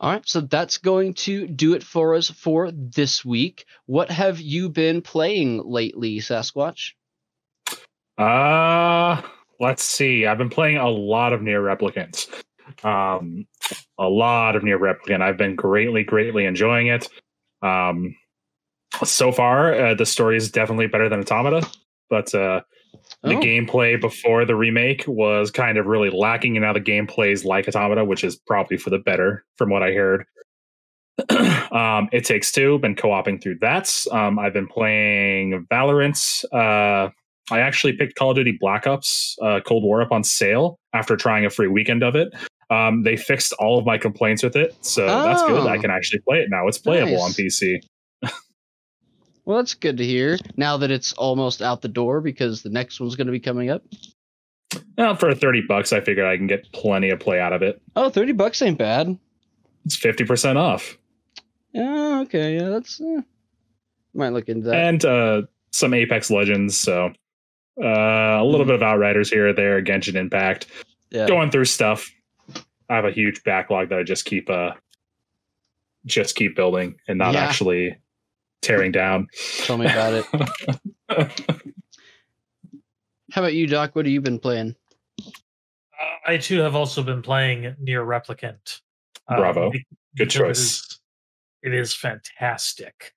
All 0.00 0.12
right, 0.12 0.28
so 0.28 0.40
that's 0.40 0.78
going 0.78 1.14
to 1.14 1.46
do 1.48 1.74
it 1.74 1.82
for 1.82 2.14
us 2.14 2.30
for 2.30 2.70
this 2.70 3.24
week. 3.24 3.64
What 3.86 4.10
have 4.10 4.40
you 4.40 4.68
been 4.68 5.02
playing 5.02 5.62
lately, 5.64 6.18
Sasquatch? 6.18 6.92
Uh 8.16 9.22
let's 9.60 9.82
see. 9.82 10.26
I've 10.26 10.38
been 10.38 10.50
playing 10.50 10.76
a 10.76 10.88
lot 10.88 11.32
of 11.32 11.42
Nier 11.42 11.60
Replicants. 11.60 12.28
Um, 12.84 13.46
a 13.98 14.08
lot 14.08 14.56
of 14.56 14.62
Nier 14.62 14.78
Replicant. 14.78 15.22
I've 15.22 15.36
been 15.36 15.56
greatly, 15.56 16.04
greatly 16.04 16.44
enjoying 16.44 16.88
it. 16.88 17.08
Um, 17.62 18.14
so 19.04 19.32
far, 19.32 19.74
uh, 19.74 19.94
the 19.94 20.06
story 20.06 20.36
is 20.36 20.50
definitely 20.50 20.86
better 20.86 21.08
than 21.08 21.20
Automata, 21.20 21.68
but 22.08 22.34
uh, 22.34 22.60
the 23.22 23.34
Oh. 23.36 23.40
gameplay 23.40 24.00
before 24.00 24.44
the 24.44 24.54
remake 24.54 25.04
was 25.06 25.50
kind 25.50 25.76
of 25.78 25.86
really 25.86 26.10
lacking, 26.10 26.56
and 26.56 26.64
now 26.64 26.72
the 26.72 26.80
gameplay 26.80 27.32
is 27.32 27.44
like 27.44 27.66
Automata, 27.68 28.04
which 28.04 28.22
is 28.24 28.36
probably 28.46 28.76
for 28.76 28.90
the 28.90 28.98
better, 28.98 29.44
from 29.56 29.70
what 29.70 29.82
I 29.82 29.92
heard. 29.92 30.24
um, 31.72 32.08
it 32.12 32.24
takes 32.24 32.52
two. 32.52 32.78
Been 32.78 32.94
co-oping 32.94 33.40
through 33.40 33.58
that. 33.60 33.92
Um, 34.12 34.38
I've 34.38 34.52
been 34.52 34.68
playing 34.68 35.66
Valorant. 35.70 36.44
Uh, 36.52 37.10
I 37.50 37.60
actually 37.60 37.94
picked 37.94 38.14
Call 38.14 38.30
of 38.30 38.36
Duty 38.36 38.56
Black 38.60 38.86
Ops 38.86 39.36
uh, 39.42 39.60
Cold 39.66 39.82
War 39.82 40.02
up 40.02 40.12
on 40.12 40.22
sale 40.22 40.78
after 40.92 41.16
trying 41.16 41.44
a 41.44 41.50
free 41.50 41.66
weekend 41.66 42.02
of 42.04 42.14
it. 42.14 42.28
Um, 42.70 43.02
they 43.02 43.16
fixed 43.16 43.52
all 43.54 43.78
of 43.78 43.86
my 43.86 43.96
complaints 43.98 44.42
with 44.42 44.54
it, 44.54 44.76
so 44.82 45.06
that's 45.06 45.42
good. 45.44 45.66
I 45.66 45.76
Oh. 45.76 45.80
can 45.80 45.90
actually 45.90 46.20
play 46.28 46.38
it 46.40 46.50
now. 46.50 46.68
It's 46.68 46.78
playable 46.78 47.12
Nice. 47.12 47.22
on 47.22 47.30
PC. 47.32 47.80
Well, 49.48 49.56
that's 49.56 49.72
good 49.72 49.96
to 49.96 50.04
hear. 50.04 50.36
Now 50.58 50.76
that 50.76 50.90
it's 50.90 51.14
almost 51.14 51.62
out 51.62 51.80
the 51.80 51.88
door 51.88 52.20
because 52.20 52.60
the 52.62 52.68
next 52.68 53.00
one's 53.00 53.16
going 53.16 53.28
to 53.28 53.32
be 53.32 53.40
coming 53.40 53.70
up. 53.70 53.82
Well, 54.98 55.16
for 55.16 55.34
30 55.34 55.62
bucks, 55.66 55.90
I 55.90 56.00
figured 56.02 56.26
I 56.26 56.36
can 56.36 56.46
get 56.46 56.70
plenty 56.72 57.08
of 57.08 57.18
play 57.18 57.40
out 57.40 57.54
of 57.54 57.62
it. 57.62 57.80
Oh, 57.96 58.10
30 58.10 58.32
bucks 58.32 58.60
ain't 58.60 58.76
bad. 58.76 59.18
It's 59.86 59.96
50% 59.98 60.56
off. 60.56 60.98
Yeah, 61.72 62.20
okay. 62.24 62.56
Yeah, 62.58 62.68
that's. 62.68 63.00
Eh. 63.00 63.20
Might 64.12 64.34
look 64.34 64.50
into 64.50 64.66
that. 64.68 64.74
and 64.84 65.02
uh, 65.06 65.42
some 65.72 65.94
Apex 65.94 66.30
Legends. 66.30 66.76
So 66.78 67.06
uh, 67.82 67.86
a 67.88 68.44
little 68.44 68.64
Hmm. 68.66 68.72
bit 68.72 68.74
of 68.76 68.82
Outriders 68.82 69.30
here 69.30 69.48
or 69.48 69.52
there, 69.54 69.80
Genshin 69.82 70.16
Impact, 70.16 70.66
yeah. 71.10 71.26
going 71.26 71.50
through 71.50 71.64
stuff. 71.64 72.10
I 72.90 72.96
have 72.96 73.06
a 73.06 73.12
huge 73.12 73.42
backlog 73.44 73.88
that 73.88 73.98
I 73.98 74.02
just 74.02 74.26
keep 74.26 74.50
uh, 74.50 74.72
just 76.04 76.36
keep 76.36 76.54
building 76.54 76.96
and 77.08 77.16
not 77.16 77.32
Yeah. 77.32 77.44
actually 77.46 77.96
tearing 78.62 78.92
down. 78.92 79.28
Tell 79.64 79.78
me 79.78 79.86
about 79.86 80.12
it. 80.14 80.24
How 83.32 83.42
about 83.42 83.54
you, 83.54 83.66
Doc? 83.66 83.94
What 83.94 84.06
have 84.06 84.12
you 84.12 84.20
been 84.20 84.38
playing? 84.38 84.74
Uh, 85.26 86.14
I 86.26 86.36
too 86.38 86.60
have 86.60 86.74
also 86.74 87.02
been 87.02 87.22
playing 87.22 87.74
Nier 87.78 88.04
Replicant. 88.04 88.80
um, 89.28 89.36
Bravo. 89.38 89.70
be- 89.70 89.86
Good 90.16 90.30
choice. 90.30 90.48
It 91.62 91.70
is, 91.70 91.74
it 91.74 91.74
is 91.74 91.94
fantastic. 91.94 93.14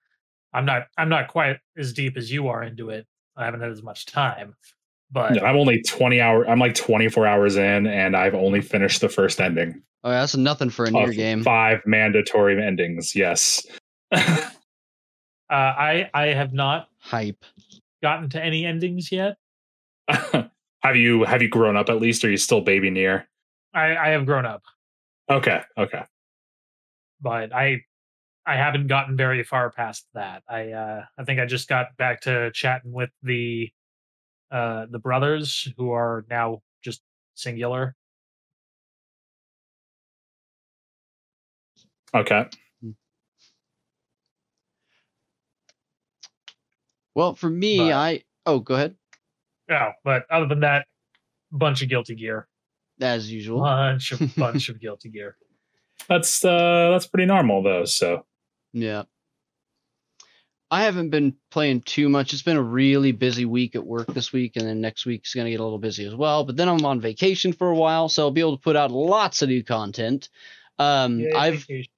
I'm 0.54 0.66
not 0.66 0.88
I'm 0.98 1.08
not 1.10 1.30
quite 1.30 1.58
as 1.78 1.94
deep 1.94 2.18
as 2.18 2.32
you 2.32 2.50
are 2.50 2.62
into 2.64 2.89
it. 2.89 3.08
I 3.38 3.46
haven't 3.46 3.62
had 3.62 3.72
as 3.72 3.82
much 3.82 4.06
time, 4.06 4.54
but 5.10 5.36
Yeah, 5.36 5.44
I'm 5.46 5.56
only 5.56 5.82
20 5.82 6.20
hour. 6.20 6.48
I'm 6.48 6.60
like 6.60 6.76
24 6.76 7.26
hours 7.26 7.56
in, 7.56 7.88
and 7.88 8.16
I've 8.16 8.36
only 8.36 8.60
finished 8.62 9.00
the 9.02 9.08
first 9.10 9.39
ending. 9.39 9.82
Oh, 10.04 10.10
yeah, 10.10 10.20
that's 10.20 10.36
nothing 10.36 10.70
for 10.70 10.84
a 10.84 10.88
of 10.89 10.94
Nier 10.94 11.14
game. 11.14 11.44
Five 11.44 11.82
mandatory 11.86 12.62
endings. 12.62 13.16
Yes. 13.16 13.66
uh, 15.52 15.54
I 15.54 16.10
I 16.14 16.28
have 16.28 16.54
not 16.54 16.88
Hype. 16.99 17.43
gotten 18.02 18.30
to 18.30 18.43
any 18.43 18.66
endings 18.66 19.12
yet. 19.12 19.38
have 20.08 20.95
you 20.95 21.24
have 21.26 21.41
you 21.41 21.49
grown 21.49 21.76
up 21.78 21.89
at 21.89 21.99
least? 22.02 22.24
Or 22.24 22.28
are 22.28 22.32
you 22.32 22.38
still 22.38 22.62
baby 22.62 22.89
Nier? 22.89 23.28
I, 23.74 23.95
I 23.95 24.10
have 24.10 24.26
grown 24.26 24.45
up, 24.45 24.64
Okay. 25.30 25.62
Okay. 25.78 26.04
but 27.22 27.54
I 27.54 27.82
I 28.45 28.56
haven't 28.58 28.88
gotten 28.88 29.16
very 29.16 29.43
far 29.43 29.72
past 29.72 30.08
that. 30.14 30.43
I 30.49 30.72
uh, 30.72 31.06
I 31.18 31.24
think 31.24 31.39
I 31.39 31.45
just 31.45 31.70
got 31.70 31.95
back 31.97 32.22
to 32.22 32.52
chatting 32.54 32.91
with 32.91 33.12
the 33.24 33.72
uh, 34.52 34.88
the 34.89 34.99
brothers 34.99 35.72
who 35.78 35.91
are 35.91 36.26
now 36.30 36.62
just 36.84 37.02
singular. 37.36 37.95
Okay. 42.14 42.45
Well, 47.16 47.36
for 47.36 47.49
me, 47.49 47.78
But- 47.78 47.91
I. 47.93 48.24
Oh, 48.45 48.59
go 48.59 48.76
ahead. 48.76 48.95
Yeah, 49.70 49.91
but 50.03 50.26
other 50.30 50.47
than 50.47 50.62
that, 50.62 50.86
bunch 51.51 51.82
of 51.82 51.89
guilty 51.89 52.16
gear, 52.16 52.47
As 52.99 53.32
usual. 53.32 53.62
bunch 53.62 54.12
of 54.12 54.20
bunch 54.36 54.70
of 54.70 54.80
guilty 54.82 55.09
gear. 55.09 55.38
That's 56.09 56.43
uh 56.43 56.89
that's 56.91 57.05
pretty 57.07 57.26
normal 57.28 57.62
though. 57.64 57.86
So 57.86 58.26
Yeah. 58.74 59.03
I 60.74 60.84
haven't 60.84 61.09
been 61.09 61.36
playing 61.51 61.82
too 61.82 62.07
much. 62.07 62.32
It's 62.34 62.43
been 62.43 62.55
a 62.57 62.62
really 62.64 63.12
busy 63.12 63.43
week 63.43 63.76
at 63.76 63.86
work 63.86 64.07
this 64.14 64.32
week, 64.32 64.55
and 64.55 64.66
then 64.66 64.80
next 64.80 65.05
week's 65.05 65.34
going 65.34 65.43
to 65.43 65.51
get 65.51 65.59
a 65.59 65.64
little 65.64 65.78
busy 65.80 66.05
as 66.05 66.16
well. 66.16 66.45
But 66.45 66.55
then 66.55 66.70
I'm 66.70 66.86
on 66.86 67.01
vacation 67.01 67.51
for 67.51 67.70
a 67.70 67.76
while, 67.76 68.07
so 68.07 68.24
I'll 68.24 68.32
be 68.32 68.39
able 68.39 68.55
to 68.55 68.64
put 68.64 68.78
out 68.78 68.89
lots 68.89 69.41
of 69.41 69.49
new 69.49 69.66
content. 69.66 70.30
Um, 70.80 71.20
Yay, 71.20 71.34
I've 71.34 71.55
vacation. 71.66 71.91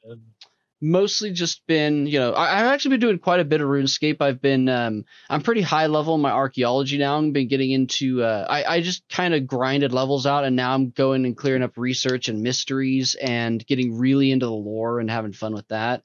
Mostly 0.84 1.31
just 1.31 1.65
been, 1.65 2.05
you 2.05 2.19
know, 2.19 2.34
I, 2.34 2.59
I've 2.59 2.65
actually 2.73 2.91
been 2.97 2.99
doing 2.99 3.17
quite 3.17 3.39
a 3.39 3.45
bit 3.45 3.61
of 3.61 3.69
RuneScape. 3.69 4.17
I've 4.19 4.41
been, 4.41 4.67
um, 4.67 5.05
I'm 5.29 5.41
pretty 5.41 5.61
high 5.61 5.88
level 5.88 6.13
in 6.15 6.21
my 6.21 6.31
archaeology 6.31 6.97
now. 6.97 7.17
I've 7.17 7.31
been 7.31 7.47
getting 7.47 7.71
into, 7.71 8.21
uh, 8.21 8.45
I, 8.49 8.65
I 8.65 8.81
just 8.81 9.07
kind 9.07 9.34
of 9.34 9.47
grinded 9.47 9.93
levels 9.93 10.25
out, 10.25 10.43
and 10.43 10.57
now 10.57 10.73
I'm 10.73 10.89
going 10.89 11.25
and 11.25 11.38
clearing 11.38 11.63
up 11.63 11.77
research 11.77 12.27
and 12.27 12.43
mysteries 12.43 13.15
and 13.15 13.65
getting 13.65 13.97
really 13.97 14.31
into 14.31 14.45
the 14.45 14.51
lore 14.51 14.99
and 14.99 15.09
having 15.09 15.31
fun 15.31 15.53
with 15.53 15.67
that. 15.69 16.03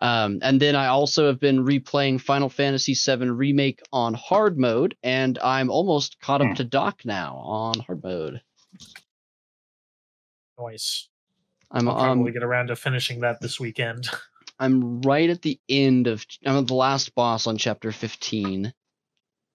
Um, 0.00 0.40
and 0.42 0.60
then 0.60 0.76
I 0.76 0.88
also 0.88 1.26
have 1.28 1.40
been 1.40 1.64
replaying 1.64 2.20
Final 2.20 2.50
Fantasy 2.50 2.94
VII 2.94 3.30
Remake 3.30 3.80
on 3.92 4.12
hard 4.12 4.58
mode, 4.58 4.94
and 5.02 5.38
I'm 5.38 5.70
almost 5.70 6.20
caught 6.20 6.42
Hmm. 6.42 6.50
up 6.50 6.56
to 6.58 6.64
Doc 6.64 7.00
now 7.04 7.36
on 7.36 7.80
hard 7.80 8.04
mode. 8.04 8.42
Noise. 10.58 11.08
I'm 11.70 11.88
I'll 11.88 11.98
um, 11.98 12.18
probably 12.18 12.32
get 12.32 12.42
around 12.42 12.68
to 12.68 12.76
finishing 12.76 13.20
that 13.20 13.40
this 13.40 13.60
weekend. 13.60 14.08
I'm 14.58 15.00
right 15.02 15.30
at 15.30 15.42
the 15.42 15.60
end 15.68 16.06
of 16.06 16.26
I'm 16.44 16.58
at 16.58 16.66
the 16.66 16.74
last 16.74 17.14
boss 17.14 17.46
on 17.46 17.58
chapter 17.58 17.92
15. 17.92 18.72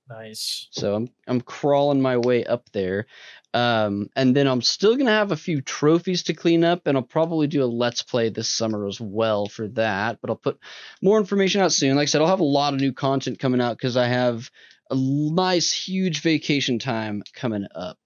Nice. 0.09 0.67
So 0.71 0.95
I'm 0.95 1.09
I'm 1.27 1.41
crawling 1.41 2.01
my 2.01 2.17
way 2.17 2.45
up 2.45 2.69
there. 2.71 3.07
Um, 3.53 4.09
and 4.15 4.35
then 4.35 4.47
I'm 4.47 4.61
still 4.61 4.95
gonna 4.95 5.11
have 5.11 5.31
a 5.31 5.37
few 5.37 5.61
trophies 5.61 6.23
to 6.23 6.33
clean 6.33 6.63
up, 6.63 6.87
and 6.87 6.97
I'll 6.97 7.03
probably 7.03 7.47
do 7.47 7.63
a 7.63 7.65
let's 7.65 8.01
play 8.01 8.29
this 8.29 8.49
summer 8.49 8.87
as 8.87 8.99
well 8.99 9.47
for 9.47 9.67
that. 9.69 10.19
But 10.21 10.29
I'll 10.29 10.35
put 10.35 10.59
more 11.01 11.19
information 11.19 11.61
out 11.61 11.71
soon. 11.71 11.95
Like 11.95 12.03
I 12.03 12.05
said, 12.05 12.21
I'll 12.21 12.27
have 12.27 12.39
a 12.39 12.43
lot 12.43 12.73
of 12.73 12.79
new 12.79 12.93
content 12.93 13.39
coming 13.39 13.61
out 13.61 13.77
because 13.77 13.95
I 13.95 14.07
have 14.07 14.49
a 14.89 14.95
nice 14.95 15.71
huge 15.71 16.21
vacation 16.21 16.79
time 16.79 17.23
coming 17.33 17.67
up. 17.75 17.97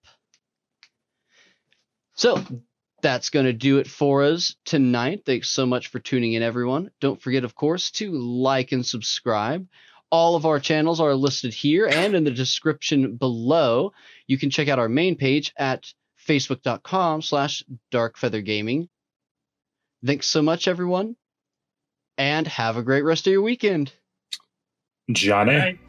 So 2.16 2.44
that's 3.02 3.30
going 3.30 3.46
to 3.46 3.54
do 3.54 3.78
it 3.78 3.88
for 3.88 4.24
us 4.24 4.56
tonight. 4.66 5.24
Thanks 5.26 5.50
so 5.50 5.66
much 5.66 5.88
for 5.88 6.00
tuning 6.00 6.34
in, 6.34 6.42
everyone. 6.42 6.92
Don't 7.00 7.22
forget, 7.22 7.44
of 7.44 7.56
course, 7.56 7.92
to 7.92 8.12
like 8.12 8.72
and 8.72 8.86
subscribe. 8.86 9.68
All 10.10 10.36
of 10.36 10.46
our 10.46 10.60
channels 10.60 11.00
are 11.02 11.14
listed 11.14 11.54
here 11.54 11.88
and 11.88 12.16
in 12.16 12.24
the 12.24 12.32
description 12.32 13.16
below. 13.18 13.94
You 14.26 14.38
can 14.38 14.50
check 14.50 14.68
out 14.68 14.80
our 14.80 14.90
main 14.90 15.16
page 15.16 15.54
at 15.58 15.92
facebook.com 16.28 17.22
slash 17.22 17.64
darkfeathergaming. 17.92 18.88
Thanks 20.06 20.28
so 20.28 20.42
much, 20.42 20.68
everyone, 20.68 21.16
and 22.18 22.48
have 22.48 22.78
a 22.78 22.84
great 22.84 23.04
rest 23.04 23.28
of 23.28 23.34
your 23.34 23.42
weekend. 23.42 23.92
Johnny. 25.12 25.52
Good 25.52 25.60
night. 25.60 25.80